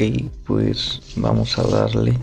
Ok, 0.00 0.30
pues 0.46 1.00
vamos 1.16 1.58
a 1.58 1.64
darle 1.64 2.16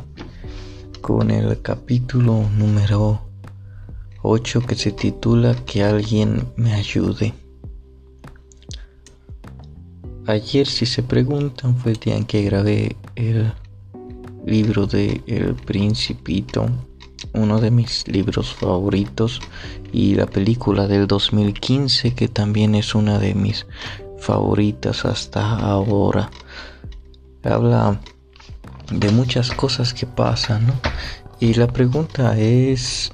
con 1.02 1.30
el 1.30 1.62
capítulo 1.62 2.50
número 2.58 3.20
8 4.22 4.62
que 4.62 4.76
se 4.76 4.94
titula 4.94 5.54
Que 5.66 5.84
alguien 5.84 6.48
me 6.56 6.74
ayude. 6.74 7.34
Ayer, 10.26 10.66
si 10.68 10.86
se 10.86 11.04
preguntan, 11.04 11.76
fue 11.76 11.92
el 11.92 11.98
día 11.98 12.16
en 12.16 12.24
que 12.24 12.44
grabé 12.44 12.96
el 13.16 13.52
libro 14.46 14.88
de 14.88 15.22
El 15.28 15.56
Principito, 15.56 16.70
uno 17.34 17.60
de 17.60 17.72
mis 17.72 18.08
libros 18.08 18.54
favoritos, 18.54 19.42
y 19.92 20.16
la 20.16 20.28
película 20.28 20.88
del 20.88 21.08
2015, 21.08 22.16
que 22.16 22.30
también 22.30 22.74
es 22.74 22.96
una 22.96 23.20
de 23.20 23.36
mis 23.36 23.68
favoritas 24.18 25.04
hasta 25.04 25.58
ahora 25.58 26.32
habla 27.48 28.00
de 28.92 29.10
muchas 29.12 29.52
cosas 29.52 29.94
que 29.94 30.06
pasan. 30.06 30.74
Y 31.40 31.54
la 31.54 31.68
pregunta 31.68 32.38
es, 32.38 33.12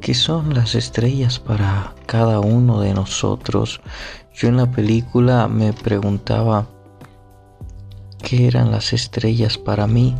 ¿qué 0.00 0.14
son 0.14 0.54
las 0.54 0.74
estrellas 0.74 1.38
para 1.38 1.94
cada 2.06 2.40
uno 2.40 2.80
de 2.80 2.94
nosotros? 2.94 3.80
Yo 4.34 4.48
en 4.48 4.56
la 4.56 4.70
película 4.70 5.48
me 5.48 5.72
preguntaba 5.72 6.66
qué 8.22 8.46
eran 8.46 8.70
las 8.70 8.92
estrellas 8.92 9.58
para 9.58 9.86
mí 9.86 10.14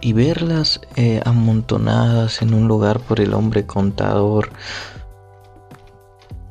y 0.00 0.12
verlas 0.12 0.80
eh, 0.96 1.20
amontonadas 1.24 2.42
en 2.42 2.54
un 2.54 2.68
lugar 2.68 3.00
por 3.00 3.20
el 3.20 3.34
hombre 3.34 3.66
contador 3.66 4.50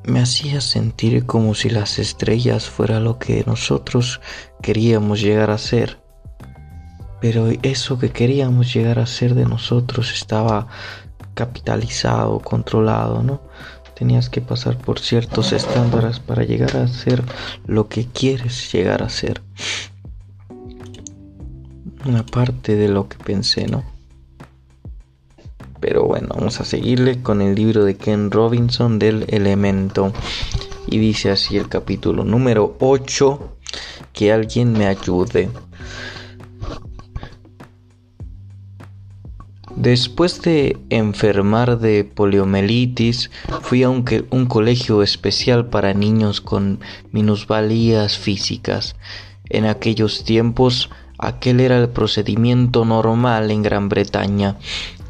me 0.04 0.20
hacía 0.20 0.62
sentir 0.62 1.26
como 1.26 1.54
si 1.54 1.70
las 1.70 1.99
estrellas 1.99 2.70
fuera 2.70 2.99
lo 2.99 3.20
que 3.20 3.44
nosotros 3.46 4.20
queríamos 4.62 5.21
llegar 5.21 5.52
a 5.52 5.58
ser 5.58 6.01
pero 7.22 7.50
eso 7.62 8.00
que 8.00 8.10
queríamos 8.10 8.74
llegar 8.74 9.00
a 9.00 9.05
ser 9.05 9.36
de 9.36 9.46
nosotros 9.46 10.12
estaba 10.12 10.68
capitalizado, 11.36 12.40
controlado, 12.40 13.24
¿no? 13.24 13.41
Tenías 13.96 14.30
que 14.30 14.41
pasar 14.41 14.77
por 14.80 15.00
ciertos 15.00 15.54
estándares 15.54 16.20
para 16.20 16.44
llegar 16.44 16.76
a 16.76 16.88
ser 16.88 17.24
lo 17.68 17.88
que 17.88 18.08
quieres 18.08 18.72
llegar 18.74 19.04
a 19.04 19.10
ser. 19.10 19.42
Una 22.04 22.26
parte 22.26 22.76
de 22.76 22.88
lo 22.88 23.08
que 23.08 23.18
pensé, 23.18 23.68
¿no? 23.68 23.84
Pero 25.80 26.05
bueno, 26.05 26.30
vamos 26.36 26.60
a 26.60 26.66
seguirle 26.66 27.22
con 27.22 27.42
el 27.42 27.54
libro 27.54 27.86
de 27.86 27.96
Ken 27.96 28.32
Robinson 28.32 28.98
del 28.98 29.26
elemento. 29.30 30.12
Y 30.88 30.98
dice 30.98 31.30
así 31.30 31.58
el 31.58 31.70
capítulo 31.70 32.24
número 32.24 32.76
8, 32.80 33.58
que 34.14 34.32
alguien 34.32 34.74
me 34.74 34.88
ayude. 34.88 35.49
Después 39.76 40.41
de 40.41 40.77
enfermar 40.90 41.80
de 41.80 42.04
poliomielitis, 42.04 43.32
fui 43.62 43.84
a 43.84 43.90
un, 43.90 44.04
colegio 44.48 45.02
especial 45.02 45.68
para 45.68 45.94
niños 45.94 46.41
con 46.41 46.80
minusvalías 47.12 48.18
físicas. 48.18 48.96
En 49.49 49.66
aquellos 49.66 50.24
tiempos, 50.24 50.90
aquel 51.18 51.62
era 51.62 51.77
el 51.77 51.90
procedimiento 51.90 52.86
normal 52.86 53.49
en 53.49 53.64
Gran 53.64 53.90
Bretaña. 53.90 54.58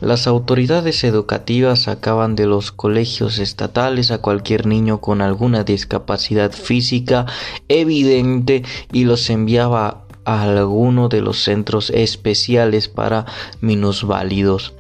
Las 0.02 0.26
autoridades 0.26 1.04
educativas 1.04 1.84
sacaban 1.84 2.36
de 2.36 2.48
los 2.48 2.72
colegios 2.72 3.38
estatales 3.38 4.10
a 4.10 4.18
cualquier 4.18 4.66
niño 4.66 5.00
con 5.00 5.22
alguna 5.22 5.64
discapacidad 5.64 6.52
física 6.52 7.28
evidente 7.68 8.64
y 8.92 9.04
los 9.04 9.30
enviaba 9.30 10.01
a 10.26 10.44
alguno 10.44 11.10
de 11.10 11.22
los 11.22 11.44
centros 11.44 11.90
especiales 11.90 12.88
para 12.88 13.26
minusválidos. 13.62 14.74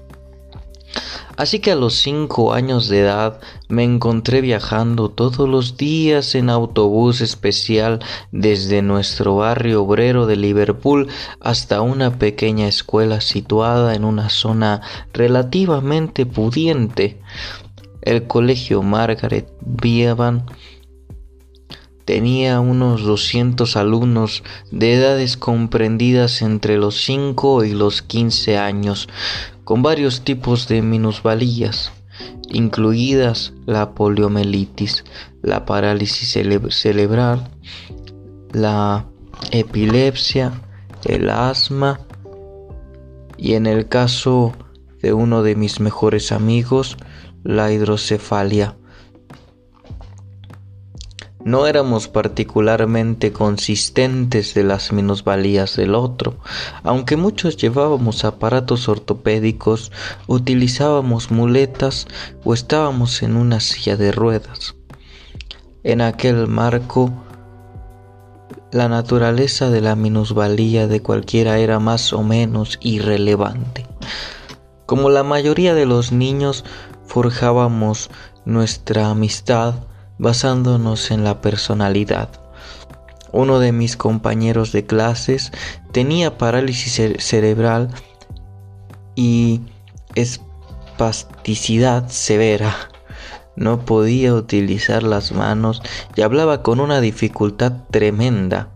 Así 1.38 1.60
que 1.60 1.72
a 1.72 1.76
los 1.76 1.96
cinco 1.96 2.54
años 2.54 2.88
de 2.88 3.00
edad 3.00 3.40
me 3.68 3.84
encontré 3.84 4.42
viajando 4.42 5.10
todos 5.10 5.48
los 5.50 5.78
días 5.78 6.36
en 6.36 6.50
autobús 6.50 7.22
especial 7.22 8.00
desde 8.32 8.82
nuestro 8.82 9.38
barrio 9.38 9.84
obrero 9.84 10.28
de 10.28 10.36
Liverpool 10.36 11.08
hasta 11.40 11.82
una 11.82 12.20
pequeña 12.20 12.68
escuela 12.68 13.22
situada 13.22 13.96
en 13.96 14.04
una 14.04 14.30
zona 14.30 14.82
relativamente 15.14 16.26
pudiente. 16.26 17.20
El 18.02 18.28
colegio 18.28 18.84
Margaret 18.84 19.48
Bevan 19.62 20.46
Tenía 22.12 22.60
unos 22.60 23.04
200 23.04 23.78
alumnos 23.78 24.44
de 24.70 24.96
edades 24.96 25.38
comprendidas 25.38 26.42
entre 26.42 26.78
los 26.78 27.06
5 27.06 27.64
y 27.64 27.72
los 27.72 28.02
15 28.02 28.58
años, 28.58 29.08
con 29.64 29.82
varios 29.82 30.26
tipos 30.26 30.68
de 30.68 30.82
minusvalías, 30.82 31.94
incluidas 32.50 33.54
la 33.66 33.92
poliomielitis, 33.92 35.06
la 35.42 35.66
parálisis 35.66 36.38
cerebral, 36.72 37.50
la 38.52 39.06
epilepsia, 39.52 40.52
el 41.06 41.30
asma 41.30 42.02
y 43.38 43.54
en 43.54 43.68
el 43.68 43.88
caso 43.88 44.52
de 45.02 45.14
uno 45.14 45.44
de 45.44 45.56
mis 45.56 45.80
mejores 45.80 46.34
amigos, 46.34 46.98
la 47.46 47.72
hidrocefalia. 47.72 48.76
No 51.44 51.66
éramos 51.66 52.08
particularmente 52.08 53.32
consistentes 53.32 54.54
de 54.54 54.64
las 54.64 54.92
minusvalías 54.92 55.76
del 55.76 55.96
otro, 55.96 56.36
aunque 56.84 57.18
muchos 57.18 57.58
llevábamos 57.58 58.26
aparatos 58.26 58.88
ortopédicos, 58.88 59.92
utilizábamos 60.28 61.32
muletas 61.32 62.08
o 62.44 62.54
estábamos 62.54 63.24
en 63.24 63.36
una 63.36 63.60
silla 63.60 63.98
de 63.98 64.12
ruedas. 64.12 64.76
En 65.84 66.02
aquel 66.02 66.48
marco, 66.48 67.12
la 68.72 68.88
naturaleza 68.88 69.72
de 69.72 69.82
la 69.82 69.96
minusvalía 69.96 70.88
de 70.88 71.02
cualquiera 71.02 71.58
era 71.58 71.80
más 71.80 72.14
o 72.14 72.22
menos 72.22 72.78
irrelevante. 72.82 73.88
Como 74.86 75.10
la 75.10 75.24
mayoría 75.24 75.74
de 75.74 75.88
los 75.88 76.12
niños, 76.12 76.66
forjábamos 77.06 78.12
nuestra 78.46 79.10
amistad 79.10 79.74
basándonos 80.22 81.10
en 81.10 81.24
la 81.24 81.42
personalidad. 81.42 82.30
Uno 83.32 83.60
de 83.60 83.72
mis 83.72 83.98
compañeros 83.98 84.72
de 84.72 84.86
clases 84.86 85.52
tenía 85.92 86.38
parálisis 86.38 87.02
cerebral 87.18 87.90
y 89.16 89.62
espasticidad 90.14 92.08
severa. 92.10 92.76
No 93.56 93.84
podía 93.84 94.36
utilizar 94.36 95.02
las 95.02 95.32
manos 95.32 95.82
y 96.16 96.22
hablaba 96.22 96.62
con 96.62 96.80
una 96.80 97.02
dificultad 97.02 97.74
tremenda. 97.90 98.70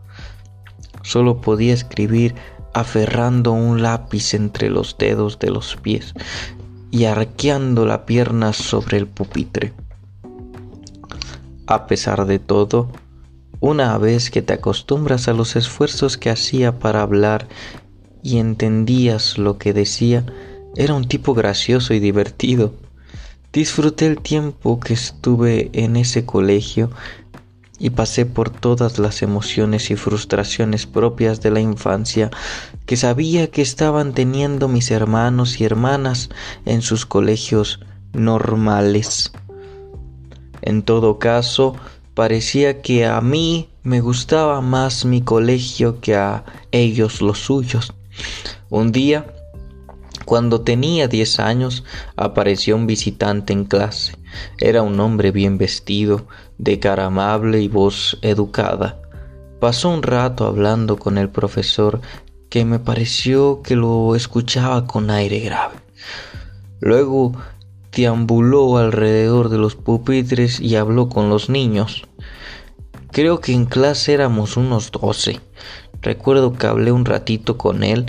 Solo 1.04 1.42
podía 1.42 1.76
escribir 1.76 2.34
aferrando 2.74 3.52
un 3.52 3.84
lápiz 3.84 4.34
entre 4.34 4.72
los 4.72 4.98
dedos 4.98 5.38
de 5.38 5.52
los 5.52 5.76
pies 5.76 6.16
y 6.90 7.06
arqueando 7.06 7.86
la 7.86 8.08
pierna 8.08 8.52
sobre 8.52 8.98
el 8.98 9.08
pupitre. 9.08 9.85
A 11.68 11.88
pesar 11.88 12.26
de 12.26 12.40
todo, 12.40 12.92
una 13.60 13.98
vez 13.98 14.30
que 14.30 14.42
te 14.42 14.54
acostumbras 14.54 15.28
a 15.28 15.34
los 15.34 15.56
esfuerzos 15.56 16.18
que 16.18 16.30
hacía 16.30 16.78
para 16.78 17.02
hablar 17.02 17.48
y 18.22 18.38
entendías 18.38 19.38
lo 19.38 19.58
que 19.58 19.74
decía, 19.74 20.26
era 20.76 20.94
un 20.94 21.08
tipo 21.08 21.34
gracioso 21.34 21.94
y 21.94 22.00
divertido. 22.00 22.74
Disfruté 23.52 24.06
el 24.06 24.20
tiempo 24.20 24.80
que 24.80 24.94
estuve 24.94 25.70
en 25.74 25.96
ese 25.96 26.26
colegio 26.26 26.92
y 27.80 27.90
pasé 27.90 28.26
por 28.26 28.50
todas 28.50 29.00
las 29.00 29.22
emociones 29.22 29.90
y 29.90 29.96
frustraciones 29.96 30.86
propias 30.86 31.42
de 31.42 31.52
la 31.52 31.62
infancia 31.62 32.30
que 32.86 32.98
sabía 32.98 33.48
que 33.48 33.62
estaban 33.62 34.14
teniendo 34.14 34.68
mis 34.68 34.92
hermanos 34.92 35.60
y 35.60 35.64
hermanas 35.64 36.30
en 36.66 36.82
sus 36.82 37.06
colegios 37.06 37.80
normales. 38.14 39.32
En 40.66 40.82
todo 40.84 41.20
caso, 41.20 41.76
parecía 42.16 42.82
que 42.82 43.06
a 43.06 43.22
mí 43.22 43.70
me 43.84 44.02
gustaba 44.02 44.62
más 44.62 45.06
mi 45.06 45.22
colegio 45.22 46.02
que 46.02 46.16
a 46.16 46.44
ellos 46.72 47.22
los 47.22 47.40
suyos. 47.40 47.94
Un 48.70 48.92
día, 48.92 49.28
cuando 50.26 50.62
tenía 50.62 51.08
diez 51.08 51.40
años, 51.40 51.84
apareció 52.18 52.76
un 52.76 52.88
visitante 52.88 53.54
en 53.54 53.66
clase. 53.66 54.18
Era 54.58 54.82
un 54.82 55.00
hombre 55.00 55.32
bien 55.32 55.60
vestido, 55.60 56.26
de 56.58 56.80
cara 56.80 57.06
amable 57.06 57.62
y 57.62 57.68
voz 57.68 58.18
educada. 58.24 59.00
Pasó 59.60 59.90
un 59.90 60.02
rato 60.02 60.46
hablando 60.46 60.98
con 60.98 61.20
el 61.20 61.30
profesor 61.30 62.02
que 62.50 62.66
me 62.66 62.80
pareció 62.80 63.62
que 63.62 63.76
lo 63.76 64.16
escuchaba 64.16 64.88
con 64.88 65.12
aire 65.12 65.42
grave. 65.42 65.76
Luego 66.80 67.34
deambuló 67.96 68.78
alrededor 68.78 69.50
de 69.50 69.58
los 69.58 69.76
pupitres 69.76 70.60
y 70.60 70.76
habló 70.76 71.08
con 71.10 71.30
los 71.30 71.50
niños. 71.50 72.04
Creo 73.12 73.40
que 73.40 73.54
en 73.54 73.66
clase 73.66 74.14
éramos 74.14 74.58
unos 74.58 74.92
doce. 74.92 75.40
Recuerdo 76.02 76.54
que 76.54 76.68
hablé 76.68 76.92
un 76.92 77.06
ratito 77.06 77.58
con 77.58 77.84
él 77.84 78.06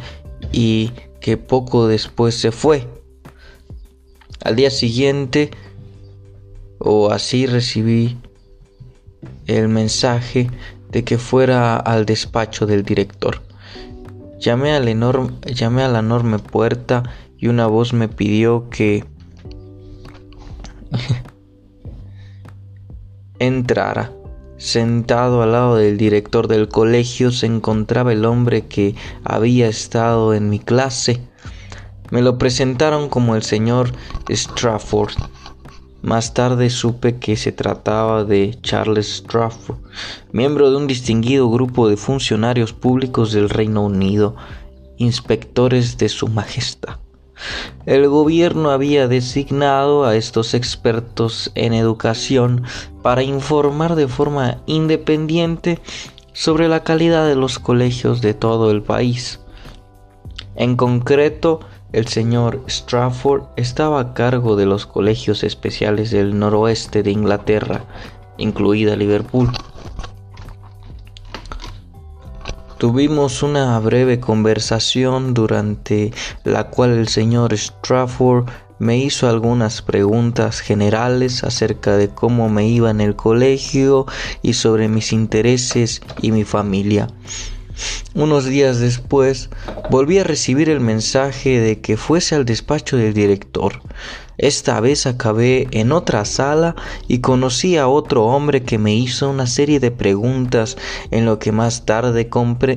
y 0.53 0.91
que 1.21 1.37
poco 1.37 1.87
después 1.87 2.35
se 2.35 2.51
fue. 2.51 2.89
Al 4.43 4.57
día 4.57 4.71
siguiente, 4.71 5.51
o 6.79 7.11
así 7.11 7.47
recibí 7.47 8.19
el 9.47 9.69
mensaje 9.69 10.51
de 10.91 11.05
que 11.05 11.19
fuera 11.19 11.77
al 11.77 12.05
despacho 12.07 12.67
del 12.67 12.83
director. 12.83 13.43
Llamé 14.41 14.73
llamé 15.47 15.83
a 15.83 15.89
la 15.89 16.01
enorme 16.01 16.39
puerta 16.39 17.05
y 17.39 17.47
una 17.47 17.67
voz 17.67 17.93
me 17.93 18.09
pidió 18.09 18.69
que 18.69 19.05
entrara. 23.39 24.13
Sentado 24.59 25.43
al 25.43 25.53
lado 25.53 25.77
del 25.77 25.99
director 25.99 26.49
del 26.49 26.69
colegio 26.69 27.31
se 27.31 27.47
encontraba 27.47 28.13
el 28.13 28.25
hombre 28.25 28.67
que 28.67 28.95
había 29.23 29.69
estado 29.69 30.33
en 30.33 30.49
mi 30.49 30.59
clase. 30.59 31.21
Me 32.11 32.23
lo 32.23 32.39
presentaron 32.39 33.11
como 33.11 33.37
el 33.37 33.43
señor 33.43 33.93
Strafford. 34.31 35.15
Más 36.01 36.33
tarde 36.33 36.71
supe 36.71 37.17
que 37.17 37.37
se 37.37 37.53
trataba 37.53 38.25
de 38.25 38.57
Charles 38.63 39.09
Strafford, 39.17 39.79
miembro 40.33 40.71
de 40.71 40.77
un 40.77 40.87
distinguido 40.87 41.51
grupo 41.51 41.89
de 41.89 41.97
funcionarios 41.97 42.73
públicos 42.73 43.33
del 43.33 43.51
Reino 43.51 43.85
Unido, 43.85 44.37
inspectores 44.99 45.99
de 45.99 46.09
Su 46.09 46.29
Majestad. 46.29 47.06
El 47.85 48.09
gobierno 48.09 48.71
había 48.71 49.09
designado 49.09 50.05
a 50.05 50.17
estos 50.17 50.55
expertos 50.55 51.53
en 51.55 51.73
educación 51.73 52.65
para 53.03 53.23
informar 53.23 53.95
de 53.95 54.09
forma 54.09 54.59
independiente 54.67 55.81
sobre 56.33 56.69
la 56.69 56.83
calidad 56.83 57.27
de 57.27 57.37
los 57.37 57.59
colegios 57.59 58.21
de 58.21 58.35
todo 58.35 58.71
el 58.71 58.83
país. 58.83 59.41
En 60.55 60.77
concreto, 60.77 61.61
el 61.93 62.09
señor 62.09 62.63
Strafford 62.69 63.45
estaba 63.57 64.01
a 64.01 64.15
cargo 64.15 64.57
de 64.57 64.67
los 64.67 64.87
colegios 64.87 65.45
especiales 65.45 66.11
del 66.11 66.39
noroeste 66.39 67.03
de 67.03 67.11
Inglaterra, 67.11 67.85
incluida 68.39 68.97
Liverpool. 68.97 69.51
Tuvimos 72.79 73.43
una 73.43 73.79
breve 73.79 74.21
conversación 74.21 75.33
durante 75.33 76.13
la 76.45 76.65
cual 76.65 76.91
el 76.91 77.09
señor 77.09 77.55
Strafford 77.55 78.51
me 78.79 78.99
hizo 78.99 79.31
algunas 79.31 79.81
preguntas 79.81 80.61
generales 80.61 81.43
acerca 81.43 81.97
de 81.97 82.11
cómo 82.11 82.51
me 82.51 82.69
iba 82.69 82.91
en 82.91 83.01
el 83.01 83.17
colegio 83.17 84.05
y 84.43 84.53
sobre 84.53 84.89
mis 84.89 85.15
intereses 85.15 86.03
y 86.21 86.33
mi 86.33 86.45
familia. 86.45 87.09
Unos 88.15 88.45
días 88.45 88.79
después 88.79 89.49
volví 89.91 90.19
a 90.19 90.25
recibir 90.25 90.69
el 90.69 90.81
mensaje 90.81 91.61
de 91.61 91.81
que 91.81 91.97
fuese 91.97 92.35
al 92.35 92.45
despacho 92.45 92.99
del 92.99 93.15
director. 93.15 93.81
Esta 94.39 94.81
vez 94.81 95.07
acabé 95.07 95.67
en 95.71 95.93
otra 95.93 96.25
sala 96.25 96.77
y 97.09 97.19
conocí 97.19 97.77
a 97.77 97.89
otro 97.89 98.25
hombre 98.27 98.63
que 98.63 98.79
me 98.79 98.95
hizo 98.95 99.31
una 99.31 99.47
serie 99.47 99.81
de 99.81 99.91
preguntas 99.91 100.77
en 101.11 101.25
lo 101.25 101.39
que 101.39 101.53
más 101.53 101.87
tarde 101.87 102.29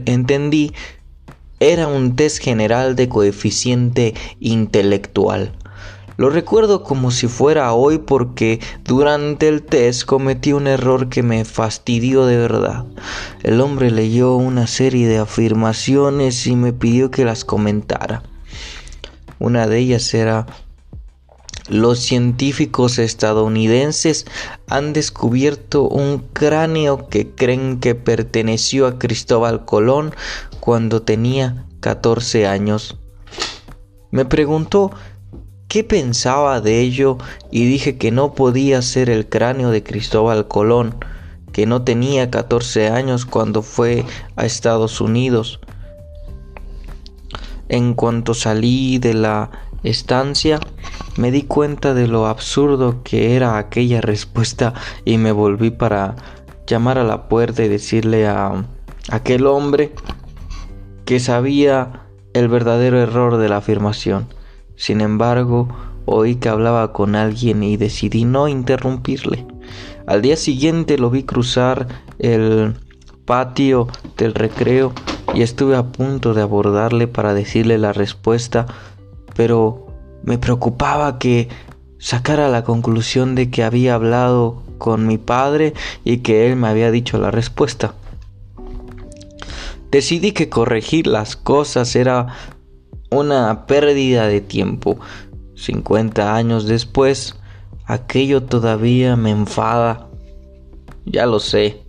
entendí 0.05 0.73
era 1.59 1.87
un 1.87 2.15
test 2.15 2.41
general 2.41 2.95
de 2.95 3.09
coeficiente 3.09 4.13
intelectual. 4.39 5.53
Lo 6.15 6.29
recuerdo 6.29 6.83
como 6.83 7.11
si 7.11 7.27
fuera 7.27 7.71
hoy 7.73 7.97
porque 7.97 8.59
durante 8.83 9.47
el 9.47 9.63
test 9.63 10.03
cometí 10.03 10.51
un 10.51 10.67
error 10.67 11.07
que 11.07 11.23
me 11.23 11.45
fastidió 11.45 12.25
de 12.25 12.35
verdad. 12.35 12.85
El 13.41 13.61
hombre 13.61 13.89
leyó 13.89 14.35
una 14.35 14.67
serie 14.67 15.07
de 15.07 15.17
afirmaciones 15.17 16.45
y 16.45 16.57
me 16.57 16.73
pidió 16.73 17.09
que 17.09 17.23
las 17.23 17.45
comentara. 17.45 18.23
Una 19.39 19.67
de 19.67 19.79
ellas 19.79 20.13
era 20.13 20.45
los 21.69 21.99
científicos 21.99 22.97
estadounidenses 22.97 24.25
han 24.67 24.91
descubierto 24.91 25.83
un 25.83 26.19
cráneo 26.33 27.07
que 27.07 27.29
creen 27.29 27.79
que 27.79 27.95
perteneció 27.95 28.87
a 28.87 28.97
Cristóbal 28.97 29.65
Colón 29.65 30.13
cuando 30.59 31.03
tenía 31.03 31.65
14 31.79 32.47
años. 32.47 32.97
Me 34.11 34.25
preguntó 34.25 34.91
qué 35.67 35.83
pensaba 35.83 36.59
de 36.59 36.81
ello 36.81 37.19
y 37.51 37.65
dije 37.65 37.97
que 37.97 38.11
no 38.11 38.33
podía 38.33 38.81
ser 38.81 39.09
el 39.11 39.29
cráneo 39.29 39.69
de 39.69 39.83
Cristóbal 39.83 40.47
Colón, 40.47 40.95
que 41.53 41.67
no 41.67 41.83
tenía 41.83 42.31
14 42.31 42.89
años 42.89 43.25
cuando 43.25 43.61
fue 43.61 44.03
a 44.35 44.45
Estados 44.45 44.99
Unidos. 44.99 45.59
En 47.67 47.93
cuanto 47.93 48.33
salí 48.33 48.97
de 48.97 49.13
la 49.13 49.51
estancia, 49.83 50.59
me 51.19 51.31
di 51.31 51.41
cuenta 51.41 51.93
de 51.93 52.07
lo 52.07 52.27
absurdo 52.27 53.03
que 53.03 53.35
era 53.35 53.57
aquella 53.57 53.99
respuesta 53.99 54.73
y 55.03 55.17
me 55.17 55.33
volví 55.33 55.69
para 55.69 56.15
llamar 56.65 56.97
a 56.97 57.03
la 57.03 57.27
puerta 57.27 57.61
y 57.61 57.67
decirle 57.67 58.25
a 58.25 58.63
aquel 59.11 59.45
hombre 59.45 59.91
que 61.03 61.19
sabía 61.19 62.05
el 62.31 62.47
verdadero 62.47 63.01
error 63.01 63.35
de 63.35 63.49
la 63.49 63.57
afirmación. 63.57 64.27
Sin 64.77 65.01
embargo, 65.01 65.67
oí 66.05 66.35
que 66.35 66.47
hablaba 66.47 66.93
con 66.93 67.15
alguien 67.15 67.63
y 67.63 67.75
decidí 67.75 68.23
no 68.23 68.47
interrumpirle. 68.47 69.45
Al 70.07 70.21
día 70.21 70.37
siguiente 70.37 70.97
lo 70.97 71.09
vi 71.09 71.23
cruzar 71.23 71.89
el 72.19 72.75
patio 73.25 73.89
del 74.15 74.35
recreo 74.35 74.93
y 75.33 75.41
estuve 75.41 75.75
a 75.75 75.83
punto 75.83 76.33
de 76.33 76.43
abordarle 76.43 77.07
para 77.07 77.33
decirle 77.33 77.77
la 77.77 77.91
respuesta, 77.91 78.67
pero 79.35 79.88
me 80.29 80.37
preocupaba 80.37 81.17
que 81.17 81.49
sacara 81.97 82.49
la 82.49 82.63
conclusión 82.63 83.33
de 83.33 83.49
que 83.49 83.63
había 83.63 83.95
hablado 83.95 84.61
con 84.77 85.07
mi 85.07 85.17
padre 85.17 85.73
y 86.03 86.17
que 86.17 86.45
él 86.45 86.55
me 86.55 86.67
había 86.67 86.91
dicho 86.91 87.17
la 87.17 87.31
respuesta. 87.31 87.95
Decidí 89.89 90.31
que 90.33 90.47
corregir 90.47 91.07
las 91.07 91.35
cosas 91.35 91.95
era 91.95 92.27
una 93.09 93.65
pérdida 93.65 94.27
de 94.27 94.39
tiempo. 94.39 94.99
50 95.55 96.35
años 96.35 96.67
después, 96.67 97.35
aquello 97.85 98.43
todavía 98.43 99.15
me 99.15 99.31
enfada. 99.31 100.09
Ya 101.07 101.25
lo 101.25 101.39
sé. 101.39 101.81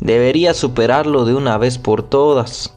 Debería 0.00 0.54
superarlo 0.54 1.24
de 1.24 1.34
una 1.34 1.56
vez 1.56 1.78
por 1.78 2.02
todas. 2.02 2.76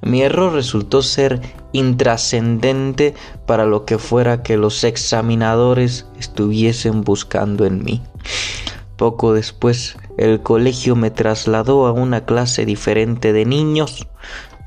Mi 0.00 0.22
error 0.22 0.54
resultó 0.54 1.02
ser 1.02 1.42
intrascendente 1.76 3.14
para 3.46 3.66
lo 3.66 3.84
que 3.84 3.98
fuera 3.98 4.42
que 4.42 4.56
los 4.56 4.84
examinadores 4.84 6.06
estuviesen 6.18 7.02
buscando 7.02 7.66
en 7.66 7.84
mí. 7.84 8.02
Poco 8.96 9.34
después, 9.34 9.96
el 10.16 10.42
colegio 10.42 10.96
me 10.96 11.10
trasladó 11.10 11.86
a 11.86 11.92
una 11.92 12.24
clase 12.24 12.64
diferente 12.64 13.32
de 13.32 13.44
niños, 13.44 14.06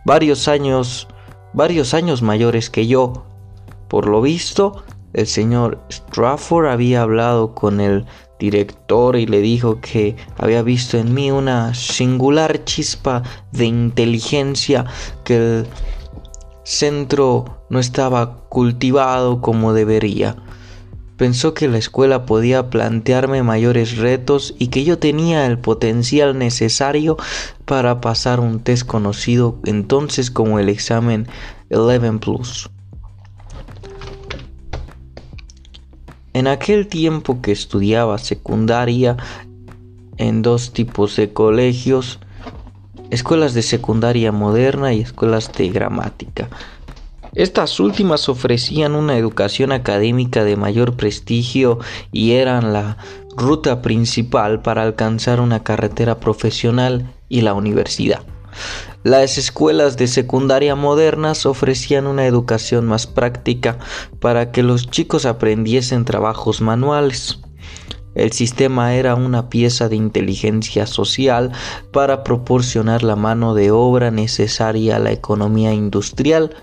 varios 0.06 0.48
años, 0.48 1.08
varios 1.54 1.94
años 1.94 2.22
mayores 2.22 2.70
que 2.70 2.86
yo. 2.86 3.26
Por 3.88 4.08
lo 4.08 4.22
visto, 4.22 4.84
el 5.14 5.26
señor 5.26 5.80
Strafford 5.90 6.68
había 6.68 7.02
hablado 7.02 7.56
con 7.56 7.80
el 7.80 8.06
director 8.40 9.18
y 9.18 9.26
le 9.26 9.42
dijo 9.42 9.82
que 9.82 10.16
había 10.38 10.62
visto 10.62 10.98
en 10.98 11.14
mí 11.14 11.32
una 11.32 11.74
singular 11.74 12.64
chispa 12.64 13.24
de 13.52 13.66
inteligencia 13.66 14.86
que 15.24 15.36
el 15.36 15.68
centro 16.70 17.64
no 17.72 17.80
estaba 17.80 18.44
cultivado 18.48 19.42
como 19.42 19.74
debería. 19.74 20.36
Pensó 21.18 21.56
que 21.56 21.68
la 21.68 21.80
escuela 21.80 22.28
podía 22.28 22.70
plantearme 22.70 23.42
mayores 23.42 23.98
retos 23.98 24.54
y 24.60 24.68
que 24.68 24.84
yo 24.84 25.00
tenía 25.00 25.48
el 25.48 25.58
potencial 25.58 26.38
necesario 26.38 27.18
para 27.66 28.02
pasar 28.02 28.40
un 28.40 28.60
test 28.60 28.86
conocido 28.86 29.58
entonces 29.66 30.30
como 30.30 30.60
el 30.60 30.70
examen 30.70 31.28
11 31.72 32.20
Plus. 32.20 32.70
En 36.34 36.46
aquel 36.46 36.88
tiempo 36.88 37.42
que 37.42 37.52
estudiaba 37.52 38.20
secundaria 38.20 39.18
en 40.18 40.44
dos 40.44 40.72
tipos 40.72 41.16
de 41.16 41.34
colegios, 41.34 42.20
escuelas 43.10 43.54
de 43.54 43.62
secundaria 43.62 44.32
moderna 44.32 44.94
y 44.94 45.02
escuelas 45.02 45.52
de 45.54 45.70
gramática. 45.70 46.50
Estas 47.36 47.80
últimas 47.80 48.28
ofrecían 48.28 48.96
una 48.96 49.18
educación 49.18 49.72
académica 49.72 50.44
de 50.44 50.56
mayor 50.56 50.96
prestigio 50.96 51.80
y 52.12 52.32
eran 52.32 52.74
la 52.74 52.98
ruta 53.36 53.82
principal 53.82 54.62
para 54.62 54.82
alcanzar 54.82 55.40
una 55.40 55.64
carretera 55.64 56.20
profesional 56.20 57.14
y 57.30 57.42
la 57.42 57.54
universidad. 57.54 58.24
Las 59.04 59.38
escuelas 59.38 59.96
de 59.96 60.08
secundaria 60.08 60.76
modernas 60.76 61.46
ofrecían 61.46 62.08
una 62.08 62.26
educación 62.26 62.86
más 62.86 63.08
práctica 63.08 63.78
para 64.20 64.52
que 64.52 64.64
los 64.64 64.90
chicos 64.90 65.26
aprendiesen 65.26 66.04
trabajos 66.06 66.60
manuales. 66.62 67.39
El 68.20 68.34
sistema 68.34 68.96
era 68.96 69.16
una 69.16 69.50
pieza 69.50 69.88
de 69.88 69.96
inteligencia 69.96 70.86
social 70.88 71.54
para 71.94 72.26
proporcionar 72.26 73.02
la 73.02 73.16
mano 73.16 73.54
de 73.54 73.72
obra 73.72 74.12
necesaria 74.12 74.98
a 74.98 75.00
la 75.00 75.14
economía 75.14 75.74
industrial 75.74 76.54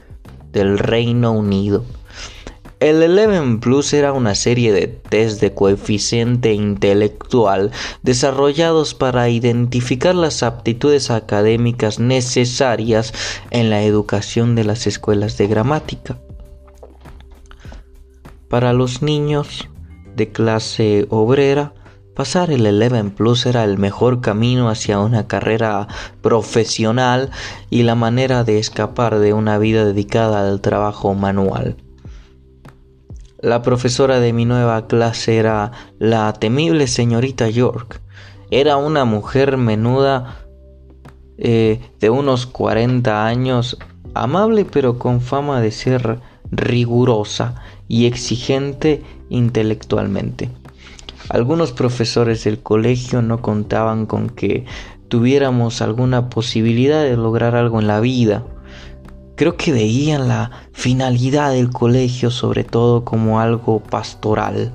del 0.52 0.78
Reino 0.78 1.32
Unido. 1.32 1.82
El 2.78 3.02
Eleven 3.02 3.58
Plus 3.58 3.94
era 3.94 4.12
una 4.12 4.34
serie 4.34 4.70
de 4.70 4.86
test 4.86 5.40
de 5.40 5.54
coeficiente 5.54 6.52
intelectual 6.52 7.70
desarrollados 8.02 8.92
para 8.92 9.30
identificar 9.30 10.14
las 10.14 10.42
aptitudes 10.42 11.10
académicas 11.10 11.98
necesarias 11.98 13.14
en 13.50 13.70
la 13.70 13.82
educación 13.82 14.56
de 14.56 14.64
las 14.64 14.86
escuelas 14.86 15.38
de 15.38 15.46
gramática. 15.46 16.18
Para 18.50 18.74
los 18.74 19.00
niños 19.00 19.70
de 20.16 20.32
clase 20.32 21.06
obrera, 21.10 21.74
pasar 22.14 22.50
el 22.50 22.66
Eleven 22.66 23.10
Plus 23.10 23.44
era 23.46 23.62
el 23.64 23.76
mejor 23.78 24.20
camino 24.20 24.70
hacia 24.70 24.98
una 24.98 25.26
carrera 25.26 25.86
profesional 26.22 27.30
y 27.68 27.82
la 27.82 27.94
manera 27.94 28.42
de 28.42 28.58
escapar 28.58 29.18
de 29.18 29.34
una 29.34 29.58
vida 29.58 29.84
dedicada 29.84 30.48
al 30.48 30.60
trabajo 30.60 31.14
manual. 31.14 31.76
La 33.38 33.60
profesora 33.60 34.18
de 34.18 34.32
mi 34.32 34.46
nueva 34.46 34.86
clase 34.86 35.36
era 35.36 35.70
la 35.98 36.32
temible 36.32 36.86
señorita 36.86 37.50
York. 37.50 38.00
Era 38.50 38.78
una 38.78 39.04
mujer 39.04 39.58
menuda 39.58 40.38
eh, 41.36 41.80
de 42.00 42.08
unos 42.08 42.46
40 42.46 43.26
años, 43.26 43.76
amable 44.14 44.64
pero 44.64 44.98
con 44.98 45.20
fama 45.20 45.60
de 45.60 45.70
ser 45.70 46.18
rigurosa 46.50 47.62
y 47.88 48.06
exigente 48.06 49.02
intelectualmente. 49.30 50.50
Algunos 51.28 51.72
profesores 51.72 52.44
del 52.44 52.60
colegio 52.60 53.22
no 53.22 53.42
contaban 53.42 54.06
con 54.06 54.28
que 54.28 54.64
tuviéramos 55.08 55.82
alguna 55.82 56.30
posibilidad 56.30 57.02
de 57.02 57.16
lograr 57.16 57.56
algo 57.56 57.80
en 57.80 57.86
la 57.86 58.00
vida 58.00 58.44
Creo 59.36 59.58
que 59.58 59.70
veían 59.70 60.28
la 60.28 60.50
finalidad 60.72 61.52
del 61.52 61.68
colegio 61.68 62.30
sobre 62.30 62.64
todo 62.64 63.04
como 63.04 63.38
algo 63.38 63.80
pastoral. 63.80 64.72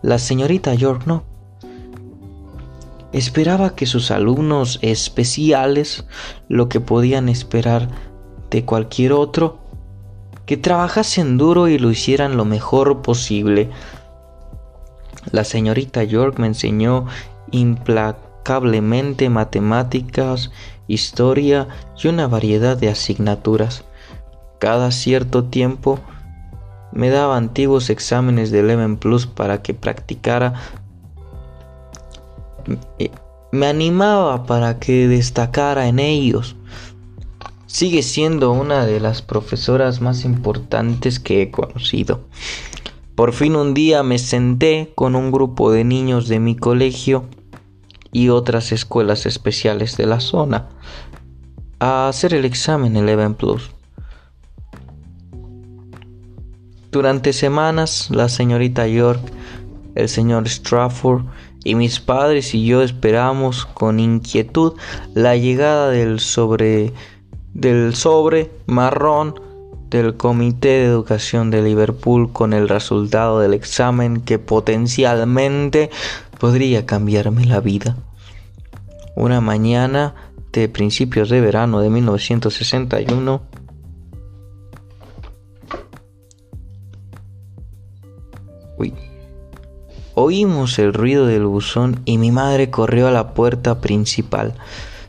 La 0.00 0.18
señorita 0.18 0.72
York 0.72 1.02
no. 1.04 1.22
Esperaba 3.12 3.76
que 3.76 3.84
sus 3.84 4.10
alumnos 4.10 4.78
especiales, 4.80 6.06
lo 6.48 6.70
que 6.70 6.80
podían 6.80 7.28
esperar 7.28 7.88
de 8.50 8.64
cualquier 8.64 9.12
otro, 9.12 9.58
que 10.46 10.56
trabajasen 10.56 11.38
duro 11.38 11.68
y 11.68 11.78
lo 11.78 11.90
hicieran 11.90 12.36
lo 12.36 12.44
mejor 12.44 13.02
posible. 13.02 13.70
La 15.30 15.44
señorita 15.44 16.04
York 16.04 16.38
me 16.38 16.46
enseñó 16.46 17.06
implacablemente 17.50 19.30
matemáticas 19.30 20.50
historia 20.86 21.68
y 22.02 22.08
una 22.08 22.28
variedad 22.28 22.76
de 22.76 22.88
asignaturas. 22.88 23.84
Cada 24.58 24.90
cierto 24.90 25.44
tiempo 25.44 25.98
me 26.92 27.10
daba 27.10 27.36
antiguos 27.36 27.90
exámenes 27.90 28.50
de 28.50 28.60
Eleven 28.60 28.96
Plus 28.96 29.26
para 29.26 29.62
que 29.62 29.74
practicara. 29.74 30.54
Me 33.50 33.66
animaba 33.66 34.46
para 34.46 34.78
que 34.78 35.08
destacara 35.08 35.88
en 35.88 35.98
ellos. 35.98 36.56
Sigue 37.74 38.04
siendo 38.04 38.52
una 38.52 38.86
de 38.86 39.00
las 39.00 39.20
profesoras 39.20 40.00
más 40.00 40.24
importantes 40.24 41.18
que 41.18 41.42
he 41.42 41.50
conocido. 41.50 42.20
Por 43.16 43.32
fin 43.32 43.56
un 43.56 43.74
día 43.74 44.04
me 44.04 44.20
senté 44.20 44.92
con 44.94 45.16
un 45.16 45.32
grupo 45.32 45.72
de 45.72 45.82
niños 45.82 46.28
de 46.28 46.38
mi 46.38 46.54
colegio 46.54 47.24
y 48.12 48.28
otras 48.28 48.70
escuelas 48.70 49.26
especiales 49.26 49.96
de 49.96 50.06
la 50.06 50.20
zona 50.20 50.68
a 51.80 52.06
hacer 52.06 52.32
el 52.34 52.44
examen 52.44 52.96
Eleven 52.96 53.34
Plus. 53.34 53.72
Durante 56.92 57.32
semanas, 57.32 58.08
la 58.12 58.28
señorita 58.28 58.86
York, 58.86 59.20
el 59.96 60.08
señor 60.08 60.48
Strafford 60.48 61.24
y 61.64 61.74
mis 61.74 61.98
padres 61.98 62.54
y 62.54 62.64
yo 62.64 62.82
esperamos 62.82 63.66
con 63.66 63.98
inquietud 63.98 64.74
la 65.12 65.34
llegada 65.34 65.90
del 65.90 66.20
sobre 66.20 66.92
del 67.54 67.94
sobre 67.94 68.50
marrón 68.66 69.40
del 69.88 70.16
Comité 70.16 70.68
de 70.68 70.84
Educación 70.84 71.50
de 71.50 71.62
Liverpool 71.62 72.32
con 72.32 72.52
el 72.52 72.68
resultado 72.68 73.40
del 73.40 73.54
examen 73.54 74.20
que 74.20 74.38
potencialmente 74.38 75.90
podría 76.38 76.84
cambiarme 76.84 77.46
la 77.46 77.60
vida. 77.60 77.96
Una 79.16 79.40
mañana 79.40 80.14
de 80.52 80.68
principios 80.68 81.30
de 81.30 81.40
verano 81.40 81.80
de 81.80 81.90
1961, 81.90 83.40
Oímos 90.16 90.78
el 90.78 90.92
ruido 90.92 91.26
del 91.26 91.44
buzón 91.44 92.00
y 92.04 92.18
mi 92.18 92.30
madre 92.30 92.70
corrió 92.70 93.08
a 93.08 93.10
la 93.10 93.34
puerta 93.34 93.80
principal. 93.80 94.54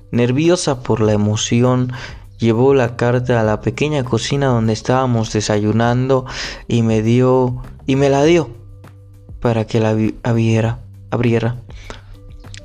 Nerviosa 0.09 0.81
por 0.81 0.99
la 0.99 1.13
emoción, 1.13 1.91
llevó 2.37 2.73
la 2.73 2.95
carta 2.95 3.39
a 3.39 3.43
la 3.43 3.61
pequeña 3.61 4.03
cocina 4.03 4.47
donde 4.47 4.73
estábamos 4.73 5.31
desayunando 5.31 6.25
y 6.67 6.81
me 6.81 7.01
dio 7.01 7.61
y 7.85 7.95
me 7.95 8.09
la 8.09 8.23
dio 8.23 8.49
para 9.39 9.65
que 9.65 9.79
la 9.79 9.95
abriera. 10.23 10.79
abriera. 11.11 11.57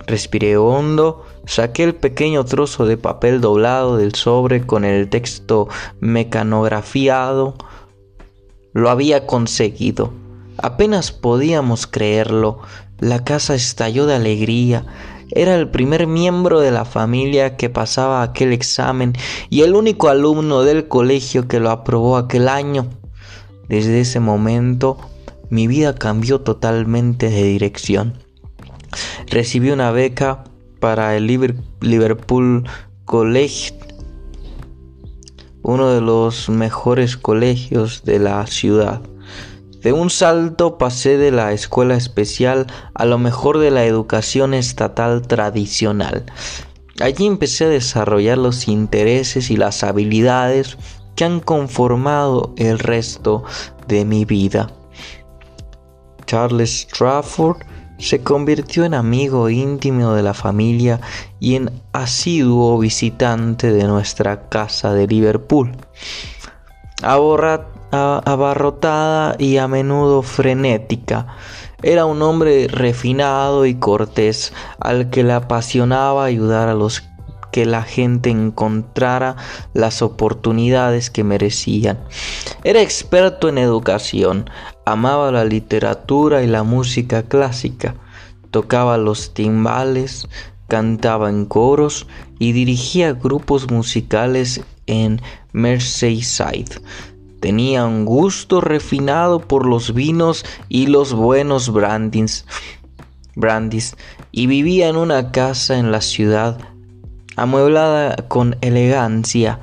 Respiré 0.06 0.56
hondo, 0.56 1.24
saqué 1.46 1.84
el 1.84 1.94
pequeño 1.94 2.44
trozo 2.44 2.86
de 2.86 2.96
papel 2.96 3.40
doblado 3.40 3.96
del 3.96 4.14
sobre 4.14 4.66
con 4.66 4.84
el 4.84 5.08
texto 5.08 5.68
mecanografiado. 6.00 7.54
Lo 8.72 8.90
había 8.90 9.26
conseguido. 9.26 10.12
Apenas 10.56 11.12
podíamos 11.12 11.86
creerlo. 11.86 12.60
La 12.98 13.24
casa 13.24 13.54
estalló 13.54 14.06
de 14.06 14.14
alegría. 14.14 14.84
Era 15.32 15.54
el 15.54 15.68
primer 15.68 16.06
miembro 16.06 16.60
de 16.60 16.70
la 16.70 16.84
familia 16.84 17.56
que 17.56 17.70
pasaba 17.70 18.22
aquel 18.22 18.52
examen 18.52 19.12
y 19.48 19.62
el 19.62 19.74
único 19.74 20.08
alumno 20.08 20.62
del 20.62 20.88
colegio 20.88 21.46
que 21.46 21.60
lo 21.60 21.70
aprobó 21.70 22.16
aquel 22.16 22.48
año. 22.48 22.88
Desde 23.68 24.00
ese 24.00 24.20
momento 24.20 24.98
mi 25.50 25.66
vida 25.66 25.94
cambió 25.94 26.40
totalmente 26.40 27.28
de 27.28 27.42
dirección. 27.44 28.14
Recibió 29.26 29.74
una 29.74 29.90
beca 29.90 30.44
para 30.80 31.16
el 31.16 31.26
Liverpool 31.26 32.64
College, 33.04 33.74
uno 35.62 35.90
de 35.90 36.00
los 36.00 36.48
mejores 36.48 37.16
colegios 37.16 38.02
de 38.04 38.18
la 38.18 38.46
ciudad. 38.46 39.02
De 39.82 39.92
un 39.94 40.10
salto 40.10 40.76
pasé 40.76 41.16
de 41.16 41.30
la 41.30 41.52
escuela 41.52 41.94
especial 41.94 42.66
a 42.94 43.06
lo 43.06 43.18
mejor 43.18 43.58
de 43.58 43.70
la 43.70 43.84
educación 43.84 44.52
estatal 44.52 45.22
tradicional. 45.22 46.26
Allí 47.00 47.26
empecé 47.26 47.64
a 47.64 47.70
desarrollar 47.70 48.36
los 48.36 48.68
intereses 48.68 49.50
y 49.50 49.56
las 49.56 49.82
habilidades 49.82 50.76
que 51.16 51.24
han 51.24 51.40
conformado 51.40 52.52
el 52.58 52.78
resto 52.78 53.42
de 53.88 54.04
mi 54.04 54.26
vida. 54.26 54.70
Charles 56.26 56.86
Strafford 56.88 57.56
se 57.98 58.22
convirtió 58.22 58.84
en 58.84 58.94
amigo 58.94 59.48
íntimo 59.48 60.12
de 60.12 60.22
la 60.22 60.34
familia 60.34 61.00
y 61.38 61.54
en 61.54 61.70
asiduo 61.92 62.78
visitante 62.78 63.72
de 63.72 63.84
nuestra 63.84 64.48
casa 64.48 64.92
de 64.92 65.06
Liverpool. 65.06 65.72
Abarrotada 67.90 69.36
y 69.38 69.56
a 69.56 69.68
menudo 69.68 70.22
frenética, 70.22 71.26
era 71.82 72.04
un 72.04 72.22
hombre 72.22 72.68
refinado 72.68 73.64
y 73.66 73.74
cortés 73.74 74.52
al 74.80 75.10
que 75.10 75.24
le 75.24 75.32
apasionaba 75.32 76.24
ayudar 76.24 76.68
a 76.68 76.74
los 76.74 77.02
que 77.52 77.66
la 77.66 77.82
gente 77.82 78.30
encontrara 78.30 79.36
las 79.74 80.02
oportunidades 80.02 81.10
que 81.10 81.24
merecían. 81.24 81.98
Era 82.64 82.80
experto 82.80 83.48
en 83.48 83.58
educación, 83.58 84.48
amaba 84.84 85.32
la 85.32 85.44
literatura 85.44 86.42
y 86.42 86.46
la 86.46 86.62
música 86.62 87.22
clásica, 87.24 87.94
tocaba 88.50 88.98
los 88.98 89.34
timbales, 89.34 90.28
cantaba 90.68 91.28
en 91.28 91.46
coros 91.46 92.06
y 92.38 92.52
dirigía 92.52 93.12
grupos 93.12 93.70
musicales 93.70 94.60
en 94.86 95.20
Merseyside. 95.52 96.80
Tenía 97.40 97.86
un 97.86 98.04
gusto 98.04 98.60
refinado 98.60 99.40
por 99.40 99.66
los 99.66 99.94
vinos 99.94 100.44
y 100.68 100.86
los 100.86 101.12
buenos 101.12 101.72
brandings, 101.72 102.46
brandis 103.34 103.96
y 104.32 104.46
vivía 104.46 104.88
en 104.88 104.96
una 104.96 105.32
casa 105.32 105.78
en 105.78 105.90
la 105.90 106.00
ciudad 106.00 106.58
amueblada 107.36 108.16
con 108.28 108.56
elegancia 108.60 109.60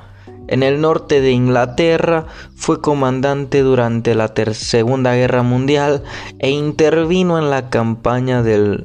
en 0.48 0.62
el 0.62 0.80
norte 0.80 1.20
de 1.20 1.30
Inglaterra, 1.30 2.26
fue 2.56 2.80
comandante 2.80 3.60
durante 3.60 4.14
la 4.14 4.32
Segunda 4.52 5.14
Guerra 5.14 5.42
Mundial 5.42 6.02
e 6.38 6.50
intervino 6.50 7.38
en 7.38 7.50
la 7.50 7.68
campaña 7.68 8.42
del, 8.42 8.84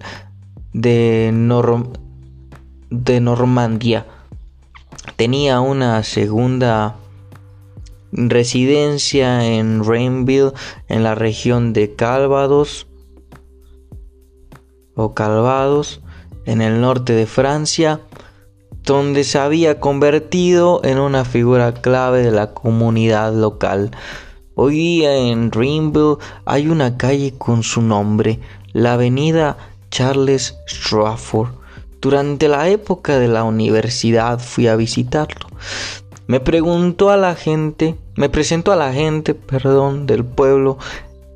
de, 0.73 1.31
de 2.89 3.21
Normandía. 3.21 4.05
Tenía 5.15 5.61
una 5.61 6.03
segunda 6.03 6.97
residencia 8.13 9.45
en 9.45 9.83
Rainville, 9.83 10.51
en 10.87 11.03
la 11.03 11.15
región 11.15 11.73
de 11.73 11.95
Calvados 11.95 12.87
o 14.95 15.13
Calvados, 15.13 16.01
en 16.45 16.61
el 16.61 16.79
norte 16.79 17.13
de 17.13 17.25
Francia, 17.25 18.01
donde 18.83 19.23
se 19.23 19.39
había 19.39 19.79
convertido 19.79 20.81
en 20.83 20.99
una 20.99 21.25
figura 21.25 21.73
clave 21.73 22.21
de 22.21 22.31
la 22.31 22.53
comunidad 22.53 23.33
local. 23.33 23.91
Hoy 24.55 24.75
día 24.75 25.15
en 25.15 25.51
Rainville 25.51 26.17
hay 26.45 26.67
una 26.67 26.97
calle 26.97 27.33
con 27.37 27.63
su 27.63 27.81
nombre, 27.81 28.39
la 28.73 28.93
avenida 28.93 29.57
Charles 29.89 30.57
Strafford. 30.67 31.49
Durante 32.01 32.49
la 32.49 32.67
época 32.67 33.17
de 33.17 33.29
la 33.29 33.45
universidad 33.45 34.39
fui 34.39 34.67
a 34.67 34.75
visitarlo. 34.75 35.47
Me 36.27 36.39
preguntó 36.39 37.09
a 37.09 37.17
la 37.17 37.35
gente, 37.35 37.95
me 38.15 38.29
presentó 38.29 38.71
a 38.71 38.75
la 38.75 38.93
gente, 38.93 39.33
perdón, 39.33 40.05
del 40.05 40.23
pueblo 40.25 40.77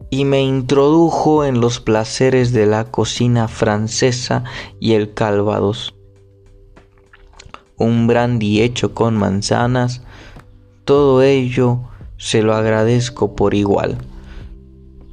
y 0.10 0.26
me 0.26 0.42
introdujo 0.42 1.44
en 1.44 1.60
los 1.60 1.80
placeres 1.80 2.54
de 2.54 2.66
la 2.66 2.86
cocina 2.86 3.48
francesa 3.48 4.44
y 4.80 4.94
el 4.94 5.14
calvados. 5.14 5.96
Un 7.78 8.08
brandy 8.08 8.62
hecho 8.62 8.94
con 8.94 9.18
manzanas, 9.18 10.02
todo 10.86 11.22
ello 11.22 11.82
se 12.18 12.42
lo 12.42 12.56
agradezco 12.56 13.36
por 13.36 13.54
igual. 13.54 13.98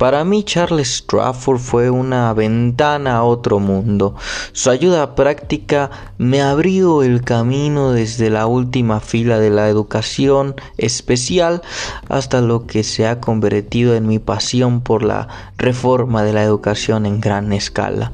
Para 0.04 0.22
mí 0.22 0.44
Charles 0.44 0.96
Strafford 0.96 1.58
fue 1.58 1.88
una 1.88 2.30
ventana 2.34 3.16
a 3.16 3.24
otro 3.24 3.58
mundo. 3.58 4.14
Su 4.52 4.68
ayuda 4.68 5.14
práctica 5.14 5.90
me 6.18 6.42
abrió 6.42 7.02
el 7.02 7.22
camino 7.22 7.90
desde 7.92 8.28
la 8.28 8.46
última 8.46 9.00
fila 9.00 9.38
de 9.38 9.48
la 9.48 9.66
educación 9.66 10.56
especial 10.76 11.62
hasta 12.10 12.42
lo 12.42 12.66
que 12.66 12.82
se 12.84 13.06
ha 13.06 13.18
convertido 13.18 13.94
en 13.94 14.06
mi 14.06 14.18
pasión 14.18 14.82
por 14.82 15.02
la 15.02 15.26
reforma 15.56 16.22
de 16.22 16.34
la 16.34 16.42
educación 16.42 17.06
en 17.06 17.22
gran 17.22 17.54
escala. 17.54 18.12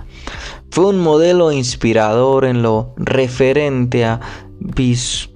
Fue 0.71 0.87
un 0.87 1.01
modelo 1.01 1.51
inspirador 1.51 2.45
en 2.45 2.63
lo 2.63 2.95
referente 2.99 4.05
a 4.05 4.21
bis 4.61 5.30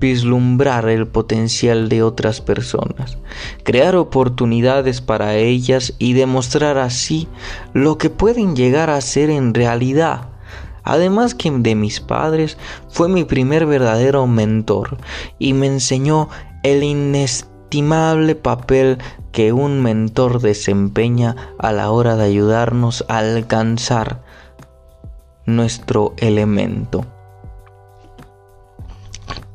vislumbrar 0.00 0.88
el 0.88 1.06
potencial 1.06 1.88
de 1.88 2.02
otras 2.02 2.40
personas, 2.40 3.18
crear 3.62 3.94
oportunidades 3.94 5.00
para 5.00 5.36
ellas 5.36 5.94
y 5.98 6.14
demostrar 6.14 6.78
así 6.78 7.28
lo 7.74 7.98
que 7.98 8.10
pueden 8.10 8.56
llegar 8.56 8.90
a 8.90 9.00
ser 9.00 9.30
en 9.30 9.54
realidad. 9.54 10.28
Además 10.82 11.34
que 11.34 11.50
de 11.50 11.74
mis 11.74 12.00
padres 12.00 12.56
fue 12.88 13.08
mi 13.08 13.24
primer 13.24 13.66
verdadero 13.66 14.26
mentor 14.26 14.96
y 15.38 15.52
me 15.52 15.66
enseñó 15.66 16.30
el 16.62 16.82
inestimable 16.82 18.34
papel 18.34 18.98
que 19.30 19.52
un 19.52 19.82
mentor 19.82 20.40
desempeña 20.40 21.36
a 21.58 21.72
la 21.72 21.90
hora 21.90 22.16
de 22.16 22.24
ayudarnos 22.24 23.04
a 23.08 23.18
alcanzar 23.18 24.22
nuestro 25.44 26.14
elemento 26.16 27.04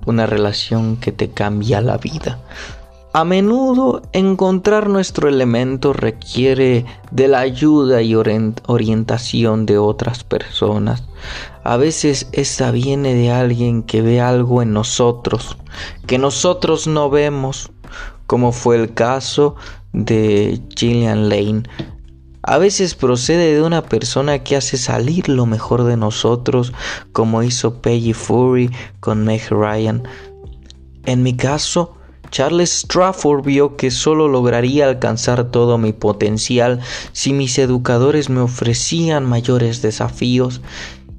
una 0.05 0.25
relación 0.25 0.97
que 0.97 1.11
te 1.11 1.29
cambia 1.29 1.81
la 1.81 1.97
vida. 1.97 2.39
A 3.13 3.23
menudo 3.23 4.01
encontrar 4.11 4.89
nuestro 4.89 5.29
elemento 5.29 5.93
requiere 5.93 6.85
de 7.11 7.29
la 7.29 7.39
ayuda 7.39 8.01
y 8.01 8.13
orientación 8.13 9.65
de 9.65 9.77
otras 9.77 10.25
personas. 10.25 11.03
A 11.63 11.77
veces 11.77 12.27
esa 12.33 12.71
viene 12.71 13.13
de 13.13 13.31
alguien 13.31 13.83
que 13.83 14.01
ve 14.01 14.19
algo 14.19 14.61
en 14.61 14.73
nosotros 14.73 15.55
que 16.07 16.17
nosotros 16.17 16.87
no 16.87 17.09
vemos, 17.09 17.71
como 18.27 18.51
fue 18.51 18.75
el 18.77 18.93
caso 18.93 19.55
de 19.93 20.61
Gillian 20.75 21.29
Lane, 21.29 21.63
a 22.47 22.59
veces 22.59 22.93
procede 22.93 23.55
de 23.55 23.61
una 23.63 23.81
persona 23.81 24.43
que 24.43 24.55
hace 24.55 24.77
salir 24.77 25.29
lo 25.29 25.47
mejor 25.47 25.83
de 25.83 25.97
nosotros, 25.97 26.73
como 27.11 27.41
hizo 27.41 27.81
Peggy 27.81 28.13
Fury 28.13 28.69
con 28.99 29.23
Meg 29.23 29.49
Ryan. 29.49 30.03
En 31.05 31.23
mi 31.23 31.35
caso, 31.35 31.95
Charles 32.29 32.69
Strafford 32.69 33.43
vio 33.43 33.77
que 33.77 33.89
solo 33.89 34.27
lograría 34.27 34.85
alcanzar 34.85 35.49
todo 35.49 35.79
mi 35.79 35.91
potencial 35.91 36.81
si 37.13 37.33
mis 37.33 37.57
educadores 37.57 38.29
me 38.29 38.41
ofrecían 38.41 39.25
mayores 39.25 39.81
desafíos 39.81 40.61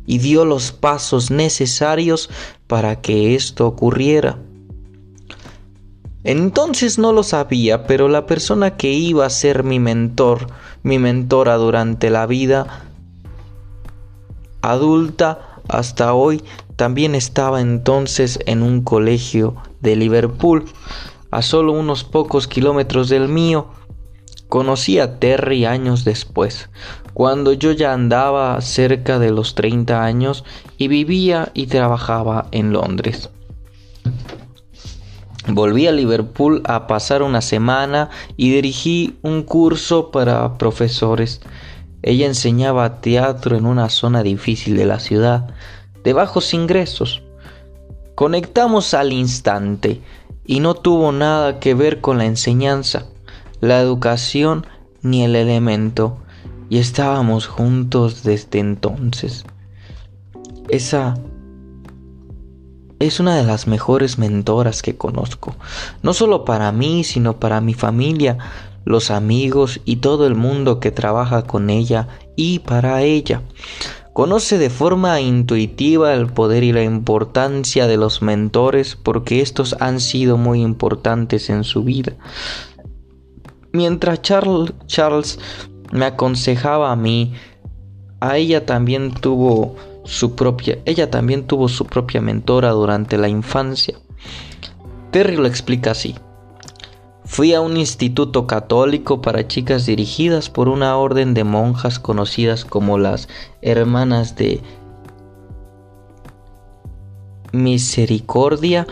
y 0.06 0.18
dio 0.18 0.44
los 0.44 0.70
pasos 0.70 1.32
necesarios 1.32 2.30
para 2.68 3.00
que 3.00 3.34
esto 3.34 3.66
ocurriera. 3.66 4.38
Entonces 6.26 6.98
no 6.98 7.12
lo 7.12 7.22
sabía, 7.22 7.86
pero 7.86 8.08
la 8.08 8.26
persona 8.26 8.76
que 8.76 8.92
iba 8.92 9.24
a 9.24 9.30
ser 9.30 9.62
mi 9.62 9.78
mentor, 9.78 10.48
mi 10.86 11.00
mentora 11.00 11.56
durante 11.56 12.10
la 12.10 12.26
vida 12.26 12.84
adulta 14.62 15.60
hasta 15.68 16.14
hoy, 16.14 16.44
también 16.76 17.16
estaba 17.16 17.60
entonces 17.60 18.38
en 18.46 18.62
un 18.62 18.82
colegio 18.82 19.56
de 19.80 19.96
Liverpool, 19.96 20.64
a 21.32 21.42
solo 21.42 21.72
unos 21.72 22.04
pocos 22.04 22.46
kilómetros 22.46 23.08
del 23.08 23.26
mío. 23.26 23.66
Conocí 24.48 25.00
a 25.00 25.18
Terry 25.18 25.64
años 25.64 26.04
después, 26.04 26.70
cuando 27.14 27.52
yo 27.52 27.72
ya 27.72 27.92
andaba 27.92 28.60
cerca 28.60 29.18
de 29.18 29.32
los 29.32 29.56
30 29.56 30.04
años 30.04 30.44
y 30.78 30.86
vivía 30.86 31.50
y 31.52 31.66
trabajaba 31.66 32.46
en 32.52 32.72
Londres. 32.72 33.30
Volví 35.48 35.86
a 35.86 35.92
Liverpool 35.92 36.62
a 36.64 36.88
pasar 36.88 37.22
una 37.22 37.40
semana 37.40 38.10
y 38.36 38.50
dirigí 38.50 39.16
un 39.22 39.42
curso 39.42 40.10
para 40.10 40.58
profesores. 40.58 41.40
Ella 42.02 42.26
enseñaba 42.26 43.00
teatro 43.00 43.56
en 43.56 43.64
una 43.64 43.88
zona 43.88 44.22
difícil 44.22 44.76
de 44.76 44.86
la 44.86 44.98
ciudad, 44.98 45.54
de 46.02 46.12
bajos 46.12 46.52
ingresos. 46.52 47.22
Conectamos 48.16 48.92
al 48.94 49.12
instante 49.12 50.00
y 50.44 50.60
no 50.60 50.74
tuvo 50.74 51.12
nada 51.12 51.60
que 51.60 51.74
ver 51.74 52.00
con 52.00 52.18
la 52.18 52.24
enseñanza, 52.24 53.06
la 53.60 53.80
educación 53.80 54.66
ni 55.02 55.22
el 55.24 55.36
elemento, 55.36 56.18
y 56.68 56.78
estábamos 56.78 57.46
juntos 57.46 58.24
desde 58.24 58.58
entonces. 58.58 59.44
Esa 60.68 61.14
es 62.98 63.20
una 63.20 63.36
de 63.36 63.44
las 63.44 63.66
mejores 63.66 64.18
mentoras 64.18 64.82
que 64.82 64.96
conozco, 64.96 65.54
no 66.02 66.14
solo 66.14 66.44
para 66.44 66.72
mí, 66.72 67.04
sino 67.04 67.38
para 67.38 67.60
mi 67.60 67.74
familia, 67.74 68.38
los 68.84 69.10
amigos 69.10 69.80
y 69.84 69.96
todo 69.96 70.26
el 70.26 70.34
mundo 70.34 70.80
que 70.80 70.92
trabaja 70.92 71.42
con 71.42 71.70
ella 71.70 72.08
y 72.36 72.60
para 72.60 73.02
ella. 73.02 73.42
Conoce 74.12 74.56
de 74.56 74.70
forma 74.70 75.20
intuitiva 75.20 76.14
el 76.14 76.28
poder 76.28 76.64
y 76.64 76.72
la 76.72 76.82
importancia 76.82 77.86
de 77.86 77.98
los 77.98 78.22
mentores 78.22 78.96
porque 78.96 79.42
estos 79.42 79.76
han 79.78 80.00
sido 80.00 80.38
muy 80.38 80.62
importantes 80.62 81.50
en 81.50 81.64
su 81.64 81.84
vida. 81.84 82.14
Mientras 83.72 84.22
Charles, 84.22 84.72
Charles 84.86 85.38
me 85.92 86.06
aconsejaba 86.06 86.92
a 86.92 86.96
mí, 86.96 87.34
a 88.20 88.38
ella 88.38 88.64
también 88.64 89.12
tuvo 89.12 89.76
su 90.06 90.34
propia, 90.34 90.78
ella 90.84 91.10
también 91.10 91.46
tuvo 91.46 91.68
su 91.68 91.84
propia 91.84 92.20
mentora 92.20 92.70
durante 92.70 93.18
la 93.18 93.28
infancia. 93.28 93.98
Terry 95.10 95.36
lo 95.36 95.46
explica 95.46 95.90
así. 95.90 96.14
Fui 97.24 97.54
a 97.54 97.60
un 97.60 97.76
instituto 97.76 98.46
católico 98.46 99.20
para 99.20 99.48
chicas 99.48 99.84
dirigidas 99.84 100.48
por 100.48 100.68
una 100.68 100.96
orden 100.96 101.34
de 101.34 101.42
monjas 101.42 101.98
conocidas 101.98 102.64
como 102.64 102.98
las 102.98 103.28
Hermanas 103.62 104.36
de 104.36 104.62
Misericordia, 107.52 108.86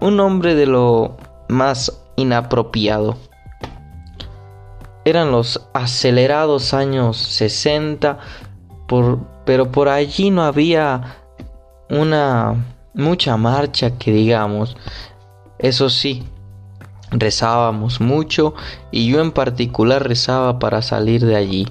un 0.00 0.16
nombre 0.16 0.54
de 0.54 0.66
lo 0.66 1.16
más 1.48 2.00
inapropiado. 2.16 3.16
Eran 5.04 5.32
los 5.32 5.68
acelerados 5.74 6.74
años 6.74 7.16
60 7.16 8.18
pero 9.44 9.70
por 9.70 9.88
allí 9.88 10.30
no 10.30 10.42
había 10.42 11.18
una 11.88 12.54
mucha 12.94 13.36
marcha 13.36 13.98
que 13.98 14.12
digamos. 14.12 14.76
Eso 15.58 15.90
sí, 15.90 16.24
rezábamos 17.10 18.00
mucho 18.00 18.54
y 18.90 19.10
yo 19.10 19.20
en 19.20 19.32
particular 19.32 20.06
rezaba 20.06 20.58
para 20.58 20.82
salir 20.82 21.24
de 21.24 21.36
allí. 21.36 21.66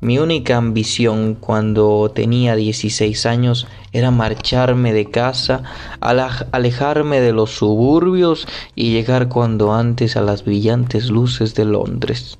Mi 0.00 0.18
única 0.18 0.58
ambición 0.58 1.34
cuando 1.34 2.12
tenía 2.14 2.56
16 2.56 3.24
años 3.24 3.66
era 3.90 4.10
marcharme 4.10 4.92
de 4.92 5.10
casa, 5.10 5.62
alejarme 6.00 7.20
de 7.20 7.32
los 7.32 7.52
suburbios 7.52 8.46
y 8.74 8.90
llegar 8.90 9.30
cuando 9.30 9.72
antes 9.72 10.18
a 10.18 10.20
las 10.20 10.44
brillantes 10.44 11.08
luces 11.08 11.54
de 11.54 11.64
Londres. 11.64 12.38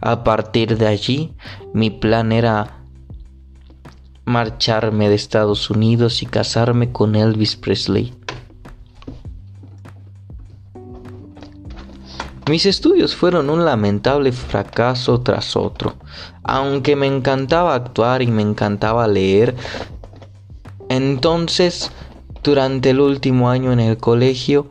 A 0.00 0.24
partir 0.24 0.78
de 0.78 0.88
allí, 0.88 1.32
mi 1.72 1.90
plan 1.90 2.32
era 2.32 2.85
marcharme 4.26 5.08
de 5.08 5.14
Estados 5.14 5.70
Unidos 5.70 6.22
y 6.22 6.26
casarme 6.26 6.92
con 6.92 7.14
Elvis 7.14 7.56
Presley. 7.56 8.12
Mis 12.48 12.66
estudios 12.66 13.16
fueron 13.16 13.50
un 13.50 13.64
lamentable 13.64 14.30
fracaso 14.32 15.20
tras 15.20 15.56
otro. 15.56 15.94
Aunque 16.44 16.94
me 16.94 17.06
encantaba 17.06 17.74
actuar 17.74 18.22
y 18.22 18.26
me 18.26 18.42
encantaba 18.42 19.08
leer, 19.08 19.56
entonces, 20.88 21.90
durante 22.44 22.90
el 22.90 23.00
último 23.00 23.50
año 23.50 23.72
en 23.72 23.80
el 23.80 23.96
colegio, 23.96 24.66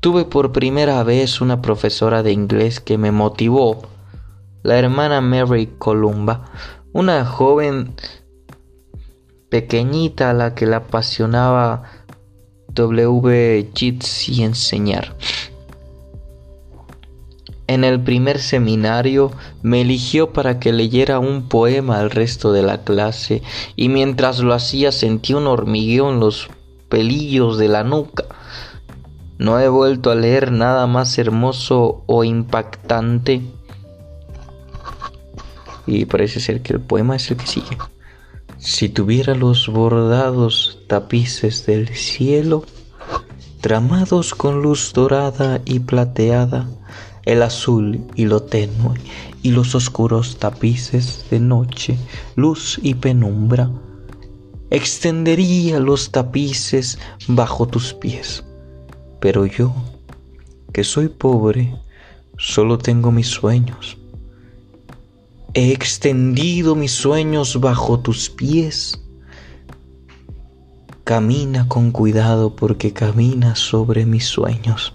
tuve 0.00 0.24
por 0.24 0.52
primera 0.52 1.02
vez 1.02 1.40
una 1.40 1.60
profesora 1.60 2.22
de 2.22 2.32
inglés 2.32 2.80
que 2.80 2.98
me 2.98 3.10
motivó, 3.10 3.82
la 4.62 4.78
hermana 4.78 5.20
Mary 5.20 5.74
Columba, 5.78 6.44
una 6.92 7.24
joven 7.24 7.94
pequeñita 9.50 10.30
a 10.30 10.34
la 10.34 10.54
que 10.54 10.66
le 10.66 10.76
apasionaba 10.76 11.82
W. 12.68 13.70
Yeats 13.74 14.28
y 14.28 14.42
enseñar. 14.44 15.16
En 17.66 17.84
el 17.84 18.00
primer 18.00 18.40
seminario 18.40 19.30
me 19.62 19.82
eligió 19.82 20.32
para 20.32 20.58
que 20.58 20.72
leyera 20.72 21.20
un 21.20 21.48
poema 21.48 22.00
al 22.00 22.10
resto 22.10 22.52
de 22.52 22.62
la 22.62 22.82
clase 22.82 23.42
y 23.76 23.88
mientras 23.88 24.40
lo 24.40 24.54
hacía 24.54 24.90
sentí 24.90 25.34
un 25.34 25.46
hormigueo 25.46 26.10
en 26.10 26.18
los 26.18 26.48
pelillos 26.88 27.58
de 27.58 27.68
la 27.68 27.84
nuca. 27.84 28.24
No 29.38 29.60
he 29.60 29.68
vuelto 29.68 30.10
a 30.10 30.16
leer 30.16 30.50
nada 30.50 30.86
más 30.86 31.16
hermoso 31.16 32.02
o 32.06 32.24
impactante. 32.24 33.40
Y 35.86 36.04
parece 36.06 36.40
ser 36.40 36.62
que 36.62 36.72
el 36.72 36.80
poema 36.80 37.16
es 37.16 37.30
el 37.30 37.36
que 37.36 37.46
sigue. 37.46 37.78
Si 38.60 38.90
tuviera 38.90 39.34
los 39.34 39.68
bordados 39.68 40.80
tapices 40.86 41.64
del 41.64 41.88
cielo, 41.88 42.62
tramados 43.62 44.34
con 44.34 44.60
luz 44.60 44.92
dorada 44.92 45.62
y 45.64 45.78
plateada, 45.78 46.68
el 47.24 47.42
azul 47.42 48.04
y 48.16 48.26
lo 48.26 48.42
tenue, 48.42 49.00
y 49.42 49.52
los 49.52 49.74
oscuros 49.74 50.36
tapices 50.36 51.24
de 51.30 51.40
noche, 51.40 51.96
luz 52.36 52.78
y 52.82 52.94
penumbra. 52.94 53.70
Extendería 54.68 55.80
los 55.80 56.10
tapices 56.10 56.98
bajo 57.28 57.66
tus 57.66 57.94
pies. 57.94 58.44
Pero 59.20 59.46
yo, 59.46 59.74
que 60.74 60.84
soy 60.84 61.08
pobre, 61.08 61.74
solo 62.36 62.76
tengo 62.76 63.10
mis 63.10 63.28
sueños. 63.28 63.96
He 65.54 65.72
extendido 65.72 66.74
mis 66.74 66.92
sueños 66.92 67.60
bajo 67.60 68.00
tus 68.00 68.30
pies. 68.30 69.00
Camina 71.04 71.66
con 71.68 71.90
cuidado 71.90 72.54
porque 72.54 72.92
caminas 72.92 73.58
sobre 73.58 74.06
mis 74.06 74.26
sueños. 74.26 74.94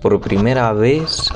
por 0.00 0.20
primera 0.20 0.72
vez 0.72 1.28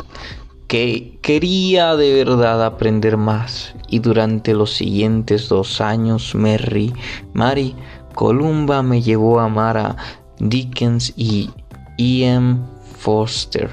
que 0.68 1.18
quería 1.20 1.96
de 1.96 2.14
verdad 2.24 2.64
aprender 2.64 3.16
más 3.16 3.74
y 3.88 3.98
durante 3.98 4.54
los 4.54 4.72
siguientes 4.72 5.48
dos 5.48 5.80
años 5.80 6.34
Mary, 6.34 6.92
Mary 7.34 7.74
Columba 8.14 8.82
me 8.82 9.02
llevó 9.02 9.40
a 9.40 9.44
amar 9.44 9.76
a 9.76 9.96
Dickens 10.38 11.12
y 11.16 11.50
E.M. 11.98 12.58
Foster, 12.98 13.70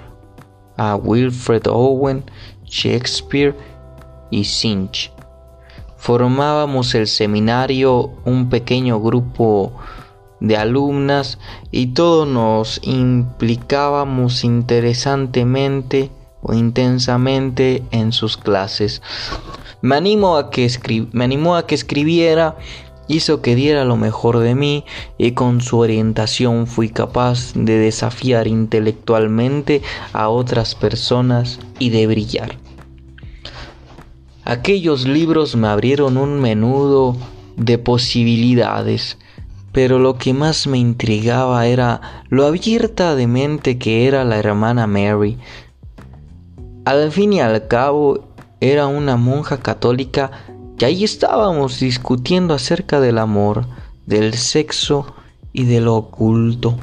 a 0.79 0.95
Wilfred 0.95 1.67
Owen, 1.67 2.23
Shakespeare 2.65 3.53
y 4.31 4.45
Sinch. 4.45 5.11
Formábamos 5.97 6.95
el 6.95 7.07
seminario 7.07 8.11
un 8.23 8.49
pequeño 8.49 9.01
grupo 9.01 9.73
de 10.39 10.55
alumnas 10.55 11.37
y 11.71 11.87
todos 11.87 12.25
nos 12.25 12.79
implicábamos 12.83 14.45
interesantemente 14.45 16.09
o 16.41 16.53
intensamente 16.53 17.83
en 17.91 18.13
sus 18.13 18.37
clases. 18.37 19.01
Me 19.81 19.97
animó 19.97 20.37
a 20.37 20.49
que, 20.49 20.69
me 21.11 21.25
animó 21.25 21.57
a 21.57 21.67
que 21.67 21.75
escribiera, 21.75 22.55
hizo 23.09 23.41
que 23.41 23.55
diera 23.55 23.83
lo 23.83 23.97
mejor 23.97 24.39
de 24.39 24.55
mí 24.55 24.85
y 25.17 25.31
con 25.31 25.59
su 25.59 25.79
orientación 25.79 26.65
fui 26.65 26.87
capaz 26.87 27.51
de 27.53 27.77
desafiar 27.77 28.47
intelectualmente 28.47 29.81
a 30.13 30.29
otras 30.29 30.75
personas 30.75 31.59
y 31.79 31.89
de 31.89 32.07
brillar. 32.07 32.57
Aquellos 34.45 35.05
libros 35.05 35.57
me 35.57 35.67
abrieron 35.67 36.15
un 36.15 36.39
menudo 36.39 37.17
de 37.57 37.77
posibilidades 37.77 39.17
pero 39.71 39.99
lo 39.99 40.17
que 40.17 40.33
más 40.33 40.67
me 40.67 40.77
intrigaba 40.77 41.65
era 41.67 42.23
lo 42.29 42.45
abierta 42.45 43.15
de 43.15 43.27
mente 43.27 43.77
que 43.77 44.07
era 44.07 44.23
la 44.23 44.37
hermana 44.37 44.87
Mary. 44.87 45.37
Al 46.85 47.11
fin 47.11 47.33
y 47.33 47.41
al 47.41 47.67
cabo 47.67 48.29
era 48.61 48.87
una 48.87 49.15
monja 49.15 49.59
católica 49.59 50.31
y 50.79 50.85
ahí 50.85 51.03
estábamos 51.03 51.81
discutiendo 51.81 52.53
acerca 52.53 53.01
del 53.01 53.17
amor, 53.17 53.65
del 54.05 54.33
sexo 54.35 55.13
y 55.51 55.65
de 55.65 55.81
lo 55.81 55.95
oculto. 55.95 56.77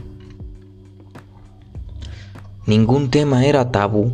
Ningún 2.66 3.10
tema 3.10 3.46
era 3.46 3.72
tabú. 3.72 4.12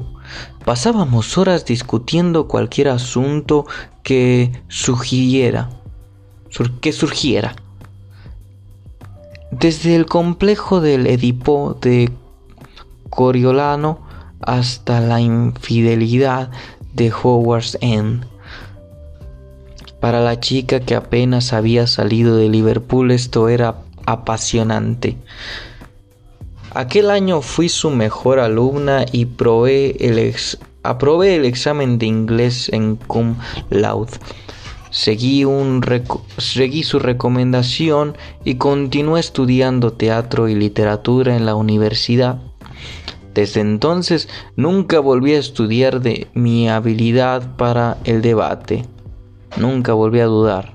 Pasábamos 0.65 1.37
horas 1.37 1.65
discutiendo 1.65 2.47
cualquier 2.47 2.91
asunto 2.91 3.67
que 4.05 4.53
sugiriera, 4.69 5.71
que 6.81 6.93
surgiera. 6.93 7.57
Desde 9.51 9.97
el 9.97 10.07
complejo 10.07 10.81
del 10.81 11.09
Edipo 11.09 11.77
de 11.81 12.13
Coriolano 13.11 13.99
hasta 14.41 15.01
la 15.01 15.21
infidelidad 15.21 16.53
de 16.95 17.13
Howard's 17.13 17.77
End. 17.81 18.32
Para 20.03 20.21
la 20.21 20.41
chica 20.41 20.81
que 20.81 20.97
apenas 20.97 21.53
había 21.53 21.87
salido 21.87 22.37
de 22.37 22.49
Liverpool 22.49 23.13
esto 23.13 23.49
era 23.49 23.77
apasionante. 24.05 25.17
Aquel 26.75 27.09
año 27.09 27.41
fui 27.41 27.69
su 27.69 27.89
mejor 27.89 28.41
alumna 28.41 29.07
y 29.13 29.27
probé 29.27 29.95
el 30.01 30.35
aprobé 30.83 31.37
el 31.37 31.45
examen 31.45 31.99
de 31.99 32.07
inglés 32.07 32.69
en 32.73 32.97
cum 32.97 33.37
laude. 33.71 34.19
Seguí, 34.91 35.47
seguí 36.37 36.83
su 36.83 36.99
recomendación 36.99 38.17
y 38.45 38.57
continué 38.57 39.21
estudiando 39.21 39.93
teatro 39.93 40.49
y 40.49 40.57
literatura 40.57 41.37
en 41.37 41.47
la 41.47 41.55
universidad. 41.55 42.43
Desde 43.35 43.61
entonces 43.61 44.29
nunca 44.57 44.99
volví 44.99 45.35
a 45.35 45.39
estudiar 45.39 46.01
de 46.01 46.27
mi 46.35 46.69
habilidad 46.69 47.55
para 47.55 47.99
el 48.03 48.21
debate. 48.21 48.85
Nunca 49.57 49.93
volví 49.93 50.21
a 50.21 50.27
dudar. 50.27 50.75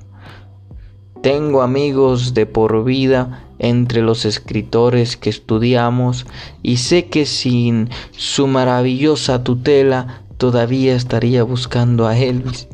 Tengo 1.21 1.61
amigos 1.61 2.33
de 2.33 2.45
por 2.45 2.83
vida 2.83 3.43
entre 3.59 4.01
los 4.01 4.25
escritores 4.25 5.17
que 5.17 5.29
estudiamos 5.29 6.25
y 6.61 6.77
sé 6.77 7.07
que 7.07 7.25
sin 7.25 7.89
su 8.11 8.47
maravillosa 8.47 9.43
tutela 9.43 10.21
todavía 10.37 10.95
estaría 10.95 11.43
buscando 11.43 12.07
a 12.07 12.17
Elvis. 12.17 12.67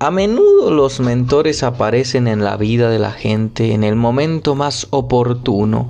A 0.00 0.10
menudo 0.10 0.70
los 0.70 1.00
mentores 1.00 1.62
aparecen 1.62 2.26
en 2.26 2.42
la 2.42 2.56
vida 2.56 2.90
de 2.90 2.98
la 2.98 3.12
gente 3.12 3.72
en 3.72 3.84
el 3.84 3.96
momento 3.96 4.54
más 4.54 4.86
oportuno, 4.90 5.88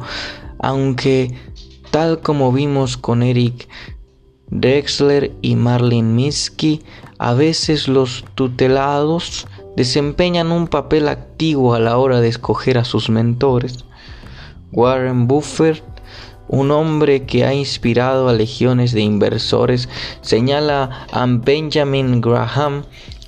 aunque 0.58 1.34
tal 1.90 2.20
como 2.20 2.52
vimos 2.52 2.96
con 2.96 3.22
Eric 3.22 3.68
Drexler 4.50 5.32
y 5.42 5.56
Marlene 5.56 6.12
Minsky, 6.12 6.82
a 7.24 7.32
veces 7.32 7.88
los 7.88 8.22
tutelados 8.34 9.46
desempeñan 9.76 10.52
un 10.52 10.68
papel 10.68 11.08
activo 11.08 11.72
a 11.72 11.80
la 11.80 11.96
hora 11.96 12.20
de 12.20 12.28
escoger 12.28 12.76
a 12.76 12.84
sus 12.84 13.08
mentores. 13.08 13.86
Warren 14.72 15.26
Buffett, 15.26 15.82
un 16.48 16.70
hombre 16.70 17.24
que 17.24 17.46
ha 17.46 17.54
inspirado 17.54 18.28
a 18.28 18.34
legiones 18.34 18.92
de 18.92 19.00
inversores, 19.00 19.88
señala 20.20 21.06
a 21.12 21.24
Benjamin 21.26 22.20
Graham 22.20 22.84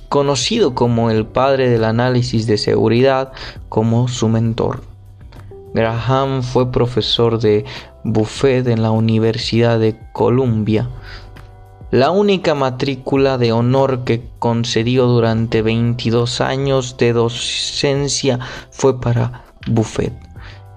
conocido 0.09 0.75
como 0.75 1.09
el 1.09 1.25
padre 1.25 1.67
del 1.67 1.83
análisis 1.83 2.45
de 2.45 2.59
seguridad, 2.59 3.31
como 3.67 4.07
su 4.07 4.29
mentor. 4.29 4.83
Graham 5.73 6.43
fue 6.43 6.71
profesor 6.71 7.39
de 7.39 7.65
Buffett 8.03 8.67
en 8.67 8.83
la 8.83 8.91
Universidad 8.91 9.79
de 9.79 9.99
Columbia. 10.13 10.87
La 11.89 12.11
única 12.11 12.53
matrícula 12.53 13.37
de 13.37 13.53
honor 13.53 14.03
que 14.03 14.21
concedió 14.39 15.05
durante 15.05 15.61
22 15.61 16.41
años 16.41 16.97
de 16.97 17.13
docencia 17.13 18.39
fue 18.71 18.99
para 18.99 19.45
Buffett 19.67 20.13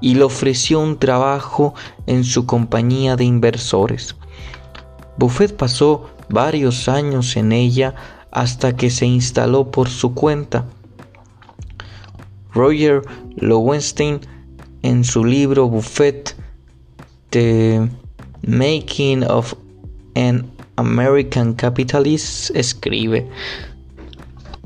y 0.00 0.14
le 0.14 0.22
ofreció 0.22 0.78
un 0.78 0.98
trabajo 1.00 1.74
en 2.06 2.22
su 2.22 2.46
compañía 2.46 3.16
de 3.16 3.24
inversores. 3.24 4.14
Buffett 5.16 5.56
pasó 5.56 6.10
varios 6.28 6.88
años 6.88 7.36
en 7.36 7.50
ella 7.50 7.96
hasta 8.30 8.76
que 8.76 8.88
se 8.88 9.06
instaló 9.06 9.72
por 9.72 9.88
su 9.88 10.14
cuenta. 10.14 10.64
Roger 12.54 13.02
Lowenstein 13.34 14.20
en 14.82 15.02
su 15.02 15.24
libro 15.24 15.68
Buffett 15.68 16.36
The 17.30 17.88
Making 18.46 19.24
of 19.24 19.54
an 20.14 20.59
American 20.80 21.54
Capitalist 21.54 22.50
escribe 22.56 23.28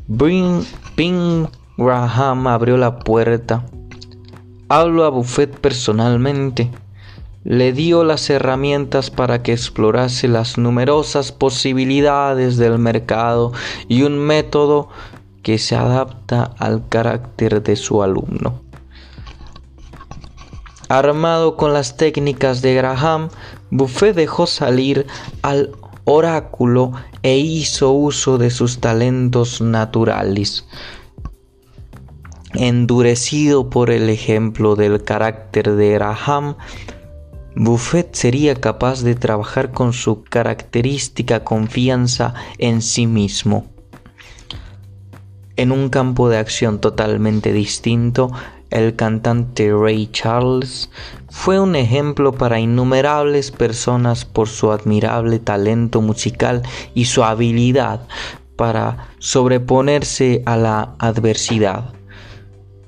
Bing 0.07 1.48
Graham 1.77 2.46
abrió 2.46 2.77
la 2.77 2.98
puerta. 2.98 3.66
Hablo 4.68 5.05
a 5.05 5.11
Buffett 5.11 5.59
personalmente 5.59 6.70
le 7.44 7.74
dio 7.74 8.05
las 8.05 8.31
herramientas 8.31 9.11
para 9.11 9.42
que 9.42 9.53
explorase 9.53 10.29
las 10.29 10.57
numerosas 10.57 11.31
posibilidades 11.31 12.57
del 12.57 12.79
mercado 12.79 13.53
y 13.87 14.03
un 14.03 14.18
método 14.18 14.88
que 15.42 15.59
se 15.59 15.77
adapta 15.77 16.55
al 16.59 16.88
carácter 16.88 17.62
de 17.62 17.77
su 17.77 18.03
alumno. 18.03 18.62
Armado 20.88 21.57
con 21.57 21.74
las 21.74 21.98
técnicas 21.98 22.62
de 22.62 22.74
Graham, 22.74 23.29
Buffet 23.70 24.14
dejó 24.14 24.46
salir 24.46 25.07
al 25.42 25.70
oráculo 26.05 26.93
e 27.23 27.38
hizo 27.38 27.93
uso 27.93 28.38
de 28.38 28.51
sus 28.51 28.81
talentos 28.81 29.61
naturales. 29.61 30.67
Endurecido 32.55 33.69
por 33.69 33.90
el 33.90 34.09
ejemplo 34.11 34.77
del 34.77 35.03
carácter 35.03 35.73
de 35.73 35.90
Graham, 35.93 36.57
Buffett 37.57 38.14
sería 38.14 38.55
capaz 38.57 39.03
de 39.03 39.14
trabajar 39.14 39.73
con 39.73 39.93
su 39.93 40.25
característica 40.25 41.45
confianza 41.45 42.35
en 42.59 42.83
sí 42.83 43.07
mismo. 43.07 43.67
En 45.57 45.71
un 45.71 45.88
campo 45.88 46.29
de 46.29 46.38
acción 46.38 46.81
totalmente 46.81 47.53
distinto, 47.53 48.33
el 48.74 48.96
cantante 48.96 49.72
Ray 49.72 50.08
Charles 50.08 50.90
fue 51.30 51.60
un 51.60 51.76
ejemplo 51.76 52.32
para 52.32 52.58
innumerables 52.58 53.52
personas 53.52 54.24
por 54.24 54.48
su 54.48 54.72
admirable 54.72 55.38
talento 55.38 56.00
musical 56.00 56.62
y 56.92 57.06
su 57.06 57.22
habilidad 57.22 58.06
para 58.56 59.08
sobreponerse 59.20 60.42
a 60.44 60.56
la 60.56 60.96
adversidad. 60.98 61.94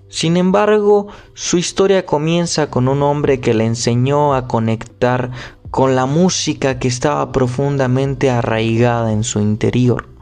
Sin 0.09 0.37
embargo, 0.37 1.07
su 1.35 1.57
historia 1.57 2.05
comienza 2.05 2.69
con 2.69 2.89
un 2.89 3.03
hombre 3.03 3.41
que 3.41 3.55
le 3.55 3.65
enseñó 3.65 4.35
a 4.35 4.49
conectar 4.49 5.31
con 5.71 5.95
la 5.95 6.07
música 6.07 6.81
que 6.81 6.89
estaba 6.89 7.31
profundamente 7.31 8.31
arraigada 8.31 9.13
en 9.13 9.23
su 9.23 9.41
interior. 9.41 10.16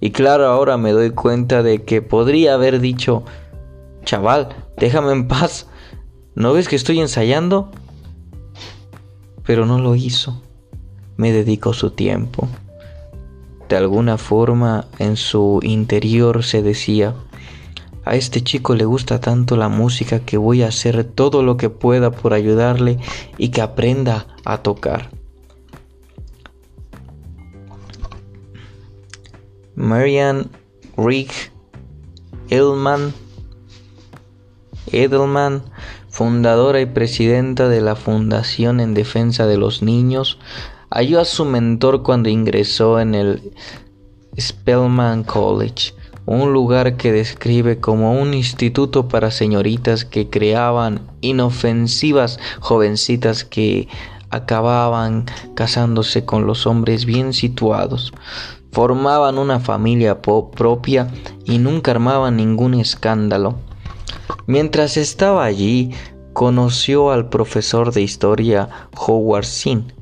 Y 0.00 0.10
claro, 0.10 0.46
ahora 0.46 0.76
me 0.76 0.92
doy 0.92 1.10
cuenta 1.10 1.62
de 1.62 1.82
que 1.84 2.02
podría 2.02 2.54
haber 2.54 2.80
dicho, 2.80 3.24
chaval, 4.04 4.48
déjame 4.76 5.12
en 5.12 5.28
paz, 5.28 5.66
¿no 6.34 6.52
ves 6.52 6.68
que 6.68 6.76
estoy 6.76 7.00
ensayando? 7.00 7.70
Pero 9.46 9.66
no 9.66 9.78
lo 9.78 9.94
hizo, 9.94 10.42
me 11.16 11.32
dedicó 11.32 11.72
su 11.72 11.90
tiempo. 11.90 12.48
De 13.68 13.76
alguna 13.76 14.18
forma 14.18 14.86
en 14.98 15.16
su 15.16 15.60
interior 15.62 16.44
se 16.44 16.62
decía, 16.62 17.14
a 18.04 18.16
este 18.16 18.42
chico 18.42 18.74
le 18.74 18.84
gusta 18.84 19.20
tanto 19.20 19.56
la 19.56 19.68
música 19.68 20.20
que 20.20 20.36
voy 20.36 20.62
a 20.62 20.68
hacer 20.68 21.04
todo 21.04 21.42
lo 21.42 21.56
que 21.56 21.70
pueda 21.70 22.10
por 22.10 22.34
ayudarle 22.34 22.98
y 23.38 23.48
que 23.48 23.62
aprenda 23.62 24.26
a 24.44 24.58
tocar. 24.58 25.13
Marianne 29.76 30.48
Rick 30.96 31.52
Edelman, 32.48 33.12
Edelman, 34.92 35.62
fundadora 36.08 36.80
y 36.80 36.86
presidenta 36.86 37.68
de 37.68 37.80
la 37.80 37.96
Fundación 37.96 38.80
en 38.80 38.94
Defensa 38.94 39.46
de 39.46 39.56
los 39.56 39.82
Niños, 39.82 40.38
halló 40.90 41.20
a 41.20 41.24
su 41.24 41.44
mentor 41.44 42.02
cuando 42.02 42.28
ingresó 42.28 43.00
en 43.00 43.14
el 43.14 43.52
Spellman 44.38 45.24
College 45.24 45.94
un 46.26 46.52
lugar 46.52 46.96
que 46.96 47.12
describe 47.12 47.80
como 47.80 48.18
un 48.20 48.32
instituto 48.34 49.08
para 49.08 49.30
señoritas 49.30 50.04
que 50.04 50.30
creaban 50.30 51.00
inofensivas 51.20 52.38
jovencitas 52.60 53.44
que 53.44 53.88
acababan 54.30 55.26
casándose 55.54 56.24
con 56.24 56.46
los 56.46 56.66
hombres 56.66 57.04
bien 57.04 57.32
situados, 57.32 58.12
formaban 58.74 59.38
una 59.38 59.60
familia 59.60 60.20
propia 60.20 61.08
y 61.44 61.58
nunca 61.58 61.92
armaban 61.92 62.36
ningún 62.36 62.74
escándalo. 62.74 63.54
Mientras 64.46 64.96
estaba 64.96 65.44
allí, 65.44 65.92
conoció 66.32 67.12
al 67.12 67.28
profesor 67.28 67.92
de 67.92 68.02
historia 68.02 68.68
Howard 68.96 69.44
Sin. 69.44 69.92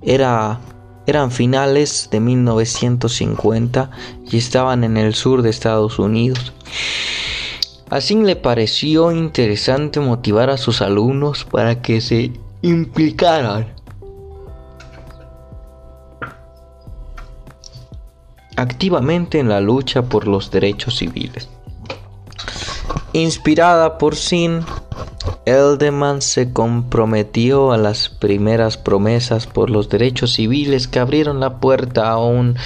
Era 0.00 0.58
Eran 1.06 1.30
finales 1.30 2.08
de 2.10 2.20
1950 2.20 3.90
y 4.30 4.38
estaban 4.38 4.84
en 4.84 4.96
el 4.96 5.14
sur 5.14 5.42
de 5.42 5.50
Estados 5.50 5.98
Unidos. 5.98 6.54
Así 7.90 8.14
le 8.16 8.36
pareció 8.36 9.12
interesante 9.12 10.00
motivar 10.00 10.48
a 10.48 10.56
sus 10.56 10.80
alumnos 10.80 11.44
para 11.44 11.82
que 11.82 12.00
se 12.00 12.32
implicaran 12.62 13.77
activamente 18.58 19.38
en 19.38 19.48
la 19.48 19.60
lucha 19.60 20.02
por 20.02 20.26
los 20.26 20.50
derechos 20.50 20.96
civiles. 20.96 21.48
Inspirada 23.12 23.98
por 23.98 24.16
Sin, 24.16 24.60
Eldeman 25.46 26.20
se 26.20 26.52
comprometió 26.52 27.72
a 27.72 27.78
las 27.78 28.08
primeras 28.08 28.76
promesas 28.76 29.46
por 29.46 29.70
los 29.70 29.88
derechos 29.88 30.32
civiles 30.34 30.88
que 30.88 30.98
abrieron 30.98 31.40
la 31.40 31.60
puerta 31.60 32.10
a 32.10 32.18
un 32.18 32.56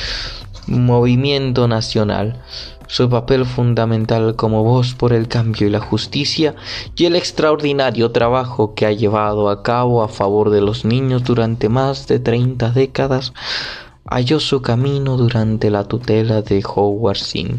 movimiento 0.66 1.68
nacional. 1.68 2.40
Su 2.87 3.09
papel 3.09 3.46
fundamental 3.46 4.35
como 4.37 4.64
voz 4.64 4.94
por 4.94 5.12
el 5.12 5.28
cambio 5.28 5.66
y 5.66 5.70
la 5.70 5.81
justicia 5.81 6.55
y 6.96 7.05
el 7.05 7.16
extraordinario 7.16 8.11
trabajo 8.12 8.74
que 8.74 8.87
ha 8.87 8.92
llevado 8.92 9.48
a 9.48 9.62
cabo 9.62 10.02
a 10.02 10.09
favor 10.09 10.50
de 10.50 10.61
los 10.61 10.85
niños 10.85 11.24
durante 11.24 11.68
más 11.68 12.07
de 12.07 12.18
30 12.18 12.70
décadas 12.70 13.33
halló 14.12 14.40
su 14.40 14.61
camino 14.61 15.16
durante 15.16 15.70
la 15.70 15.85
tutela 15.85 16.42
de 16.42 16.62
Howard 16.64 17.16
Zinn 17.16 17.59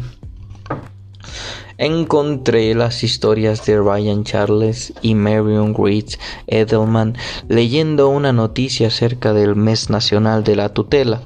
encontré 1.78 2.74
las 2.74 3.02
historias 3.02 3.66
de 3.66 3.80
Ryan 3.80 4.24
Charles 4.24 4.92
y 5.02 5.14
Marion 5.14 5.74
Reed 5.76 6.10
Edelman 6.46 7.16
leyendo 7.48 8.08
una 8.08 8.32
noticia 8.32 8.88
acerca 8.88 9.32
del 9.32 9.56
mes 9.56 9.90
nacional 9.90 10.44
de 10.44 10.56
la 10.56 10.68
tutela. 10.68 11.22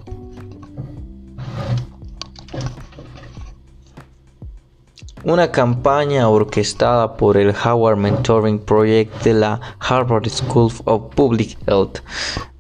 Una 5.29 5.53
campaña 5.53 6.27
orquestada 6.31 7.19
por 7.19 7.37
el 7.37 7.55
Howard 7.55 7.99
Mentoring 7.99 8.59
Project 8.61 9.25
de 9.25 9.35
la 9.35 9.61
Harvard 9.79 10.27
School 10.31 10.73
of 10.87 11.15
Public 11.15 11.59
Health, 11.67 11.99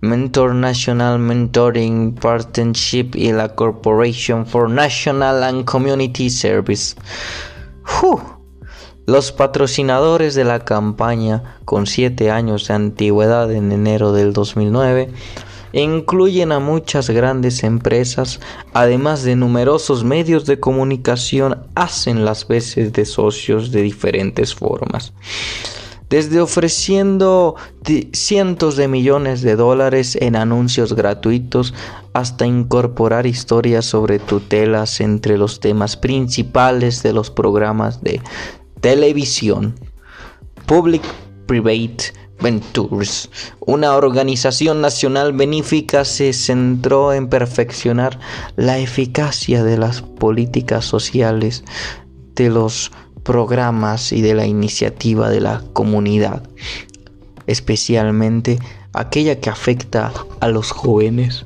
Mentor 0.03 0.55
National 0.55 1.19
Mentoring 1.19 2.15
Partnership 2.15 3.13
y 3.15 3.33
la 3.33 3.55
Corporation 3.55 4.45
for 4.45 4.69
National 4.69 5.45
and 5.45 5.65
Community 5.65 6.29
Service. 6.29 6.95
Los 9.07 9.33
patrocinadores 9.33 10.35
de 10.35 10.45
la 10.45 10.67
campaña, 10.67 11.59
con 11.65 11.87
7 11.87 12.31
años 12.31 12.69
de 12.69 12.75
antigüedad 12.75 13.51
en 13.51 13.73
enero 13.73 14.13
del 14.13 14.35
2009, 14.35 15.11
incluyen 15.73 16.53
a 16.53 16.61
muchas 16.61 17.11
grandes 17.11 17.63
empresas, 17.63 18.41
además 18.73 19.23
de 19.23 19.37
numerosos 19.37 20.05
medios 20.05 20.47
de 20.47 20.61
comunicación, 20.61 21.67
hacen 21.75 22.25
las 22.25 22.47
veces 22.49 22.93
de 22.93 23.05
socios 23.05 23.71
de 23.71 23.83
diferentes 23.83 24.55
formas 24.55 25.13
desde 26.09 26.41
ofreciendo 26.41 27.57
cientos 28.13 28.77
de 28.77 28.89
millones 28.89 29.43
de 29.43 29.57
dólares 29.57 30.17
en 30.21 30.37
anuncios 30.37 30.95
gratuitos 30.95 31.75
hasta 32.15 32.47
incorporar 32.47 33.27
historias 33.27 33.85
sobre 33.85 34.19
tutelas 34.19 35.01
entre 35.01 35.37
los 35.37 35.61
temas 35.61 35.97
principales 35.97 37.03
de 37.03 37.13
los 37.13 37.31
programas 37.31 38.03
de 38.03 38.21
televisión. 38.81 39.75
Public 40.67 41.03
Private 41.47 42.13
Ventures, 42.41 43.31
una 43.59 43.97
organización 43.97 44.81
nacional 44.81 45.33
benéfica, 45.33 46.05
se 46.05 46.33
centró 46.33 47.13
en 47.13 47.29
perfeccionar 47.29 48.21
la 48.55 48.79
eficacia 48.79 49.65
de 49.65 49.77
las 49.77 50.03
políticas 50.03 50.85
sociales 50.85 51.65
de 52.37 52.49
los 52.49 52.93
programas 53.25 54.13
y 54.13 54.23
de 54.23 54.35
la 54.35 54.47
iniciativa 54.47 55.29
de 55.31 55.41
la 55.41 55.65
comunidad, 55.73 56.43
especialmente 57.47 58.59
aquella 58.93 59.41
que 59.41 59.51
afecta 59.51 60.13
a 60.41 60.49
los 60.49 60.71
jóvenes. 60.71 61.45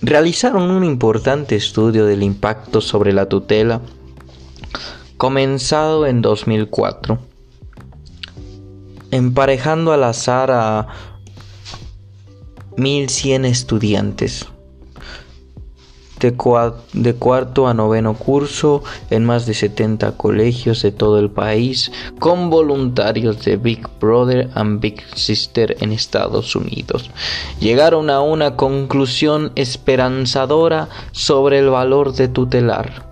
Realizaron 0.00 0.70
un 0.70 0.84
importante 0.84 1.56
estudio 1.56 2.06
del 2.06 2.22
impacto 2.22 2.80
sobre 2.80 3.12
la 3.12 3.28
tutela 3.28 3.82
comenzado 5.18 6.06
en 6.06 6.22
2004, 6.22 7.18
emparejando 9.10 9.92
al 9.92 10.04
azar 10.04 10.50
a 10.50 10.86
1.100 12.76 13.44
estudiantes 13.44 14.46
de, 16.18 17.14
cuarto 17.14 17.68
a 17.68 17.74
noveno 17.74 18.14
curso 18.14 18.82
en 19.10 19.24
más 19.24 19.46
de 19.46 19.54
70 19.54 20.16
colegios 20.16 20.82
de 20.82 20.92
todo 20.92 21.18
el 21.18 21.30
país 21.30 21.92
con 22.18 22.50
voluntarios 22.50 23.44
de 23.44 23.56
Big 23.56 23.86
Brother 24.00 24.50
and 24.54 24.80
Big 24.80 25.02
Sister 25.14 25.76
en 25.80 25.92
Estados 25.92 26.56
Unidos. 26.56 27.10
Llegaron 27.60 28.10
a 28.10 28.20
una 28.20 28.56
conclusión 28.56 29.52
esperanzadora 29.54 30.88
sobre 31.12 31.58
el 31.58 31.70
valor 31.70 32.12
de 32.14 32.28
tutelar. 32.28 33.07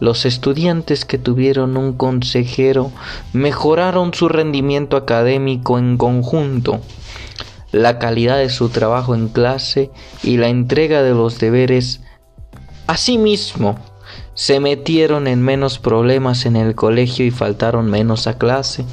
Los 0.00 0.24
estudiantes 0.24 1.04
que 1.04 1.18
tuvieron 1.18 1.76
un 1.76 1.92
consejero 1.92 2.92
mejoraron 3.32 4.12
su 4.12 4.28
rendimiento 4.28 4.96
académico 4.96 5.78
en 5.78 5.96
conjunto 5.96 6.80
la 7.72 7.98
calidad 7.98 8.38
de 8.38 8.50
su 8.50 8.68
trabajo 8.68 9.16
en 9.16 9.28
clase 9.28 9.90
y 10.22 10.36
la 10.36 10.48
entrega 10.48 11.02
de 11.02 11.10
los 11.10 11.40
deberes 11.40 12.00
Asimismo, 12.86 13.78
se 14.34 14.60
metieron 14.60 15.26
en 15.26 15.40
menos 15.40 15.78
problemas 15.78 16.44
en 16.44 16.54
el 16.54 16.74
colegio 16.74 17.24
y 17.24 17.30
faltaron 17.30 17.90
menos 17.90 18.26
a 18.26 18.36
clase. 18.36 18.84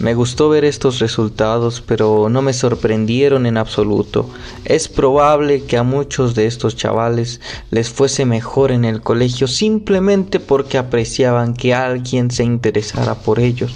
Me 0.00 0.14
gustó 0.14 0.48
ver 0.48 0.64
estos 0.64 0.98
resultados, 0.98 1.80
pero 1.80 2.28
no 2.28 2.42
me 2.42 2.52
sorprendieron 2.52 3.46
en 3.46 3.56
absoluto. 3.56 4.28
Es 4.64 4.88
probable 4.88 5.64
que 5.64 5.76
a 5.76 5.82
muchos 5.82 6.34
de 6.34 6.46
estos 6.46 6.76
chavales 6.76 7.40
les 7.70 7.90
fuese 7.90 8.24
mejor 8.24 8.72
en 8.72 8.84
el 8.84 9.00
colegio 9.00 9.46
simplemente 9.46 10.40
porque 10.40 10.78
apreciaban 10.78 11.54
que 11.54 11.74
alguien 11.74 12.30
se 12.30 12.42
interesara 12.42 13.14
por 13.14 13.38
ellos. 13.38 13.72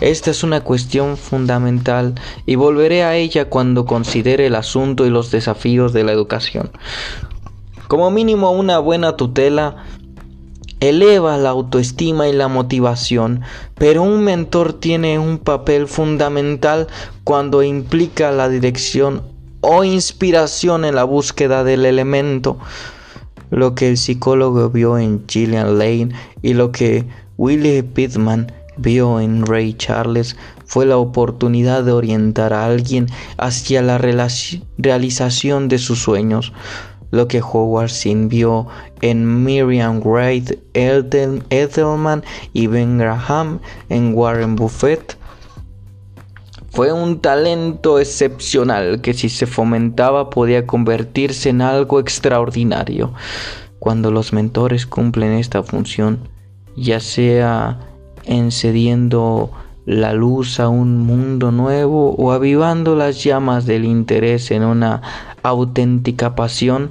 Esta 0.00 0.30
es 0.30 0.44
una 0.44 0.60
cuestión 0.60 1.16
fundamental 1.16 2.14
y 2.46 2.54
volveré 2.54 3.02
a 3.02 3.16
ella 3.16 3.46
cuando 3.46 3.84
considere 3.84 4.46
el 4.46 4.54
asunto 4.54 5.04
y 5.04 5.10
los 5.10 5.32
desafíos 5.32 5.92
de 5.92 6.04
la 6.04 6.12
educación. 6.12 6.70
Como 7.88 8.10
mínimo 8.10 8.52
una 8.52 8.78
buena 8.78 9.16
tutela 9.16 9.84
eleva 10.80 11.36
la 11.36 11.50
autoestima 11.50 12.28
y 12.28 12.32
la 12.32 12.48
motivación, 12.48 13.42
pero 13.74 14.02
un 14.02 14.22
mentor 14.22 14.74
tiene 14.74 15.18
un 15.18 15.38
papel 15.38 15.86
fundamental 15.86 16.86
cuando 17.24 17.62
implica 17.62 18.30
la 18.30 18.48
dirección 18.48 19.22
o 19.60 19.84
inspiración 19.84 20.84
en 20.84 20.94
la 20.94 21.04
búsqueda 21.04 21.64
del 21.64 21.84
elemento, 21.84 22.58
lo 23.50 23.74
que 23.74 23.88
el 23.88 23.96
psicólogo 23.96 24.70
vio 24.70 24.98
en 24.98 25.24
Gillian 25.26 25.78
Lane 25.78 26.10
y 26.42 26.54
lo 26.54 26.70
que 26.70 27.06
Willie 27.36 27.82
Pittman 27.82 28.52
vio 28.76 29.20
en 29.20 29.44
Ray 29.44 29.74
Charles 29.74 30.36
fue 30.64 30.86
la 30.86 30.98
oportunidad 30.98 31.82
de 31.82 31.92
orientar 31.92 32.52
a 32.52 32.66
alguien 32.66 33.06
hacia 33.38 33.82
la 33.82 33.98
realización 33.98 35.68
de 35.68 35.78
sus 35.78 36.00
sueños. 36.00 36.52
Lo 37.10 37.26
que 37.26 37.40
Howard 37.40 37.90
Zinn 37.90 38.28
vio 38.28 38.66
en 39.00 39.44
Miriam 39.44 40.00
Wright 40.04 40.58
Edelman 40.74 42.22
y 42.52 42.66
Ben 42.66 42.98
Graham 42.98 43.60
en 43.88 44.14
Warren 44.14 44.56
Buffett 44.56 45.16
fue 46.70 46.92
un 46.92 47.20
talento 47.20 47.98
excepcional 47.98 49.00
que 49.00 49.14
si 49.14 49.28
se 49.28 49.46
fomentaba 49.46 50.30
podía 50.30 50.66
convertirse 50.66 51.48
en 51.48 51.62
algo 51.62 51.98
extraordinario. 51.98 53.12
Cuando 53.78 54.10
los 54.10 54.32
mentores 54.32 54.86
cumplen 54.86 55.32
esta 55.32 55.62
función, 55.62 56.28
ya 56.76 57.00
sea 57.00 57.80
encediendo 58.24 59.50
la 59.86 60.12
luz 60.12 60.60
a 60.60 60.68
un 60.68 60.98
mundo 60.98 61.50
nuevo 61.50 62.14
o 62.14 62.32
avivando 62.32 62.94
las 62.94 63.24
llamas 63.24 63.64
del 63.64 63.84
interés 63.84 64.50
en 64.50 64.62
una 64.62 65.00
auténtica 65.42 66.34
pasión, 66.34 66.90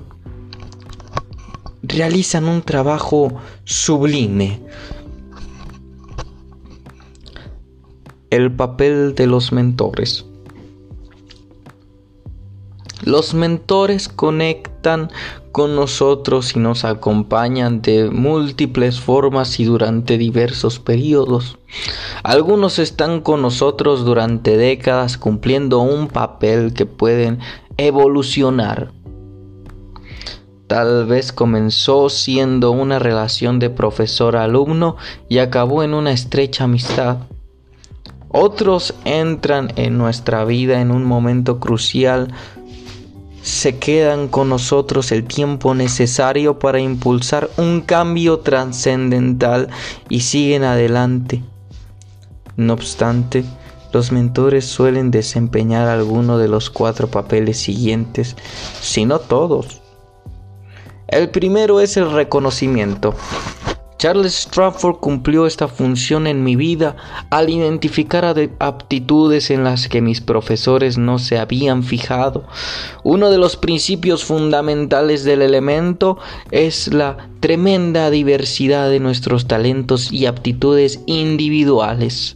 realizan 1.88 2.46
un 2.46 2.62
trabajo 2.62 3.34
sublime. 3.64 4.62
El 8.30 8.52
papel 8.52 9.16
de 9.16 9.28
los 9.28 9.52
mentores. 9.52 10.26
Los 13.04 13.34
mentores 13.34 14.10
conectan 14.10 15.10
con 15.54 15.76
nosotros 15.76 16.56
y 16.56 16.60
nos 16.60 16.84
acompañan 16.84 17.82
de 17.82 18.10
múltiples 18.10 19.00
formas 19.00 19.60
y 19.60 19.64
durante 19.64 20.18
diversos 20.18 20.80
periodos. 20.80 21.58
Algunos 22.24 22.80
están 22.80 23.22
con 23.22 23.42
nosotros 23.42 24.04
durante 24.04 24.58
décadas 24.58 25.18
cumpliendo 25.18 25.80
un 25.80 26.10
papel 26.10 26.74
que 26.74 26.86
pueden 26.86 27.40
evolucionar. 27.78 28.92
Tal 30.68 31.06
vez 31.06 31.32
comenzó 31.32 32.10
siendo 32.10 32.72
una 32.72 33.00
relación 33.00 33.60
de 33.60 33.70
profesor-alumno 33.70 34.98
y 35.30 35.38
acabó 35.38 35.84
en 35.84 35.94
una 35.94 36.12
estrecha 36.12 36.66
amistad. 36.66 37.18
Otros 38.30 38.94
entran 39.06 39.72
en 39.78 39.98
nuestra 39.98 40.44
vida 40.44 40.82
en 40.82 40.92
un 40.92 41.06
momento 41.06 41.60
crucial 41.60 42.34
se 43.48 43.78
quedan 43.78 44.28
con 44.28 44.50
nosotros 44.50 45.14
el 45.14 45.24
tiempo 45.24 45.74
necesario 45.74 46.60
para 46.60 46.82
impulsar 46.82 47.50
un 47.56 47.80
cambio 47.80 48.40
trascendental 48.40 49.70
y 50.10 50.20
siguen 50.20 50.66
adelante. 50.66 51.42
No 52.58 52.74
obstante, 52.74 53.46
los 53.94 54.12
mentores 54.12 54.66
suelen 54.66 55.12
desempeñar 55.12 55.88
alguno 55.88 56.38
de 56.38 56.50
los 56.50 56.70
cuatro 56.70 57.08
papeles 57.08 57.58
siguientes, 57.58 58.36
si 58.82 59.06
no 59.06 59.20
todos. 59.20 59.82
El 61.08 61.30
primero 61.30 61.80
es 61.80 61.96
el 61.96 62.12
reconocimiento. 62.12 63.16
Charles 63.98 64.42
Stratford 64.42 64.98
cumplió 64.98 65.48
esta 65.48 65.68
función 65.68 66.28
en 66.28 66.44
mi 66.44 66.56
vida 66.56 66.98
al 67.32 67.50
identificar 67.50 68.26
aptitudes 68.60 69.50
en 69.50 69.64
las 69.64 69.88
que 69.88 70.02
mis 70.02 70.22
profesores 70.22 71.00
no 71.00 71.18
se 71.18 71.40
habían 71.40 71.84
fijado. 71.84 72.46
Uno 73.04 73.32
de 73.32 73.40
los 73.40 73.56
principios 73.56 74.24
fundamentales 74.24 75.24
del 75.24 75.42
elemento 75.42 76.20
es 76.52 76.94
la 76.94 77.30
tremenda 77.40 78.12
diversidad 78.12 78.90
de 78.90 79.00
nuestros 79.00 79.48
talentos 79.48 80.12
y 80.12 80.28
aptitudes 80.28 81.00
individuales. 81.08 82.36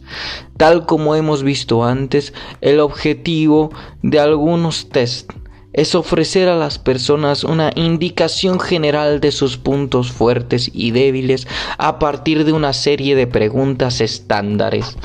Tal 0.56 0.84
como 0.84 1.14
hemos 1.14 1.44
visto 1.44 1.84
antes, 1.84 2.32
el 2.60 2.80
objetivo 2.80 3.70
de 4.02 4.18
algunos 4.18 4.88
tests 4.88 5.32
es 5.72 5.94
ofrecer 5.94 6.48
a 6.48 6.56
las 6.56 6.78
personas 6.78 7.44
una 7.44 7.72
indicación 7.74 8.60
general 8.60 9.20
de 9.20 9.32
sus 9.32 9.56
puntos 9.56 10.12
fuertes 10.12 10.70
y 10.72 10.90
débiles 10.90 11.46
a 11.78 11.98
partir 11.98 12.44
de 12.44 12.52
una 12.52 12.72
serie 12.72 13.14
de 13.14 13.26
preguntas 13.26 14.00
estándares. 14.00 14.96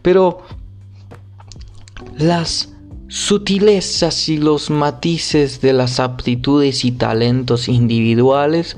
Pero 0.00 0.42
las 2.16 2.70
sutilezas 3.08 4.28
y 4.28 4.38
los 4.38 4.70
matices 4.70 5.60
de 5.60 5.74
las 5.74 6.00
aptitudes 6.00 6.84
y 6.84 6.92
talentos 6.92 7.68
individuales 7.68 8.76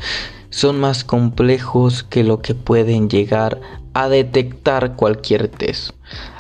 son 0.51 0.81
más 0.81 1.05
complejos 1.05 2.03
que 2.03 2.25
lo 2.25 2.43
que 2.43 2.55
pueden 2.55 3.09
llegar 3.09 3.61
a 3.93 4.09
detectar 4.09 4.97
cualquier 4.97 5.49
test. 5.49 5.91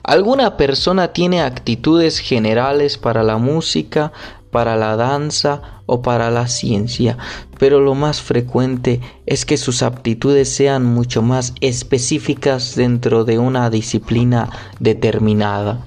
Alguna 0.02 0.56
persona 0.56 1.12
tiene 1.12 1.40
actitudes 1.40 2.18
generales 2.18 2.98
para 2.98 3.22
la 3.22 3.38
música, 3.38 4.12
para 4.54 4.76
la 4.76 4.94
danza 4.94 5.82
o 5.86 6.00
para 6.00 6.30
la 6.30 6.46
ciencia, 6.46 7.18
pero 7.58 7.80
lo 7.80 7.96
más 7.96 8.22
frecuente 8.22 9.00
es 9.26 9.44
que 9.44 9.56
sus 9.56 9.82
aptitudes 9.82 10.48
sean 10.48 10.84
mucho 10.84 11.22
más 11.22 11.54
específicas 11.60 12.76
dentro 12.76 13.24
de 13.24 13.40
una 13.40 13.68
disciplina 13.68 14.50
determinada. 14.78 15.84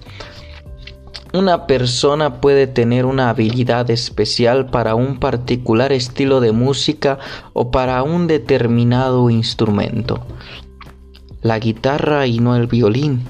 Una 1.32 1.66
persona 1.66 2.42
puede 2.42 2.68
tener 2.68 3.06
una 3.06 3.30
habilidad 3.30 3.90
especial 3.90 4.66
para 4.70 4.96
un 4.96 5.18
particular 5.18 5.94
estilo 5.94 6.42
de 6.42 6.52
música 6.52 7.20
o 7.54 7.72
para 7.72 8.04
un 8.04 8.28
determinado 8.28 9.30
instrumento. 9.30 10.20
La 11.42 11.58
guitarra 11.60 12.28
y 12.28 12.40
no 12.40 12.58
el 12.58 12.68
violín. 12.68 13.30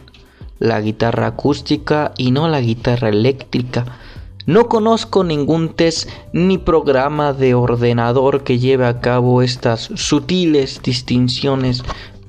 La 0.58 0.82
guitarra 0.82 1.28
acústica 1.28 2.14
y 2.18 2.32
no 2.32 2.48
la 2.48 2.60
guitarra 2.60 3.10
eléctrica 3.10 4.00
no 4.48 4.70
conozco 4.70 5.26
ningún 5.26 5.74
test 5.76 6.10
ni 6.32 6.58
programa 6.58 7.34
de 7.34 7.54
ordenador 7.54 8.44
que 8.44 8.60
lleve 8.60 8.88
a 8.88 9.02
cabo 9.02 9.42
estas 9.42 9.90
sutiles 9.96 10.82
distinciones 10.82 11.84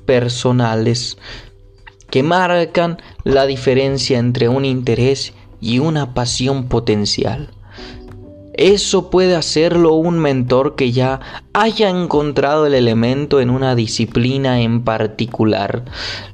personales 0.05 1.17
que 2.09 2.21
marcan 2.21 2.97
la 3.23 3.45
diferencia 3.45 4.19
entre 4.19 4.49
un 4.49 4.65
interés 4.65 5.33
y 5.61 5.79
una 5.79 6.13
pasión 6.13 6.67
potencial. 6.67 7.51
Eso 8.53 9.09
puede 9.09 9.37
hacerlo 9.37 9.93
un 9.93 10.19
mentor 10.19 10.75
que 10.75 10.91
ya 10.91 11.21
haya 11.53 11.89
encontrado 11.89 12.65
el 12.65 12.73
elemento 12.73 13.39
en 13.39 13.49
una 13.49 13.75
disciplina 13.75 14.59
en 14.59 14.83
particular. 14.83 15.85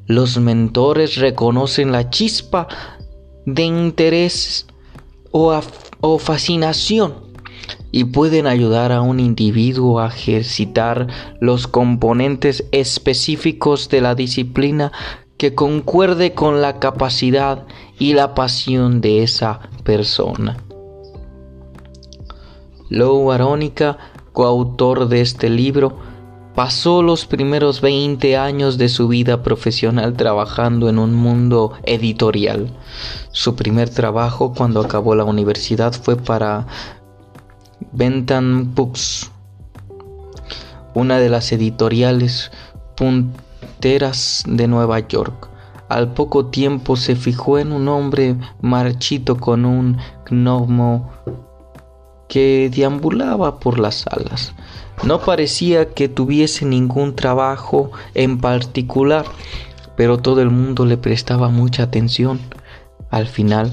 Los 0.06 0.36
mentores 0.38 1.16
reconocen 1.18 1.92
la 1.92 2.10
chispa 2.10 2.66
de 3.44 3.62
interés 3.62 4.66
o, 6.00 6.18
fascinación 6.18 7.14
y 7.92 8.04
pueden 8.04 8.46
ayudar 8.46 8.92
a 8.92 9.02
un 9.02 9.20
individuo 9.20 10.00
a 10.00 10.08
ejercitar 10.08 11.08
los 11.40 11.66
componentes 11.66 12.64
específicos 12.72 13.88
de 13.88 14.00
la 14.00 14.14
disciplina 14.14 14.92
que 15.36 15.54
concuerde 15.54 16.32
con 16.32 16.62
la 16.62 16.78
capacidad 16.78 17.66
y 17.98 18.14
la 18.14 18.34
pasión 18.34 19.00
de 19.00 19.22
esa 19.22 19.60
persona. 19.84 20.56
Lou 22.88 23.30
Arónica, 23.30 23.98
coautor 24.32 25.08
de 25.08 25.20
este 25.20 25.50
libro, 25.50 25.98
pasó 26.56 27.02
los 27.02 27.26
primeros 27.26 27.82
20 27.82 28.38
años 28.38 28.78
de 28.78 28.88
su 28.88 29.08
vida 29.08 29.42
profesional 29.42 30.14
trabajando 30.14 30.88
en 30.88 30.98
un 30.98 31.12
mundo 31.14 31.74
editorial. 31.84 32.72
Su 33.30 33.54
primer 33.54 33.90
trabajo 33.90 34.54
cuando 34.54 34.80
acabó 34.80 35.14
la 35.14 35.24
universidad 35.24 35.92
fue 35.92 36.16
para 36.16 36.66
Bentham 37.92 38.74
Books, 38.74 39.30
una 40.94 41.18
de 41.18 41.28
las 41.28 41.52
editoriales 41.52 42.50
punteras 42.96 44.42
de 44.46 44.66
Nueva 44.66 45.00
York. 45.00 45.50
Al 45.90 46.14
poco 46.14 46.46
tiempo 46.46 46.96
se 46.96 47.16
fijó 47.16 47.58
en 47.58 47.70
un 47.70 47.86
hombre 47.86 48.34
marchito 48.62 49.36
con 49.36 49.66
un 49.66 49.98
gnomo 50.30 51.10
que 52.28 52.70
deambulaba 52.74 53.60
por 53.60 53.78
las 53.78 53.96
salas. 53.96 54.54
No 55.04 55.20
parecía 55.20 55.90
que 55.90 56.08
tuviese 56.08 56.64
ningún 56.64 57.14
trabajo 57.14 57.90
en 58.14 58.38
particular, 58.38 59.24
pero 59.96 60.18
todo 60.18 60.42
el 60.42 60.50
mundo 60.50 60.84
le 60.84 60.96
prestaba 60.96 61.48
mucha 61.48 61.84
atención. 61.84 62.40
Al 63.10 63.26
final, 63.26 63.72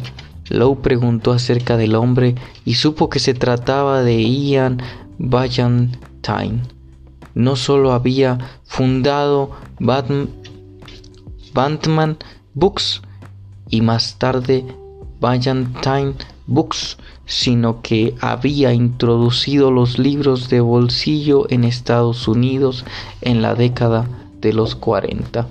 Lowe 0.50 0.82
preguntó 0.82 1.32
acerca 1.32 1.78
del 1.78 1.96
hombre 1.96 2.36
y 2.66 2.76
supo 2.76 3.10
que 3.10 3.20
se 3.20 3.34
trataba 3.34 4.04
de 4.04 4.22
Ian 4.22 4.82
Ballantine. 5.18 6.62
No 7.34 7.56
solo 7.56 7.94
había 7.94 8.38
fundado 8.64 9.52
Batman 9.80 10.30
Books 12.54 13.02
y 13.70 13.82
más 13.82 14.20
tarde 14.20 14.66
Ballantine 15.20 16.14
Books, 16.46 16.98
sino 17.26 17.82
que 17.82 18.16
había 18.20 18.74
introducido 18.74 19.72
los 19.72 19.98
libros 19.98 20.50
de 20.50 20.60
bolsillo 20.60 21.46
en 21.50 21.64
Estados 21.64 22.28
Unidos 22.28 22.86
en 23.22 23.42
la 23.42 23.56
década 23.56 24.08
de 24.42 24.54
los 24.54 24.76
40. 24.76 25.48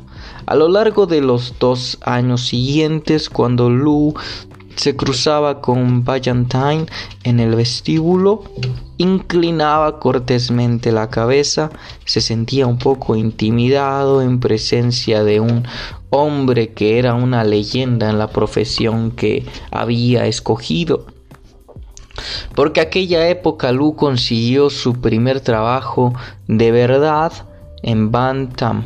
A 0.47 0.55
lo 0.55 0.69
largo 0.69 1.07
de 1.07 1.21
los 1.21 1.55
dos 1.59 1.99
años 2.03 2.47
siguientes, 2.47 3.31
cuando 3.31 3.71
Lou 3.71 4.15
se 4.77 4.97
cruzaba 4.97 5.61
con 5.61 6.05
Ballantine 6.05 6.87
en 7.25 7.41
el 7.41 7.55
vestíbulo, 7.55 8.45
inclinaba 8.99 9.99
cortésmente 9.99 10.93
la 10.93 11.11
cabeza, 11.11 11.71
se 12.05 12.21
sentía 12.21 12.67
un 12.67 12.79
poco 12.79 13.17
intimidado 13.17 14.23
en 14.23 14.41
presencia 14.41 15.25
de 15.25 15.41
un 15.41 15.65
hombre 16.11 16.73
que 16.73 16.99
era 16.99 17.15
una 17.15 17.45
leyenda 17.45 18.11
en 18.11 18.19
la 18.19 18.29
profesión 18.29 19.11
que 19.11 19.47
había 19.71 20.27
escogido. 20.27 21.07
Porque 22.55 22.81
aquella 22.81 23.29
época 23.29 23.73
Lu 23.73 23.97
consiguió 23.97 24.71
su 24.71 25.01
primer 25.01 25.41
trabajo 25.41 26.13
de 26.49 26.71
verdad 26.71 27.33
en 27.83 28.11
Bantam, 28.11 28.85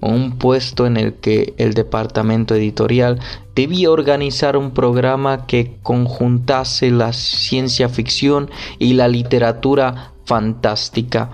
un 0.00 0.38
puesto 0.38 0.86
en 0.86 0.96
el 0.96 1.14
que 1.14 1.54
el 1.56 1.74
departamento 1.74 2.54
editorial 2.54 3.20
debía 3.54 3.90
organizar 3.90 4.56
un 4.56 4.72
programa 4.72 5.46
que 5.46 5.76
conjuntase 5.82 6.90
la 6.90 7.12
ciencia 7.12 7.88
ficción 7.88 8.50
y 8.78 8.94
la 8.94 9.08
literatura 9.08 10.12
fantástica. 10.24 11.30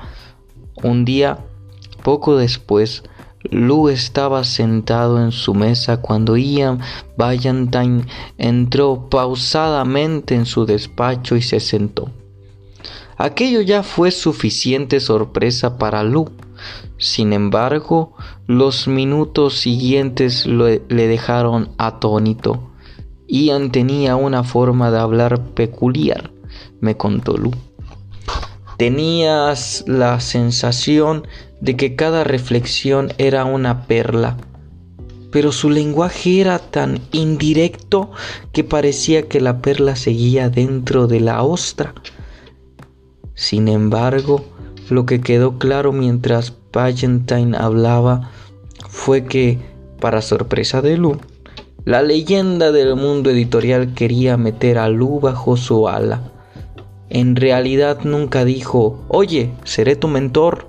Un 0.83 1.05
día, 1.05 1.39
poco 2.03 2.37
después, 2.37 3.03
Lou 3.45 3.89
estaba 3.89 4.45
sentado 4.45 5.23
en 5.23 5.33
su 5.33 5.55
mesa 5.55 5.99
cuando 5.99 6.37
Ian 6.37 6.81
Ballantine 7.17 8.05
entró 8.37 9.09
pausadamente 9.09 10.35
en 10.35 10.45
su 10.45 10.67
despacho 10.67 11.37
y 11.37 11.43
se 11.43 11.61
sentó. 11.61 12.11
Aquello 13.17 13.61
ya 13.61 13.83
fue 13.83 14.11
suficiente 14.11 15.01
sorpresa 15.01 15.79
para 15.79 16.03
Lu. 16.03 16.31
Sin 16.99 17.33
embargo, 17.33 18.15
los 18.47 18.89
minutos 18.89 19.59
siguientes 19.59 20.47
le 20.47 20.81
dejaron 20.89 21.71
atónito. 21.79 22.71
Ian 23.27 23.73
tenía 23.73 24.17
una 24.17 24.43
forma 24.43 24.91
de 24.91 24.99
hablar 24.99 25.53
peculiar, 25.55 26.31
me 26.81 26.97
contó 26.97 27.37
Lu. 27.37 27.53
Tenías 28.77 29.85
la 29.87 30.19
sensación 30.21 31.27
de 31.61 31.77
que 31.77 31.95
cada 31.95 32.25
reflexión 32.25 33.13
era 33.19 33.45
una 33.45 33.87
perla, 33.87 34.37
pero 35.31 35.53
su 35.53 35.71
lenguaje 35.71 36.41
era 36.41 36.59
tan 36.59 37.01
indirecto 37.13 38.11
que 38.53 38.65
parecía 38.65 39.29
que 39.29 39.41
la 39.41 39.61
perla 39.61 39.97
seguía 39.97 40.51
dentro 40.51 41.07
de 41.07 41.21
la 41.21 41.43
ostra. 41.43 41.95
Sin 43.35 43.69
embargo, 43.69 44.45
lo 44.89 45.07
que 45.07 45.21
quedó 45.21 45.59
claro 45.59 45.93
mientras 45.93 46.53
Valentine 46.73 47.57
hablaba 47.57 48.31
fue 48.89 49.25
que, 49.25 49.59
para 50.01 50.23
sorpresa 50.23 50.83
de 50.83 50.97
Lu, 50.97 51.19
la 51.85 52.03
leyenda 52.03 52.73
del 52.73 52.97
mundo 52.97 53.31
editorial 53.31 53.95
quería 53.95 54.37
meter 54.37 54.79
a 54.79 54.89
Lu 54.89 55.21
bajo 55.21 55.57
su 55.57 55.89
ala 55.89 56.31
en 57.11 57.35
realidad 57.35 57.99
nunca 58.05 58.45
dijo, 58.45 59.05
oye, 59.09 59.51
seré 59.65 59.97
tu 59.97 60.07
mentor. 60.07 60.69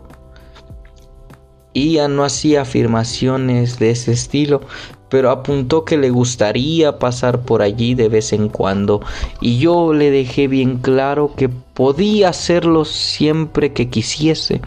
Ian 1.74 2.15
no 2.15 2.24
hacía 2.24 2.61
afirmaciones 2.61 3.80
de 3.80 3.91
ese 3.91 4.11
estilo, 4.11 4.61
pero 5.09 5.30
apuntó 5.30 5.84
que 5.84 5.97
le 5.97 6.09
gustaría 6.09 6.97
pasar 6.97 7.41
por 7.41 7.61
allí 7.61 7.95
de 7.95 8.09
vez 8.09 8.34
en 8.34 8.49
cuando, 8.49 9.01
y 9.41 9.59
yo 9.59 9.93
le 9.93 10.09
dejé 10.09 10.47
bien 10.47 10.78
claro 10.78 11.34
que 11.36 11.49
podía 11.49 12.30
hacerlo 12.30 12.86
siempre 12.86 13.74
que 13.74 13.89
quisiese, 13.89 14.61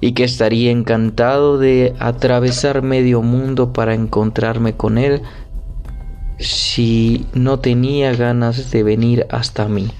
y 0.00 0.12
que 0.12 0.24
estaría 0.24 0.70
encantado 0.70 1.58
de 1.58 1.94
atravesar 1.98 2.82
medio 2.82 3.22
mundo 3.22 3.72
para 3.72 3.94
encontrarme 3.94 4.76
con 4.76 4.98
él 4.98 5.22
si 6.38 7.26
no 7.32 7.60
tenía 7.60 8.14
ganas 8.14 8.70
de 8.70 8.82
venir 8.82 9.26
hasta 9.30 9.66
mí. 9.68 9.90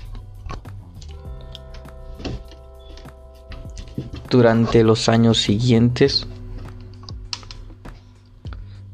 Durante 4.31 4.83
los 4.83 5.09
años 5.09 5.41
siguientes. 5.41 6.27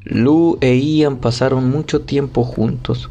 Lou 0.03 0.57
e 0.61 0.75
Ian 0.75 1.17
pasaron 1.17 1.69
mucho 1.69 2.01
tiempo 2.01 2.43
juntos. 2.43 3.09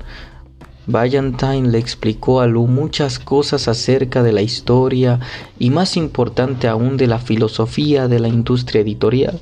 Valentine 0.86 1.68
le 1.68 1.78
explicó 1.78 2.40
a 2.40 2.46
Lou 2.46 2.66
muchas 2.66 3.18
cosas 3.18 3.68
acerca 3.68 4.22
de 4.22 4.32
la 4.32 4.42
historia 4.42 5.20
y 5.58 5.70
más 5.70 5.96
importante 5.96 6.66
aún 6.66 6.96
de 6.96 7.06
la 7.06 7.18
filosofía 7.18 8.08
de 8.08 8.18
la 8.18 8.28
industria 8.28 8.80
editorial. 8.80 9.40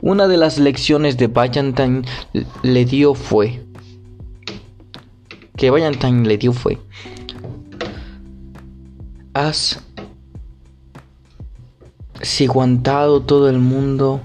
Una 0.00 0.28
de 0.28 0.36
las 0.36 0.58
lecciones 0.58 1.16
de 1.16 1.28
Valentine 1.28 2.02
le 2.62 2.84
dio 2.84 3.14
fue 3.14 3.62
que 5.56 5.70
Valentine 5.70 6.28
le 6.28 6.36
dio 6.36 6.52
fue 6.52 6.78
haz 9.36 9.82
si 12.22 12.46
aguantado 12.46 13.22
todo 13.22 13.48
el 13.48 13.58
mundo, 13.58 14.20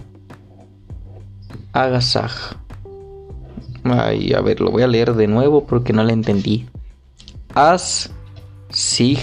haga 1.74 2.02
saj. 2.02 2.56
Ay, 3.84 4.34
a 4.34 4.42
ver, 4.42 4.62
lo 4.62 4.72
voy 4.72 4.84
a 4.84 4.88
leer 4.88 5.14
de 5.14 5.28
nuevo 5.28 5.66
porque 5.66 5.94
no 5.94 6.04
le 6.04 6.14
entendí. 6.14 6.68
Haz 7.56 8.12
sig 8.70 9.20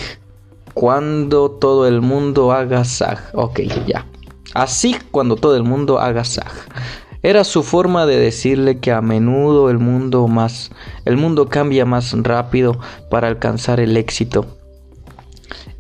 cuando 0.75 1.51
todo 1.51 1.87
el 1.87 2.01
mundo 2.01 2.53
haga 2.53 2.85
saj. 2.85 3.35
Ok, 3.35 3.61
ya. 3.87 4.07
Así 4.55 4.97
cuando 5.11 5.37
todo 5.37 5.57
el 5.57 5.63
mundo 5.63 5.99
haga 5.99 6.25
saj. 6.25 6.53
Era 7.23 7.45
su 7.45 7.63
forma 7.63 8.07
de 8.07 8.17
decirle 8.17 8.79
que 8.79 8.93
a 8.93 9.01
menudo 9.01 9.71
el 9.71 9.79
mundo 9.79 10.29
más 10.29 10.71
el 11.05 11.17
mundo 11.17 11.49
cambia 11.49 11.85
más 11.85 12.13
rápido 12.23 12.79
para 13.11 13.29
alcanzar 13.29 13.81
el 13.81 13.97
éxito. 13.97 14.47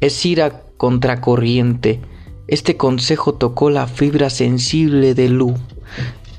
Es 0.01 0.25
ir 0.27 0.43
a 0.43 0.63
contracorriente 0.77 2.01
este 2.49 2.79
consejo 2.79 3.35
tocó 3.35 3.69
la 3.69 3.87
fibra 3.87 4.31
sensible 4.31 5.15
de 5.15 5.29
Lu. 5.29 5.55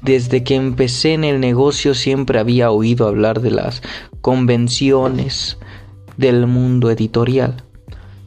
Desde 0.01 0.43
que 0.43 0.55
empecé 0.55 1.13
en 1.13 1.23
el 1.23 1.39
negocio 1.39 1.93
siempre 1.93 2.39
había 2.39 2.71
oído 2.71 3.07
hablar 3.07 3.41
de 3.41 3.51
las 3.51 3.83
convenciones 4.21 5.59
del 6.17 6.47
mundo 6.47 6.89
editorial. 6.89 7.63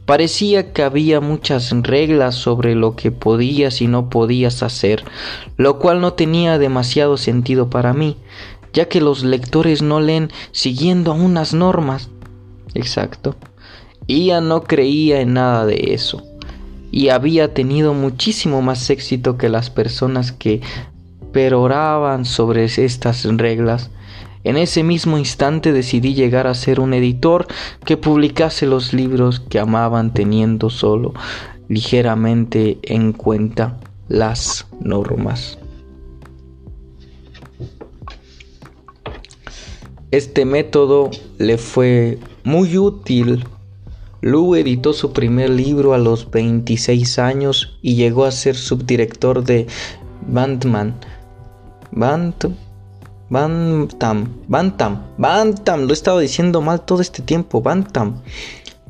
Parecía 0.05 0.71
que 0.71 0.83
había 0.83 1.19
muchas 1.19 1.71
reglas 1.71 2.35
sobre 2.35 2.73
lo 2.73 2.95
que 2.95 3.11
podías 3.11 3.81
y 3.81 3.87
no 3.87 4.09
podías 4.09 4.63
hacer, 4.63 5.03
lo 5.57 5.77
cual 5.77 5.99
no 5.99 6.13
tenía 6.13 6.57
demasiado 6.57 7.17
sentido 7.17 7.69
para 7.69 7.93
mí, 7.93 8.15
ya 8.71 8.87
que 8.87 9.01
los 9.01 9.25
lectores 9.25 9.81
no 9.81 9.99
leen 9.99 10.31
siguiendo 10.53 11.13
unas 11.13 11.53
normas. 11.53 12.09
Exacto. 12.75 13.35
Ian 14.07 14.47
no 14.47 14.63
creía 14.63 15.19
en 15.19 15.33
nada 15.33 15.65
de 15.65 15.93
eso 15.93 16.32
y 16.93 17.09
había 17.09 17.55
tenido 17.55 17.95
muchísimo 17.95 18.61
más 18.61 18.87
éxito 18.91 19.35
que 19.35 19.49
las 19.49 19.71
personas 19.71 20.31
que 20.31 20.61
peroraban 21.31 22.23
sobre 22.23 22.65
estas 22.65 23.25
reglas. 23.25 23.89
En 24.43 24.57
ese 24.57 24.83
mismo 24.83 25.17
instante 25.17 25.73
decidí 25.73 26.13
llegar 26.13 26.45
a 26.45 26.53
ser 26.53 26.79
un 26.79 26.93
editor 26.93 27.47
que 27.83 27.97
publicase 27.97 28.67
los 28.67 28.93
libros 28.93 29.39
que 29.39 29.57
amaban 29.57 30.13
teniendo 30.13 30.69
solo 30.69 31.15
ligeramente 31.67 32.77
en 32.83 33.11
cuenta 33.11 33.79
las 34.07 34.67
normas. 34.79 35.57
Este 40.11 40.45
método 40.45 41.09
le 41.39 41.57
fue 41.57 42.19
muy 42.43 42.77
útil 42.77 43.45
Lou 44.23 44.55
editó 44.55 44.93
su 44.93 45.11
primer 45.11 45.49
libro 45.49 45.93
a 45.93 45.97
los 45.97 46.31
26 46.31 47.19
años 47.19 47.77
y 47.81 47.95
llegó 47.95 48.23
a 48.23 48.31
ser 48.31 48.55
subdirector 48.55 49.43
de 49.43 49.67
Bantam. 50.25 50.93
Bantam. 51.91 52.55
Bantam. 53.29 54.29
Bantam. 54.47 55.03
Bantam. 55.17 55.81
Lo 55.81 55.89
he 55.89 55.93
estado 55.93 56.19
diciendo 56.19 56.61
mal 56.61 56.85
todo 56.85 57.01
este 57.01 57.21
tiempo. 57.21 57.61
Bantam. 57.61 58.21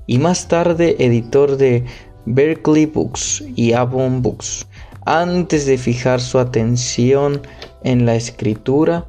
Y 0.06 0.20
más 0.20 0.48
tarde 0.48 0.98
editor 1.00 1.58
de 1.58 1.84
Berkeley 2.28 2.86
Books 2.86 3.44
y 3.56 3.74
Avon 3.74 4.22
Books. 4.22 4.68
Antes 5.04 5.66
de 5.66 5.80
fijar 5.80 6.22
su 6.22 6.38
atención 6.38 7.42
en 7.84 8.06
la 8.06 8.14
escritura. 8.14 9.08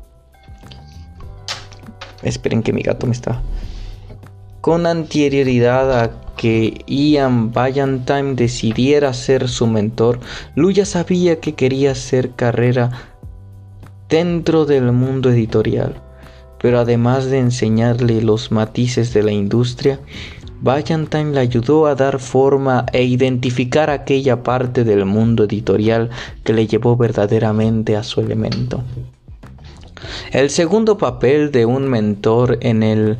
Esperen 2.22 2.62
que 2.62 2.72
mi 2.72 2.80
gato 2.80 3.06
me 3.06 3.12
está 3.12 3.42
con 4.64 4.86
anterioridad 4.86 5.92
a 6.00 6.10
que 6.38 6.84
Ian 6.86 7.52
Valentine 7.52 8.34
decidiera 8.34 9.12
ser 9.12 9.46
su 9.50 9.66
mentor, 9.66 10.20
Lu 10.54 10.70
ya 10.70 10.86
sabía 10.86 11.38
que 11.38 11.52
quería 11.52 11.90
hacer 11.90 12.30
carrera 12.30 12.90
dentro 14.08 14.64
del 14.64 14.90
mundo 14.90 15.28
editorial. 15.28 16.00
Pero 16.62 16.78
además 16.78 17.26
de 17.26 17.40
enseñarle 17.40 18.22
los 18.22 18.52
matices 18.52 19.12
de 19.12 19.22
la 19.22 19.32
industria, 19.32 20.00
Valentine 20.62 21.32
le 21.32 21.40
ayudó 21.40 21.86
a 21.86 21.94
dar 21.94 22.18
forma 22.18 22.86
e 22.94 23.04
identificar 23.04 23.90
aquella 23.90 24.42
parte 24.42 24.82
del 24.82 25.04
mundo 25.04 25.44
editorial 25.44 26.08
que 26.42 26.54
le 26.54 26.66
llevó 26.66 26.96
verdaderamente 26.96 27.98
a 27.98 28.02
su 28.02 28.22
elemento. 28.22 28.82
El 30.32 30.48
segundo 30.48 30.96
papel 30.96 31.52
de 31.52 31.66
un 31.66 31.86
mentor 31.86 32.56
en 32.62 32.82
el 32.82 33.18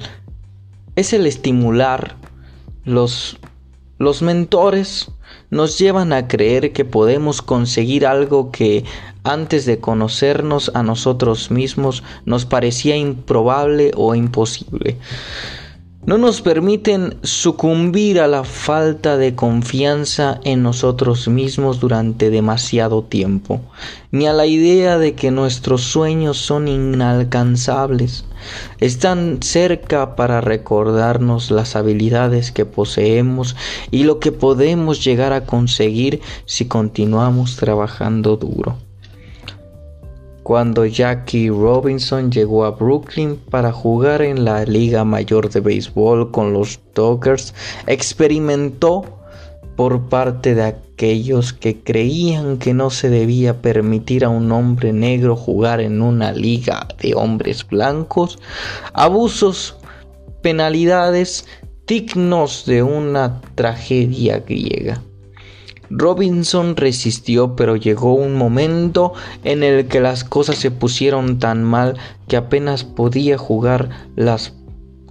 es 0.97 1.12
el 1.12 1.26
estimular. 1.26 2.16
Los, 2.84 3.38
los 3.99 4.22
mentores 4.22 5.11
nos 5.51 5.78
llevan 5.78 6.12
a 6.12 6.28
creer 6.28 6.72
que 6.72 6.84
podemos 6.84 7.42
conseguir 7.42 8.07
algo 8.07 8.51
que 8.51 8.84
antes 9.22 9.64
de 9.66 9.80
conocernos 9.80 10.70
a 10.74 10.82
nosotros 10.82 11.51
mismos 11.51 12.03
nos 12.26 12.45
parecía 12.45 12.97
improbable 12.97 13.92
o 13.97 14.14
imposible 14.14 14.99
no 16.07 16.18
nos 16.18 16.42
permiten 16.42 17.16
sucumbir 17.22 18.20
a 18.20 18.28
la 18.28 18.44
falta 18.44 19.16
de 19.16 19.34
confianza 19.34 20.38
en 20.44 20.62
nosotros 20.62 21.28
mismos 21.28 21.80
durante 21.80 22.28
demasiado 22.28 23.02
tiempo, 23.02 23.62
ni 24.11 24.26
a 24.26 24.34
la 24.34 24.44
idea 24.44 24.98
de 24.98 25.14
que 25.14 25.30
nuestros 25.30 25.82
sueños 25.82 26.36
son 26.36 26.68
inalcanzables. 26.68 28.26
Están 28.80 29.38
cerca 29.40 30.14
para 30.14 30.42
recordarnos 30.42 31.50
las 31.50 31.74
habilidades 31.74 32.52
que 32.52 32.66
poseemos 32.66 33.57
y 33.90 34.05
lo 34.05 34.20
que 34.20 34.32
podemos 34.32 35.02
llegar 35.02 35.32
a 35.32 35.46
conseguir 35.46 36.20
si 36.44 36.66
continuamos 36.66 37.57
trabajando 37.57 38.36
duro 38.36 38.76
cuando 40.45 40.84
Jackie 40.84 41.49
Robinson 41.49 42.30
llegó 42.30 42.66
a 42.66 42.72
Brooklyn 42.72 43.36
para 43.51 43.72
jugar 43.72 44.20
en 44.20 44.45
la 44.45 44.64
Liga 44.64 45.03
Mayor 45.03 45.49
de 45.49 45.61
Béisbol 45.61 46.30
con 46.30 46.53
los 46.53 46.78
Dodgers, 46.95 47.55
experimentó 47.86 49.05
por 49.74 50.03
parte 50.11 50.55
de 50.55 50.64
aquellos 50.64 51.55
que 51.55 51.80
creían 51.80 52.59
que 52.59 52.74
no 52.74 52.90
se 52.90 53.09
debía 53.09 53.62
permitir 53.62 54.22
a 54.22 54.28
un 54.28 54.53
hombre 54.53 54.92
negro 54.92 55.34
jugar 55.34 55.80
en 55.80 56.03
una 56.03 56.30
liga 56.32 56.88
de 57.01 57.14
hombres 57.14 57.66
blancos, 57.66 58.38
abusos, 58.92 59.76
penalidades 60.42 61.47
dignos 61.86 62.66
de 62.66 62.82
una 62.82 63.40
tragedia 63.55 64.40
griega. 64.40 65.01
Robinson 65.97 66.74
resistió, 66.76 67.55
pero 67.55 67.76
llegó 67.76 68.14
un 68.14 68.34
momento 68.34 69.12
en 69.45 69.62
el 69.62 69.86
que 69.86 70.01
las 70.01 70.24
cosas 70.24 70.57
se 70.57 70.72
pusieron 70.72 71.38
tan 71.38 71.62
mal 71.62 71.97
que 72.26 72.36
apenas 72.36 72.82
podía 72.82 73.38
jugar 73.38 74.09
las 74.16 74.55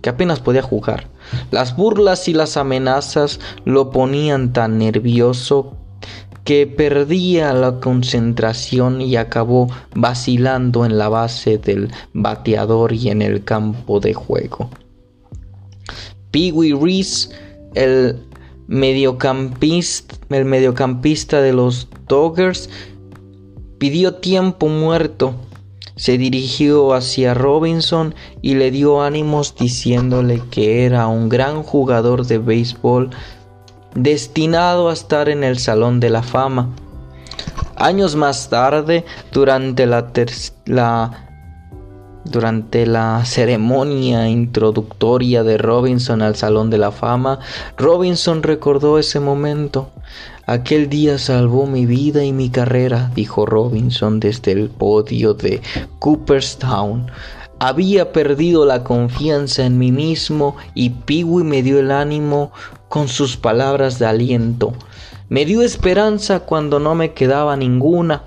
que 0.01 0.09
apenas 0.09 0.41
podía 0.41 0.61
jugar. 0.61 1.09
Las 1.51 1.77
burlas 1.77 2.27
y 2.27 2.33
las 2.33 2.57
amenazas 2.57 3.39
lo 3.63 3.91
ponían 3.91 4.51
tan 4.51 4.77
nervioso 4.77 5.77
que 6.43 6.67
perdía 6.67 7.53
la 7.53 7.79
concentración 7.79 9.01
y 9.01 9.15
acabó 9.15 9.69
vacilando 9.95 10.85
en 10.85 10.97
la 10.97 11.07
base 11.07 11.57
del 11.57 11.93
bateador 12.11 12.91
y 12.91 13.07
en 13.07 13.21
el 13.21 13.45
campo 13.45 14.01
de 14.01 14.13
juego. 14.13 14.69
Pee 16.31 16.51
Wee 16.51 16.73
Reese, 16.73 17.29
el 17.75 18.19
mediocampista, 18.67 20.15
el 20.29 20.45
mediocampista 20.45 21.41
de 21.41 21.53
los 21.53 21.87
Dodgers, 22.07 22.69
pidió 23.77 24.15
tiempo 24.15 24.67
muerto. 24.67 25.35
Se 25.95 26.17
dirigió 26.17 26.93
hacia 26.93 27.33
Robinson 27.33 28.15
y 28.41 28.55
le 28.55 28.71
dio 28.71 29.01
ánimos 29.01 29.55
diciéndole 29.55 30.41
que 30.49 30.85
era 30.85 31.07
un 31.07 31.29
gran 31.29 31.61
jugador 31.61 32.25
de 32.25 32.39
béisbol 32.39 33.11
destinado 33.93 34.89
a 34.89 34.93
estar 34.93 35.29
en 35.29 35.43
el 35.43 35.59
Salón 35.59 35.99
de 35.99 36.09
la 36.09 36.23
Fama. 36.23 36.73
Años 37.75 38.15
más 38.15 38.49
tarde, 38.49 39.05
durante 39.31 39.85
la, 39.85 40.11
la 40.65 41.22
durante 42.25 42.85
la 42.85 43.23
ceremonia 43.25 44.29
introductoria 44.29 45.43
de 45.43 45.57
Robinson 45.57 46.21
al 46.21 46.35
Salón 46.35 46.69
de 46.69 46.77
la 46.77 46.91
Fama, 46.91 47.39
Robinson 47.77 48.43
recordó 48.43 48.97
ese 48.99 49.19
momento. 49.19 49.89
Aquel 50.45 50.89
día 50.89 51.17
salvó 51.17 51.65
mi 51.65 51.85
vida 51.85 52.23
y 52.23 52.33
mi 52.33 52.49
carrera, 52.49 53.11
dijo 53.15 53.45
Robinson 53.45 54.19
desde 54.19 54.51
el 54.51 54.69
podio 54.69 55.33
de 55.33 55.61
Cooperstown. 55.99 57.09
Había 57.59 58.11
perdido 58.11 58.65
la 58.65 58.83
confianza 58.83 59.65
en 59.65 59.77
mí 59.77 59.91
mismo 59.91 60.57
y 60.73 60.89
Peewee 60.89 61.45
me 61.45 61.63
dio 61.63 61.79
el 61.79 61.91
ánimo 61.91 62.51
con 62.89 63.07
sus 63.07 63.37
palabras 63.37 63.99
de 63.99 64.05
aliento. 64.05 64.73
Me 65.29 65.45
dio 65.45 65.61
esperanza 65.61 66.41
cuando 66.41 66.79
no 66.79 66.93
me 66.93 67.13
quedaba 67.13 67.55
ninguna. 67.55 68.23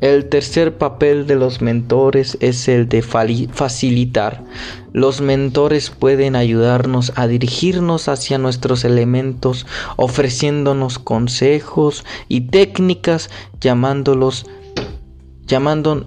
El 0.00 0.30
tercer 0.30 0.78
papel 0.78 1.26
de 1.26 1.36
los 1.36 1.60
mentores 1.60 2.38
es 2.40 2.68
el 2.68 2.88
de 2.88 3.02
facilitar. 3.02 4.44
Los 4.94 5.20
mentores 5.20 5.90
pueden 5.90 6.36
ayudarnos 6.36 7.12
a 7.16 7.26
dirigirnos 7.26 8.08
hacia 8.08 8.38
nuestros 8.38 8.84
elementos, 8.84 9.66
ofreciéndonos 9.96 10.98
consejos 10.98 12.06
y 12.28 12.42
técnicas, 12.42 13.28
llamándolos, 13.60 14.46
llamando, 15.46 16.06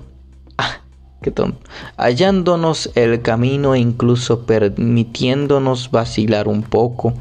hallándonos 1.97 2.91
el 2.95 3.21
camino 3.21 3.75
e 3.75 3.79
incluso 3.79 4.45
permitiéndonos 4.45 5.91
vacilar 5.91 6.47
un 6.47 6.63
poco. 6.63 7.13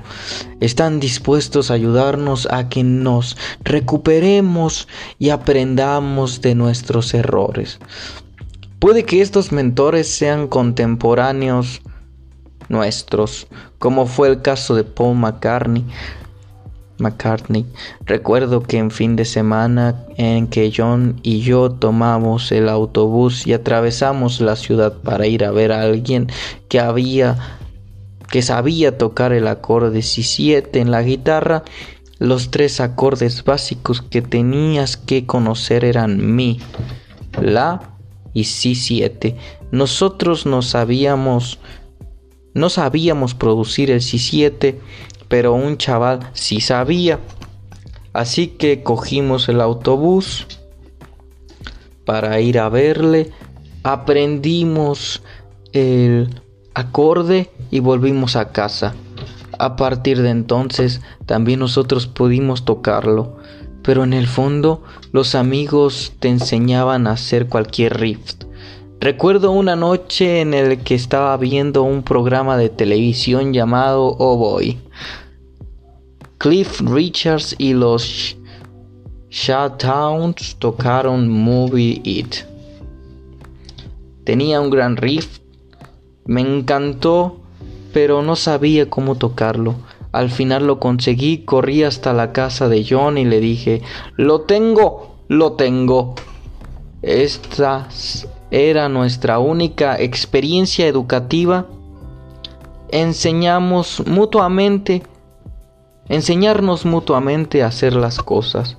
Están 0.60 1.00
dispuestos 1.00 1.70
a 1.70 1.74
ayudarnos 1.74 2.46
a 2.50 2.68
que 2.68 2.82
nos 2.82 3.36
recuperemos 3.62 4.88
y 5.18 5.30
aprendamos 5.30 6.40
de 6.40 6.54
nuestros 6.54 7.14
errores. 7.14 7.78
Puede 8.78 9.04
que 9.04 9.20
estos 9.20 9.52
mentores 9.52 10.08
sean 10.08 10.48
contemporáneos 10.48 11.82
nuestros, 12.68 13.46
como 13.78 14.06
fue 14.06 14.28
el 14.28 14.42
caso 14.42 14.74
de 14.74 14.82
Paul 14.82 15.16
McCartney, 15.16 15.84
McCartney. 16.98 17.66
Recuerdo 18.04 18.62
que 18.62 18.78
en 18.78 18.90
fin 18.90 19.16
de 19.16 19.24
semana 19.24 20.04
en 20.16 20.46
que 20.46 20.72
John 20.74 21.18
y 21.22 21.40
yo 21.40 21.70
tomamos 21.70 22.52
el 22.52 22.68
autobús 22.68 23.46
y 23.46 23.52
atravesamos 23.52 24.40
la 24.40 24.56
ciudad 24.56 24.94
para 25.02 25.26
ir 25.26 25.44
a 25.44 25.50
ver 25.50 25.72
a 25.72 25.82
alguien 25.82 26.28
que 26.68 26.80
había 26.80 27.58
que 28.30 28.40
sabía 28.40 28.96
tocar 28.96 29.32
el 29.34 29.46
acorde 29.46 29.98
Si7 29.98 30.76
en 30.76 30.90
la 30.90 31.02
guitarra, 31.02 31.64
los 32.18 32.50
tres 32.50 32.80
acordes 32.80 33.44
básicos 33.44 34.00
que 34.00 34.22
tenías 34.22 34.96
que 34.96 35.26
conocer 35.26 35.84
eran 35.84 36.34
mi, 36.34 36.58
la 37.38 37.96
y 38.32 38.44
Si7. 38.44 39.36
Nosotros 39.70 40.46
no 40.46 40.62
sabíamos 40.62 41.58
no 42.54 42.68
sabíamos 42.68 43.34
producir 43.34 43.90
el 43.90 44.00
Si7 44.00 44.76
pero 45.32 45.54
un 45.54 45.78
chaval 45.78 46.28
sí 46.34 46.60
sabía. 46.60 47.18
Así 48.12 48.48
que 48.48 48.82
cogimos 48.82 49.48
el 49.48 49.62
autobús 49.62 50.46
para 52.04 52.38
ir 52.42 52.58
a 52.58 52.68
verle, 52.68 53.30
aprendimos 53.82 55.22
el 55.72 56.38
acorde 56.74 57.48
y 57.70 57.80
volvimos 57.80 58.36
a 58.36 58.52
casa. 58.52 58.94
A 59.58 59.74
partir 59.76 60.20
de 60.20 60.28
entonces 60.28 61.00
también 61.24 61.60
nosotros 61.60 62.06
pudimos 62.06 62.66
tocarlo, 62.66 63.38
pero 63.82 64.04
en 64.04 64.12
el 64.12 64.26
fondo 64.26 64.82
los 65.12 65.34
amigos 65.34 66.12
te 66.18 66.28
enseñaban 66.28 67.06
a 67.06 67.12
hacer 67.12 67.48
cualquier 67.48 67.98
riff. 67.98 68.34
Recuerdo 69.00 69.50
una 69.50 69.76
noche 69.76 70.42
en 70.42 70.52
el 70.52 70.80
que 70.80 70.94
estaba 70.94 71.34
viendo 71.38 71.84
un 71.84 72.02
programa 72.02 72.58
de 72.58 72.68
televisión 72.68 73.54
llamado 73.54 74.14
Oh 74.18 74.36
Boy 74.36 74.78
Cliff 76.42 76.80
Richards 76.80 77.54
y 77.56 77.72
los 77.72 78.36
Shutdowns 79.30 80.56
tocaron 80.56 81.28
Movie 81.28 82.00
It. 82.02 82.34
Tenía 84.24 84.60
un 84.60 84.68
gran 84.68 84.96
riff, 84.96 85.38
me 86.26 86.40
encantó, 86.40 87.36
pero 87.92 88.22
no 88.22 88.34
sabía 88.34 88.90
cómo 88.90 89.14
tocarlo. 89.14 89.76
Al 90.10 90.30
final 90.30 90.66
lo 90.66 90.80
conseguí, 90.80 91.44
corrí 91.44 91.84
hasta 91.84 92.12
la 92.12 92.32
casa 92.32 92.68
de 92.68 92.84
John 92.90 93.18
y 93.18 93.24
le 93.24 93.38
dije, 93.38 93.80
lo 94.16 94.40
tengo, 94.40 95.14
lo 95.28 95.52
tengo. 95.52 96.16
Esta 97.02 97.88
era 98.50 98.88
nuestra 98.88 99.38
única 99.38 99.96
experiencia 100.00 100.88
educativa. 100.88 101.68
Enseñamos 102.90 104.02
mutuamente 104.08 105.04
enseñarnos 106.08 106.84
mutuamente 106.84 107.62
a 107.62 107.66
hacer 107.66 107.94
las 107.94 108.18
cosas. 108.18 108.76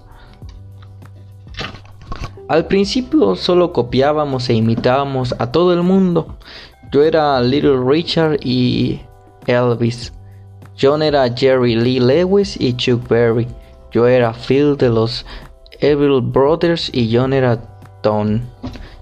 Al 2.47 2.67
principio 2.67 3.35
solo 3.35 3.71
copiábamos 3.73 4.49
e 4.49 4.53
imitábamos 4.53 5.33
a 5.39 5.51
todo 5.51 5.73
el 5.73 5.81
mundo. 5.81 6.37
Yo 6.91 7.01
era 7.01 7.41
Little 7.41 7.79
Richard 7.83 8.39
y 8.43 9.01
Elvis. 9.47 10.13
John 10.79 11.01
era 11.01 11.33
Jerry 11.33 11.75
Lee 11.75 11.99
Lewis 11.99 12.59
y 12.59 12.75
Chuck 12.75 13.07
Berry. 13.07 13.47
Yo 13.91 14.07
era 14.07 14.33
Phil 14.33 14.75
de 14.77 14.89
los 14.89 15.25
Evil 15.79 16.21
Brothers 16.21 16.89
y 16.93 17.15
John 17.15 17.33
era 17.33 17.59
Don. 18.01 18.41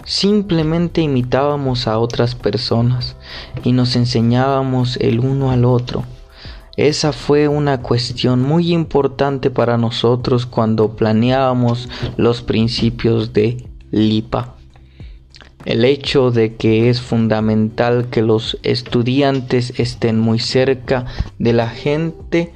Simplemente 0.05 1.01
imitábamos 1.01 1.87
a 1.87 1.99
otras 1.99 2.35
personas 2.35 3.15
y 3.63 3.71
nos 3.71 3.95
enseñábamos 3.95 4.97
el 4.97 5.19
uno 5.19 5.51
al 5.51 5.65
otro. 5.65 6.03
Esa 6.77 7.11
fue 7.11 7.47
una 7.47 7.81
cuestión 7.81 8.41
muy 8.41 8.71
importante 8.71 9.49
para 9.49 9.77
nosotros 9.77 10.45
cuando 10.45 10.95
planeábamos 10.95 11.89
los 12.17 12.41
principios 12.41 13.33
de 13.33 13.67
LIPA. 13.91 14.55
El 15.65 15.85
hecho 15.85 16.31
de 16.31 16.55
que 16.55 16.89
es 16.89 17.01
fundamental 17.01 18.07
que 18.09 18.21
los 18.21 18.57
estudiantes 18.63 19.73
estén 19.79 20.19
muy 20.19 20.39
cerca 20.39 21.05
de 21.37 21.53
la 21.53 21.69
gente 21.69 22.53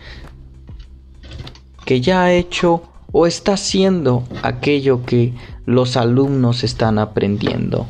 que 1.86 2.02
ya 2.02 2.24
ha 2.24 2.34
hecho 2.34 2.84
o 3.12 3.28
está 3.28 3.54
haciendo 3.54 4.24
aquello 4.42 5.06
que 5.06 5.34
los 5.66 5.98
alumnos 5.98 6.64
están 6.64 7.00
aprendiendo. 7.00 7.86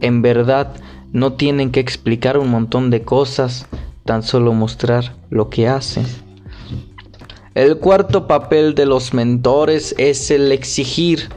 En 0.00 0.22
verdad, 0.22 0.74
no 1.12 1.34
tienen 1.34 1.70
que 1.70 1.80
explicar 1.80 2.36
un 2.36 2.50
montón 2.50 2.90
de 2.90 3.02
cosas, 3.02 3.66
tan 4.04 4.22
solo 4.22 4.52
mostrar 4.52 5.16
lo 5.30 5.48
que 5.48 5.68
hacen. 5.68 6.06
El 7.54 7.78
cuarto 7.78 8.26
papel 8.26 8.74
de 8.74 8.86
los 8.86 9.12
mentores 9.12 9.94
es 9.98 10.30
el 10.30 10.52
exigir. 10.52 11.28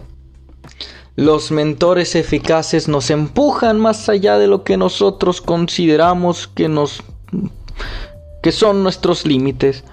Los 1.18 1.51
mentores 1.51 2.16
eficaces 2.16 2.88
nos 2.88 3.09
empujan 3.09 3.80
más 3.80 4.07
allá 4.09 4.38
de 4.38 4.47
lo 4.47 4.63
que 4.63 4.78
nosotros 4.78 5.41
consideramos 5.41 6.47
que 6.47 6.70
nos 6.70 7.03
que 8.41 8.51
son 8.51 8.84
nuestros 8.84 9.26
límites. 9.26 9.84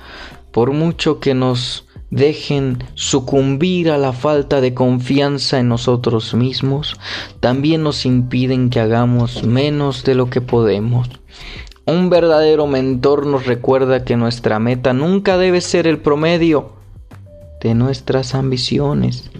por 0.52 0.72
mucho 0.72 1.18
que 1.18 1.32
nos 1.32 1.86
dejen 2.10 2.84
sucumbir 2.94 3.90
a 3.90 3.96
la 3.96 4.12
falta 4.12 4.60
de 4.60 4.74
confianza 4.74 5.58
en 5.58 5.68
nosotros 5.68 6.34
mismos, 6.34 6.94
también 7.40 7.82
nos 7.82 8.04
impiden 8.04 8.68
que 8.68 8.78
hagamos 8.78 9.44
menos 9.44 10.04
de 10.04 10.14
lo 10.14 10.28
que 10.28 10.42
podemos. 10.42 11.08
Un 11.84 12.10
verdadero 12.10 12.66
mentor 12.66 13.26
nos 13.26 13.46
recuerda 13.46 14.04
que 14.04 14.16
nuestra 14.16 14.60
meta 14.60 14.92
nunca 14.92 15.36
debe 15.36 15.60
ser 15.60 15.88
el 15.88 15.98
promedio 15.98 16.70
de 17.60 17.74
nuestras 17.74 18.34
ambiciones. 18.34 19.30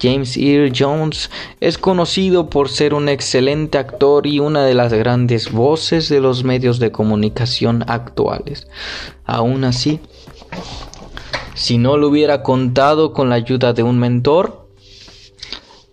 James 0.00 0.36
Earl 0.36 0.72
Jones 0.76 1.30
es 1.60 1.78
conocido 1.78 2.50
por 2.50 2.68
ser 2.68 2.94
un 2.94 3.08
excelente 3.08 3.78
actor 3.78 4.26
y 4.26 4.38
una 4.38 4.64
de 4.64 4.74
las 4.74 4.92
grandes 4.92 5.52
voces 5.52 6.08
de 6.08 6.20
los 6.20 6.44
medios 6.44 6.78
de 6.78 6.92
comunicación 6.92 7.84
actuales. 7.88 8.68
Aún 9.24 9.64
así, 9.64 10.00
si 11.54 11.78
no 11.78 11.96
lo 11.96 12.08
hubiera 12.08 12.42
contado 12.42 13.12
con 13.12 13.28
la 13.28 13.36
ayuda 13.36 13.72
de 13.72 13.82
un 13.82 13.98
mentor, 13.98 14.67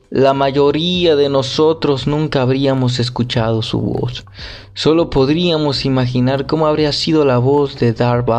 la 0.09 0.33
mayoría 0.33 1.15
de 1.15 1.29
nosotros 1.29 2.07
nunca 2.07 2.41
habríamos 2.41 2.99
escuchado 2.99 3.61
su 3.61 3.81
voz. 3.81 4.25
Solo 4.73 5.09
podríamos 5.09 5.85
imaginar 5.85 6.47
cómo 6.47 6.67
habría 6.67 6.91
sido 6.91 7.25
la 7.25 7.37
voz 7.37 7.77
de 7.79 7.93
Darth 7.93 8.29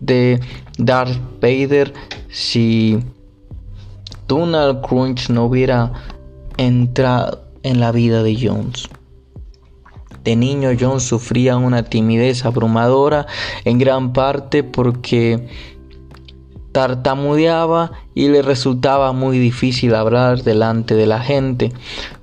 de 0.00 0.40
Darth 0.78 1.18
Vader 1.40 1.92
si 2.28 2.98
Donald 4.26 4.80
Crunch 4.86 5.28
no 5.28 5.44
hubiera 5.44 5.92
entrado 6.56 7.42
en 7.62 7.80
la 7.80 7.92
vida 7.92 8.22
de 8.22 8.36
Jones. 8.40 8.88
De 10.24 10.36
niño 10.36 10.70
Jones 10.78 11.02
sufría 11.02 11.56
una 11.56 11.82
timidez 11.82 12.44
abrumadora 12.44 13.26
en 13.64 13.78
gran 13.78 14.12
parte 14.12 14.62
porque 14.62 15.48
tartamudeaba 16.72 17.92
y 18.14 18.28
le 18.28 18.42
resultaba 18.42 19.12
muy 19.12 19.38
difícil 19.38 19.94
hablar 19.94 20.42
delante 20.42 20.94
de 20.94 21.06
la 21.06 21.20
gente. 21.20 21.72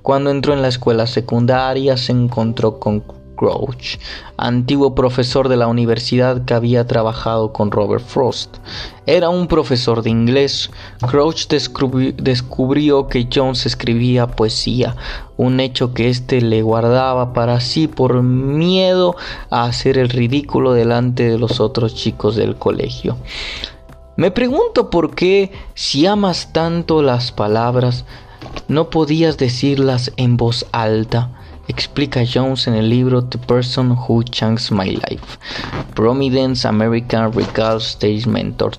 Cuando 0.02 0.30
entró 0.30 0.52
en 0.52 0.62
la 0.62 0.68
escuela 0.68 1.06
secundaria 1.06 1.96
se 1.96 2.12
encontró 2.12 2.78
con 2.78 3.02
Crouch, 3.40 3.98
antiguo 4.36 4.94
profesor 4.94 5.48
de 5.48 5.56
la 5.56 5.66
universidad 5.66 6.44
que 6.44 6.52
había 6.52 6.86
trabajado 6.86 7.54
con 7.54 7.70
Robert 7.70 8.04
Frost. 8.04 8.58
Era 9.06 9.30
un 9.30 9.46
profesor 9.46 10.02
de 10.02 10.10
inglés. 10.10 10.70
Crouch 11.10 11.46
descubrió 11.48 13.08
que 13.08 13.28
Jones 13.32 13.64
escribía 13.64 14.26
poesía, 14.26 14.94
un 15.38 15.58
hecho 15.58 15.94
que 15.94 16.10
éste 16.10 16.42
le 16.42 16.60
guardaba 16.60 17.32
para 17.32 17.60
sí 17.60 17.88
por 17.88 18.22
miedo 18.22 19.16
a 19.48 19.64
hacer 19.64 19.96
el 19.96 20.10
ridículo 20.10 20.74
delante 20.74 21.30
de 21.30 21.38
los 21.38 21.60
otros 21.60 21.94
chicos 21.94 22.36
del 22.36 22.56
colegio. 22.56 23.16
Me 24.16 24.30
pregunto 24.30 24.90
por 24.90 25.14
qué, 25.14 25.52
si 25.74 26.06
amas 26.06 26.52
tanto 26.52 27.02
las 27.02 27.32
palabras, 27.32 28.04
no 28.68 28.90
podías 28.90 29.38
decirlas 29.38 30.12
en 30.16 30.36
voz 30.36 30.66
alta 30.72 31.30
explica 31.70 32.22
Jones 32.26 32.66
en 32.66 32.74
el 32.74 32.90
libro 32.90 33.24
The 33.24 33.38
Person 33.38 33.92
Who 33.92 34.24
Changed 34.24 34.72
My 34.72 34.90
Life, 34.90 35.38
Providence 35.94 36.66
American 36.66 37.32
Regal 37.32 37.78
Stage 37.78 38.26
Mentor. 38.26 38.72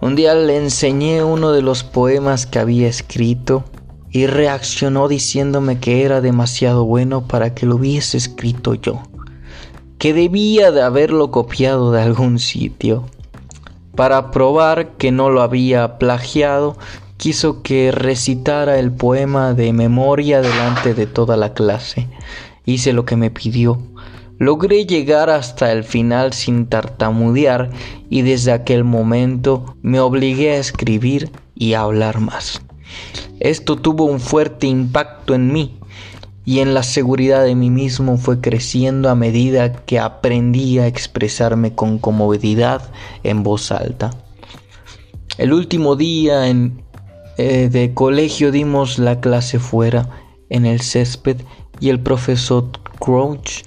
Un 0.01 0.15
día 0.15 0.35
le 0.35 0.57
enseñé 0.57 1.23
uno 1.23 1.51
de 1.51 1.61
los 1.61 1.83
poemas 1.83 2.45
que 2.45 2.59
había 2.59 2.87
escrito 2.87 3.63
y 4.11 4.27
reaccionó 4.27 5.07
diciéndome 5.07 5.79
que 5.79 6.03
era 6.03 6.21
demasiado 6.21 6.85
bueno 6.85 7.27
para 7.27 7.55
que 7.55 7.65
lo 7.65 7.77
hubiese 7.77 8.17
escrito 8.17 8.75
yo, 8.75 9.01
que 9.97 10.13
debía 10.13 10.71
de 10.71 10.81
haberlo 10.81 11.31
copiado 11.31 11.91
de 11.91 12.01
algún 12.01 12.39
sitio. 12.39 13.05
Para 13.95 14.31
probar 14.31 14.91
que 14.97 15.11
no 15.11 15.29
lo 15.29 15.41
había 15.41 15.97
plagiado, 15.97 16.77
quiso 17.17 17.61
que 17.61 17.91
recitara 17.91 18.77
el 18.77 18.91
poema 18.91 19.53
de 19.53 19.71
memoria 19.71 20.41
delante 20.41 20.93
de 20.93 21.07
toda 21.07 21.37
la 21.37 21.53
clase. 21.53 22.07
Hice 22.65 22.91
lo 22.91 23.05
que 23.05 23.15
me 23.15 23.31
pidió. 23.31 23.79
Logré 24.37 24.85
llegar 24.85 25.29
hasta 25.29 25.71
el 25.71 25.85
final 25.85 26.33
sin 26.33 26.67
tartamudear 26.67 27.69
y 28.09 28.21
desde 28.21 28.51
aquel 28.51 28.83
momento 28.83 29.77
me 29.81 30.01
obligué 30.01 30.51
a 30.51 30.57
escribir 30.57 31.31
y 31.55 31.73
a 31.73 31.81
hablar 31.81 32.19
más. 32.19 32.61
Esto 33.39 33.77
tuvo 33.77 34.03
un 34.05 34.19
fuerte 34.19 34.67
impacto 34.67 35.35
en 35.35 35.53
mí 35.53 35.79
y 36.45 36.59
en 36.59 36.73
la 36.73 36.83
seguridad 36.83 37.43
de 37.43 37.55
mí 37.55 37.69
mismo 37.69 38.17
fue 38.17 38.39
creciendo 38.39 39.09
a 39.09 39.15
medida 39.15 39.73
que 39.73 39.99
aprendí 39.99 40.79
a 40.79 40.87
expresarme 40.87 41.73
con 41.73 41.97
comodidad 41.97 42.81
en 43.23 43.43
voz 43.43 43.71
alta. 43.71 44.11
El 45.37 45.51
último 45.53 45.95
día 45.95 46.47
en 46.47 46.83
eh, 47.37 47.67
de 47.69 47.93
colegio 47.93 48.51
dimos 48.51 48.99
la 48.99 49.19
clase 49.19 49.59
fuera 49.59 50.09
en 50.49 50.65
el 50.65 50.81
césped 50.81 51.37
y 51.81 51.89
el 51.89 51.99
profesor 51.99 52.69
Crouch 52.99 53.63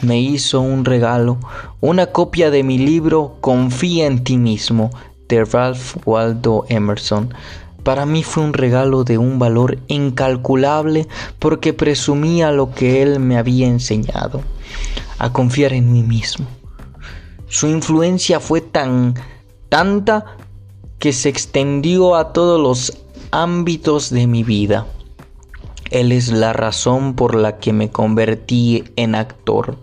me 0.00 0.18
hizo 0.18 0.60
un 0.60 0.84
regalo, 0.86 1.38
una 1.80 2.06
copia 2.06 2.50
de 2.50 2.62
mi 2.62 2.78
libro 2.78 3.36
Confía 3.40 4.06
en 4.06 4.24
ti 4.24 4.38
mismo 4.38 4.90
de 5.28 5.44
Ralph 5.44 5.96
Waldo 6.06 6.64
Emerson. 6.68 7.34
Para 7.82 8.06
mí 8.06 8.22
fue 8.22 8.44
un 8.44 8.52
regalo 8.52 9.04
de 9.04 9.18
un 9.18 9.38
valor 9.38 9.78
incalculable 9.88 11.08
porque 11.38 11.72
presumía 11.72 12.50
lo 12.50 12.72
que 12.72 13.02
él 13.02 13.20
me 13.20 13.38
había 13.38 13.66
enseñado, 13.66 14.42
a 15.18 15.32
confiar 15.32 15.72
en 15.72 15.92
mí 15.92 16.02
mismo. 16.02 16.46
Su 17.48 17.66
influencia 17.66 18.38
fue 18.38 18.60
tan 18.60 19.14
tanta 19.68 20.36
que 20.98 21.12
se 21.12 21.30
extendió 21.30 22.14
a 22.16 22.32
todos 22.32 22.60
los 22.60 22.98
ámbitos 23.30 24.10
de 24.10 24.26
mi 24.26 24.44
vida. 24.44 24.86
Él 25.90 26.12
es 26.12 26.30
la 26.30 26.52
razón 26.52 27.14
por 27.14 27.34
la 27.34 27.58
que 27.58 27.72
me 27.72 27.90
convertí 27.90 28.84
en 28.96 29.14
actor. 29.14 29.78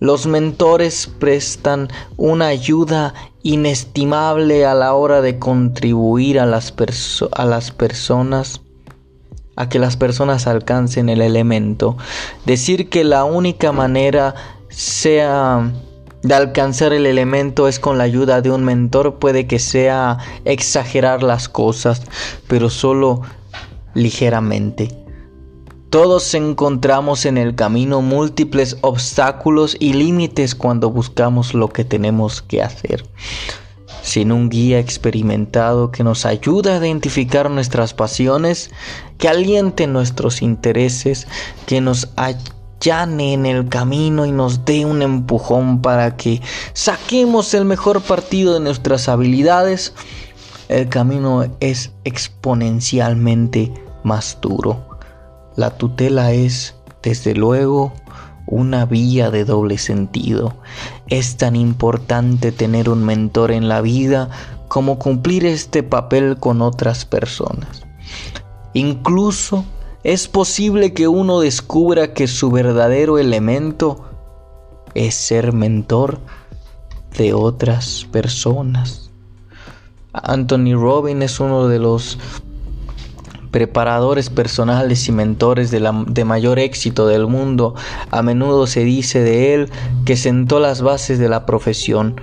Los 0.00 0.26
mentores 0.26 1.10
prestan 1.18 1.88
una 2.16 2.46
ayuda 2.46 3.14
inestimable 3.42 4.64
a 4.64 4.74
la 4.74 4.94
hora 4.94 5.20
de 5.20 5.38
contribuir 5.38 6.38
a 6.38 6.46
las, 6.46 6.72
a 7.32 7.44
las 7.44 7.70
personas 7.70 8.60
a 9.56 9.68
que 9.68 9.80
las 9.80 9.96
personas 9.96 10.46
alcancen 10.46 11.08
el 11.08 11.20
elemento. 11.20 11.96
Decir 12.46 12.88
que 12.88 13.02
la 13.02 13.24
única 13.24 13.72
manera 13.72 14.36
sea 14.68 15.72
de 16.22 16.34
alcanzar 16.34 16.92
el 16.92 17.06
elemento 17.06 17.66
es 17.66 17.80
con 17.80 17.98
la 17.98 18.04
ayuda 18.04 18.40
de 18.40 18.52
un 18.52 18.64
mentor 18.64 19.18
puede 19.18 19.48
que 19.48 19.58
sea 19.58 20.18
exagerar 20.44 21.24
las 21.24 21.48
cosas, 21.48 22.02
pero 22.46 22.70
solo 22.70 23.22
ligeramente. 23.94 25.07
Todos 25.90 26.34
encontramos 26.34 27.24
en 27.24 27.38
el 27.38 27.54
camino 27.54 28.02
múltiples 28.02 28.76
obstáculos 28.82 29.76
y 29.80 29.94
límites 29.94 30.54
cuando 30.54 30.90
buscamos 30.90 31.54
lo 31.54 31.68
que 31.68 31.84
tenemos 31.84 32.42
que 32.42 32.62
hacer. 32.62 33.04
Sin 34.02 34.32
un 34.32 34.48
guía 34.48 34.78
experimentado 34.78 35.90
que 35.90 36.04
nos 36.04 36.26
ayude 36.26 36.72
a 36.72 36.78
identificar 36.78 37.50
nuestras 37.50 37.94
pasiones, 37.94 38.70
que 39.18 39.28
aliente 39.28 39.86
nuestros 39.86 40.42
intereses, 40.42 41.26
que 41.66 41.80
nos 41.80 42.08
ayude 42.16 42.58
llane 42.80 43.32
en 43.32 43.46
el 43.46 43.68
camino 43.68 44.26
y 44.26 44.32
nos 44.32 44.64
dé 44.64 44.84
un 44.84 45.02
empujón 45.02 45.82
para 45.82 46.16
que 46.16 46.40
saquemos 46.72 47.54
el 47.54 47.64
mejor 47.64 48.00
partido 48.02 48.54
de 48.54 48.60
nuestras 48.60 49.08
habilidades, 49.08 49.94
el 50.68 50.88
camino 50.88 51.46
es 51.60 51.92
exponencialmente 52.04 53.72
más 54.04 54.38
duro. 54.40 54.87
La 55.58 55.70
tutela 55.70 56.30
es, 56.30 56.76
desde 57.02 57.34
luego, 57.34 57.92
una 58.46 58.86
vía 58.86 59.32
de 59.32 59.44
doble 59.44 59.76
sentido. 59.76 60.54
Es 61.08 61.36
tan 61.36 61.56
importante 61.56 62.52
tener 62.52 62.88
un 62.88 63.04
mentor 63.04 63.50
en 63.50 63.66
la 63.66 63.80
vida 63.80 64.30
como 64.68 65.00
cumplir 65.00 65.44
este 65.44 65.82
papel 65.82 66.36
con 66.36 66.62
otras 66.62 67.06
personas. 67.06 67.84
Incluso 68.72 69.64
es 70.04 70.28
posible 70.28 70.94
que 70.94 71.08
uno 71.08 71.40
descubra 71.40 72.14
que 72.14 72.28
su 72.28 72.52
verdadero 72.52 73.18
elemento 73.18 74.04
es 74.94 75.16
ser 75.16 75.52
mentor 75.52 76.20
de 77.16 77.34
otras 77.34 78.06
personas. 78.12 79.10
Anthony 80.12 80.74
Robin 80.74 81.20
es 81.22 81.40
uno 81.40 81.66
de 81.66 81.80
los 81.80 82.16
preparadores 83.50 84.30
personales 84.30 85.08
y 85.08 85.12
mentores 85.12 85.70
de, 85.70 85.88
de, 86.06 86.24
mayor 86.24 86.58
éxito 86.58 87.06
del 87.06 87.26
mundo. 87.26 87.74
A 88.10 88.22
menudo 88.22 88.66
se 88.66 88.84
dice 88.84 89.20
de 89.20 89.54
él 89.54 89.70
que 90.04 90.16
sentó 90.16 90.60
las 90.60 90.82
bases 90.82 91.18
de 91.18 91.28
la 91.28 91.46
profesión 91.46 92.20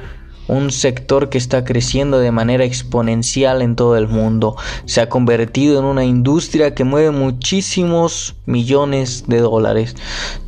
un 0.47 0.71
sector 0.71 1.30
que 1.30 1.38
está 1.38 1.63
creciendo 1.63 2.19
de 2.19 2.32
manera 2.32 2.65
exponencial 2.65 3.61
en 3.61 3.76
todo 3.76 3.97
el 3.97 4.07
mundo. 4.07 4.55
Se 4.86 5.01
ha 5.01 5.09
convertido 5.09 5.80
en 5.80 5.86
una 5.86 6.05
industria 6.05 6.76
que 6.76 6.84
mueve 6.84 7.11
muchísimos 7.11 8.36
millones 8.45 9.26
de 9.28 9.39
dólares. 9.39 9.95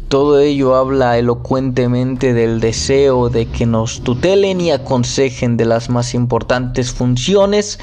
Todo 0.08 0.40
ello 0.40 0.76
habla 0.76 1.18
elocuentemente 1.18 2.34
del 2.34 2.62
deseo 2.62 3.30
de 3.30 3.46
que 3.46 3.66
nos 3.66 4.02
tutelen 4.02 4.62
y 4.62 4.72
aconsejen 4.72 5.58
de 5.58 5.66
las 5.66 5.90
más 5.90 6.14
importantes 6.14 6.94
funciones 6.94 7.78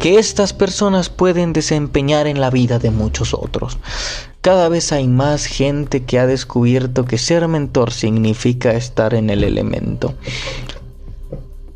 que 0.00 0.20
estas 0.20 0.52
personas 0.52 1.08
pueden 1.08 1.52
desempeñar 1.52 2.28
en 2.28 2.40
la 2.40 2.50
vida 2.50 2.78
de 2.78 2.92
muchos 2.92 3.34
otros. 3.34 3.78
Cada 4.40 4.68
vez 4.68 4.92
hay 4.92 5.08
más 5.08 5.46
gente 5.46 6.04
que 6.04 6.20
ha 6.20 6.28
descubierto 6.28 7.06
que 7.06 7.18
ser 7.18 7.48
mentor 7.48 7.92
significa 7.92 8.72
estar 8.74 9.12
en 9.14 9.30
el 9.30 9.42
elemento. 9.42 10.14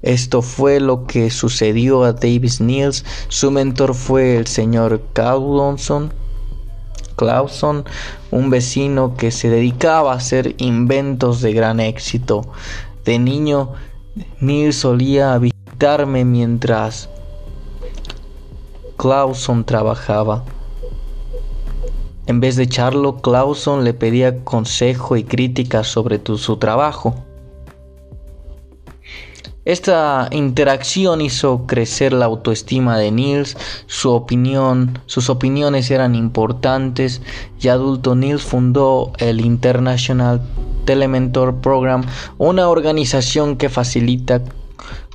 Esto 0.03 0.43
fue 0.43 0.79
lo 0.79 1.07
que 1.07 1.31
sucedió 1.31 2.05
a 2.05 2.13
Davis 2.13 2.61
Niels. 2.61 3.05
Su 3.29 3.51
mentor 3.51 3.95
fue 3.95 4.37
el 4.37 4.47
señor 4.47 5.03
Clauson, 5.13 6.13
Clauson, 7.19 7.85
un 8.31 8.49
vecino 8.49 9.17
que 9.17 9.31
se 9.33 9.51
dedicaba 9.51 10.13
a 10.13 10.17
hacer 10.17 10.55
inventos 10.59 11.43
de 11.43 11.53
gran 11.53 11.81
éxito. 11.81 12.47
De 13.05 13.19
niño, 13.19 13.73
Niels 14.41 14.77
solía 14.77 15.37
visitarme 15.37 16.25
mientras 16.25 17.11
Clauson 18.97 19.65
trabajaba. 19.65 20.45
En 22.27 22.41
vez 22.41 22.57
de 22.57 22.63
echarlo, 22.63 23.17
Clauson 23.21 23.85
le 23.85 23.95
pedía 23.95 24.45
consejo 24.45 25.17
y 25.17 25.25
crítica 25.25 25.83
sobre 25.83 26.21
su 26.25 26.57
trabajo. 26.59 27.25
Esta 29.69 30.29
interacción 30.31 31.21
hizo 31.21 31.67
crecer 31.67 32.15
la 32.15 32.25
autoestima 32.25 32.97
de 32.97 33.11
Niels, 33.11 33.55
su 33.87 34.11
opinión, 34.13 34.99
sus 35.05 35.29
opiniones 35.29 35.91
eran 35.91 36.15
importantes 36.15 37.21
y 37.61 37.69
adulto 37.69 38.15
Niels 38.15 38.41
fundó 38.41 39.13
el 39.19 39.43
International 39.43 40.41
Telementor 40.87 41.57
Program, 41.57 42.03
una 42.39 42.71
organización 42.71 43.59
que 43.59 43.69
facilita 43.69 44.41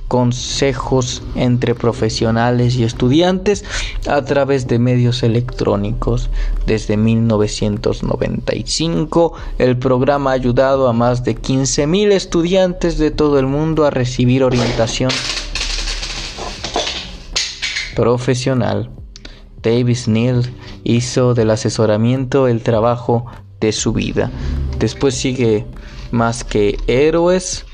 consejos 0.08 1.22
entre 1.34 1.74
profesionales 1.74 2.76
y 2.76 2.84
estudiantes 2.84 3.64
a 4.06 4.24
través 4.24 4.66
de 4.66 4.78
medios 4.78 5.22
electrónicos. 5.22 6.30
Desde 6.66 6.96
1995, 6.96 9.34
el 9.58 9.76
programa 9.78 10.30
ha 10.30 10.34
ayudado 10.34 10.88
a 10.88 10.92
más 10.92 11.24
de 11.24 11.36
15.000 11.36 12.12
estudiantes 12.12 12.98
de 12.98 13.10
todo 13.10 13.38
el 13.38 13.46
mundo 13.46 13.86
a 13.86 13.90
recibir 13.90 14.44
orientación 14.44 15.10
profesional. 17.94 18.90
Davis 19.62 20.08
Neal 20.08 20.52
hizo 20.82 21.34
del 21.34 21.50
asesoramiento 21.50 22.48
el 22.48 22.62
trabajo 22.62 23.26
de 23.60 23.72
su 23.72 23.92
vida. 23.92 24.30
Después 24.78 25.14
sigue 25.14 25.64
más 26.10 26.44
que 26.44 26.78
héroes 26.86 27.64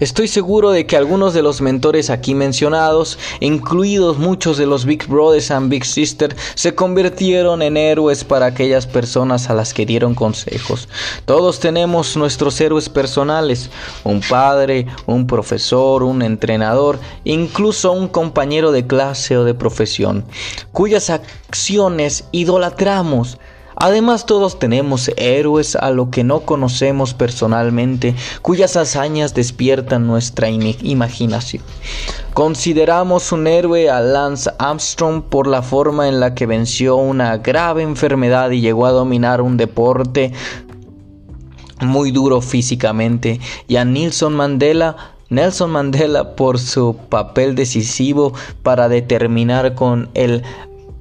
Estoy 0.00 0.28
seguro 0.28 0.70
de 0.70 0.86
que 0.86 0.96
algunos 0.96 1.34
de 1.34 1.42
los 1.42 1.60
mentores 1.60 2.08
aquí 2.08 2.34
mencionados, 2.34 3.18
incluidos 3.40 4.16
muchos 4.16 4.56
de 4.56 4.64
los 4.64 4.86
Big 4.86 5.06
Brothers 5.06 5.50
and 5.50 5.70
Big 5.70 5.84
Sisters, 5.84 6.34
se 6.54 6.74
convirtieron 6.74 7.60
en 7.60 7.76
héroes 7.76 8.24
para 8.24 8.46
aquellas 8.46 8.86
personas 8.86 9.50
a 9.50 9.54
las 9.54 9.74
que 9.74 9.84
dieron 9.84 10.14
consejos. 10.14 10.88
Todos 11.26 11.60
tenemos 11.60 12.16
nuestros 12.16 12.58
héroes 12.62 12.88
personales, 12.88 13.68
un 14.02 14.22
padre, 14.22 14.86
un 15.04 15.26
profesor, 15.26 16.02
un 16.02 16.22
entrenador, 16.22 16.98
incluso 17.24 17.92
un 17.92 18.08
compañero 18.08 18.72
de 18.72 18.86
clase 18.86 19.36
o 19.36 19.44
de 19.44 19.52
profesión, 19.52 20.24
cuyas 20.72 21.10
acciones 21.10 22.24
idolatramos 22.32 23.38
Además 23.82 24.26
todos 24.26 24.58
tenemos 24.58 25.10
héroes 25.16 25.74
a 25.74 25.90
lo 25.90 26.10
que 26.10 26.22
no 26.22 26.40
conocemos 26.40 27.14
personalmente, 27.14 28.14
cuyas 28.42 28.76
hazañas 28.76 29.32
despiertan 29.32 30.06
nuestra 30.06 30.50
imaginación. 30.50 31.62
Consideramos 32.34 33.32
un 33.32 33.46
héroe 33.46 33.88
a 33.88 34.00
Lance 34.00 34.50
Armstrong 34.58 35.22
por 35.22 35.46
la 35.46 35.62
forma 35.62 36.08
en 36.08 36.20
la 36.20 36.34
que 36.34 36.44
venció 36.44 36.96
una 36.96 37.38
grave 37.38 37.82
enfermedad 37.82 38.50
y 38.50 38.60
llegó 38.60 38.84
a 38.84 38.90
dominar 38.90 39.40
un 39.40 39.56
deporte 39.56 40.32
muy 41.80 42.10
duro 42.10 42.42
físicamente, 42.42 43.40
y 43.66 43.76
a 43.76 43.86
Nelson 43.86 44.34
Mandela 44.34 45.14
Nelson 45.30 45.70
Mandela 45.70 46.36
por 46.36 46.58
su 46.58 46.96
papel 47.08 47.54
decisivo 47.54 48.34
para 48.62 48.90
determinar 48.90 49.74
con 49.74 50.10
el 50.12 50.42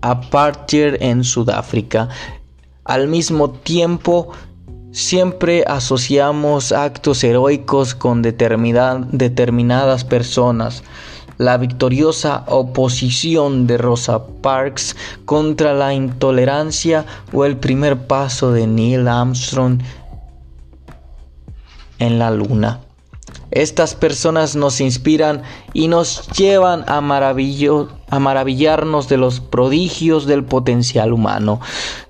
apartheid 0.02 0.96
en 1.02 1.26
Sudáfrica. 1.26 2.08
Al 2.90 3.08
mismo 3.08 3.52
tiempo, 3.52 4.32
siempre 4.92 5.64
asociamos 5.68 6.72
actos 6.72 7.24
heroicos 7.24 7.94
con 7.94 8.24
determinadas 8.24 10.04
personas. 10.06 10.82
La 11.38 11.58
victoriosa 11.58 12.46
oposición 12.48 13.68
de 13.68 13.78
Rosa 13.78 14.26
Parks 14.42 14.96
contra 15.26 15.76
la 15.76 15.94
intolerancia 15.94 17.06
o 17.32 17.46
el 17.46 17.58
primer 17.58 18.08
paso 18.08 18.54
de 18.54 18.66
Neil 18.66 19.08
Armstrong 19.08 19.80
en 22.00 22.18
la 22.18 22.32
luna. 22.32 22.80
Estas 23.52 23.96
personas 23.96 24.56
nos 24.56 24.80
inspiran 24.80 25.42
y 25.74 25.88
nos 25.88 26.28
llevan 26.30 26.84
a, 26.88 26.98
a 26.98 28.20
maravillarnos 28.20 29.10
de 29.10 29.18
los 29.18 29.40
prodigios 29.40 30.28
del 30.28 30.44
potencial 30.44 31.14
humano. 31.14 31.60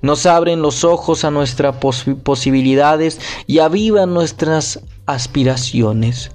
Nos 0.02 0.26
abren 0.26 0.62
los 0.62 0.84
ojos 0.84 1.24
a 1.24 1.32
nuestras 1.32 1.78
posibilidades 2.24 3.20
y 3.48 3.60
avivan 3.60 4.14
nuestras 4.14 4.82
aspiraciones. 5.06 6.32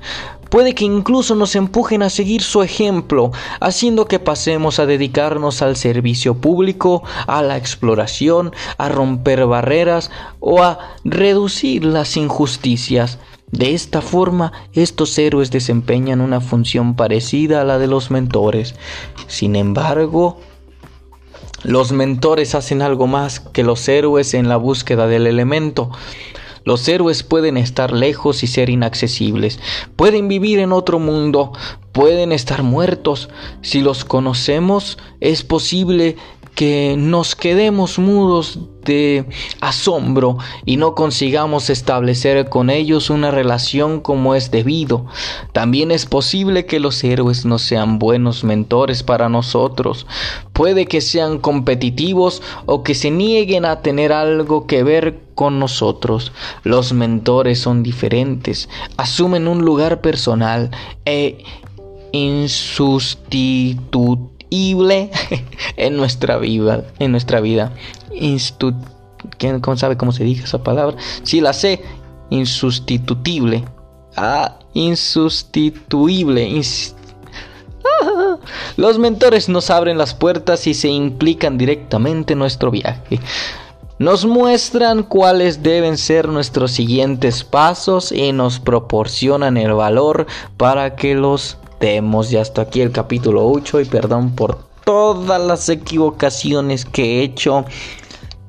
Puede 0.54 0.74
que 0.74 0.84
incluso 0.84 1.34
nos 1.34 1.56
empujen 1.56 2.04
a 2.04 2.10
seguir 2.10 2.40
su 2.40 2.62
ejemplo, 2.62 3.32
haciendo 3.58 4.06
que 4.06 4.20
pasemos 4.20 4.78
a 4.78 4.86
dedicarnos 4.86 5.62
al 5.62 5.74
servicio 5.74 6.34
público, 6.34 7.02
a 7.26 7.42
la 7.42 7.56
exploración, 7.56 8.52
a 8.78 8.88
romper 8.88 9.46
barreras 9.46 10.12
o 10.38 10.62
a 10.62 10.78
reducir 11.02 11.84
las 11.84 12.16
injusticias. 12.16 13.18
De 13.54 13.72
esta 13.72 14.02
forma, 14.02 14.52
estos 14.72 15.16
héroes 15.16 15.52
desempeñan 15.52 16.20
una 16.20 16.40
función 16.40 16.96
parecida 16.96 17.60
a 17.60 17.64
la 17.64 17.78
de 17.78 17.86
los 17.86 18.10
mentores. 18.10 18.74
Sin 19.28 19.54
embargo, 19.54 20.40
los 21.62 21.92
mentores 21.92 22.56
hacen 22.56 22.82
algo 22.82 23.06
más 23.06 23.38
que 23.38 23.62
los 23.62 23.88
héroes 23.88 24.34
en 24.34 24.48
la 24.48 24.56
búsqueda 24.56 25.06
del 25.06 25.28
elemento. 25.28 25.92
Los 26.64 26.88
héroes 26.88 27.22
pueden 27.22 27.56
estar 27.56 27.92
lejos 27.92 28.42
y 28.42 28.48
ser 28.48 28.70
inaccesibles, 28.70 29.60
pueden 29.94 30.26
vivir 30.26 30.58
en 30.58 30.72
otro 30.72 30.98
mundo, 30.98 31.52
pueden 31.92 32.32
estar 32.32 32.64
muertos. 32.64 33.28
Si 33.62 33.82
los 33.82 34.04
conocemos, 34.04 34.98
es 35.20 35.44
posible 35.44 36.16
que 36.54 36.94
nos 36.96 37.34
quedemos 37.34 37.98
mudos 37.98 38.60
de 38.84 39.24
asombro 39.60 40.38
y 40.64 40.76
no 40.76 40.94
consigamos 40.94 41.70
establecer 41.70 42.48
con 42.48 42.70
ellos 42.70 43.10
una 43.10 43.30
relación 43.30 44.00
como 44.00 44.34
es 44.34 44.50
debido. 44.50 45.06
También 45.52 45.90
es 45.90 46.06
posible 46.06 46.66
que 46.66 46.80
los 46.80 47.02
héroes 47.02 47.44
no 47.44 47.58
sean 47.58 47.98
buenos 47.98 48.44
mentores 48.44 49.02
para 49.02 49.28
nosotros. 49.28 50.06
Puede 50.52 50.86
que 50.86 51.00
sean 51.00 51.38
competitivos 51.38 52.42
o 52.66 52.82
que 52.82 52.94
se 52.94 53.10
nieguen 53.10 53.64
a 53.64 53.80
tener 53.80 54.12
algo 54.12 54.66
que 54.66 54.84
ver 54.84 55.20
con 55.34 55.58
nosotros. 55.58 56.32
Los 56.62 56.92
mentores 56.92 57.58
son 57.58 57.82
diferentes, 57.82 58.68
asumen 58.96 59.48
un 59.48 59.64
lugar 59.64 60.00
personal 60.00 60.70
e 61.04 61.42
insustituible 62.12 64.33
en 65.76 65.96
nuestra 65.96 66.38
vida, 66.38 66.84
en 66.98 67.10
nuestra 67.10 67.40
vida. 67.40 67.72
¿Quién 69.38 69.60
sabe 69.76 69.96
cómo 69.96 70.12
se 70.12 70.24
dice 70.24 70.44
esa 70.44 70.62
palabra? 70.62 70.96
Si 71.22 71.40
la 71.40 71.52
sé, 71.52 71.82
insustituible. 72.30 73.64
Ah, 74.16 74.58
insustituible. 74.74 76.60
Los 78.76 78.98
mentores 78.98 79.48
nos 79.48 79.70
abren 79.70 79.98
las 79.98 80.14
puertas 80.14 80.66
y 80.66 80.74
se 80.74 80.88
implican 80.88 81.58
directamente 81.58 82.34
en 82.34 82.38
nuestro 82.38 82.70
viaje. 82.70 83.20
Nos 83.98 84.26
muestran 84.26 85.04
cuáles 85.04 85.62
deben 85.62 85.96
ser 85.96 86.28
nuestros 86.28 86.72
siguientes 86.72 87.44
pasos 87.44 88.10
y 88.10 88.32
nos 88.32 88.58
proporcionan 88.58 89.56
el 89.56 89.72
valor 89.72 90.26
para 90.56 90.96
que 90.96 91.14
los 91.14 91.58
demos. 91.80 92.30
Ya 92.30 92.40
hasta 92.40 92.62
aquí 92.62 92.80
el 92.80 92.92
capítulo 92.92 93.46
8 93.46 93.80
y 93.80 93.84
perdón 93.84 94.34
por 94.34 94.58
todas 94.84 95.40
las 95.40 95.68
equivocaciones 95.68 96.84
que 96.84 97.20
he 97.20 97.22
hecho. 97.22 97.64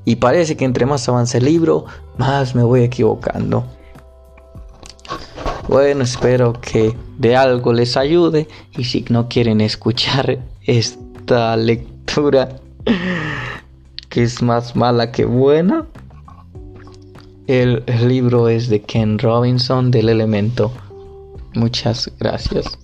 Y 0.04 0.16
parece 0.16 0.56
que 0.56 0.64
entre 0.64 0.86
más 0.86 1.08
avanza 1.08 1.38
el 1.38 1.44
libro, 1.46 1.86
más 2.18 2.54
me 2.54 2.62
voy 2.62 2.82
equivocando. 2.82 3.64
Bueno, 5.68 6.04
espero 6.04 6.52
que 6.52 6.96
de 7.18 7.36
algo 7.36 7.72
les 7.72 7.96
ayude. 7.96 8.48
Y 8.76 8.84
si 8.84 9.04
no 9.08 9.28
quieren 9.28 9.60
escuchar 9.60 10.38
esta 10.62 11.56
lectura, 11.56 12.60
que 14.08 14.22
es 14.22 14.42
más 14.42 14.76
mala 14.76 15.12
que 15.12 15.24
buena. 15.24 15.86
El, 17.46 17.84
libro 18.06 18.48
es 18.48 18.68
de 18.68 18.82
Ken 18.82 19.18
Robinson 19.18 19.90
del 19.90 20.08
Elemento. 20.08 20.72
Muchas 21.54 22.10
gracias. 22.18 22.78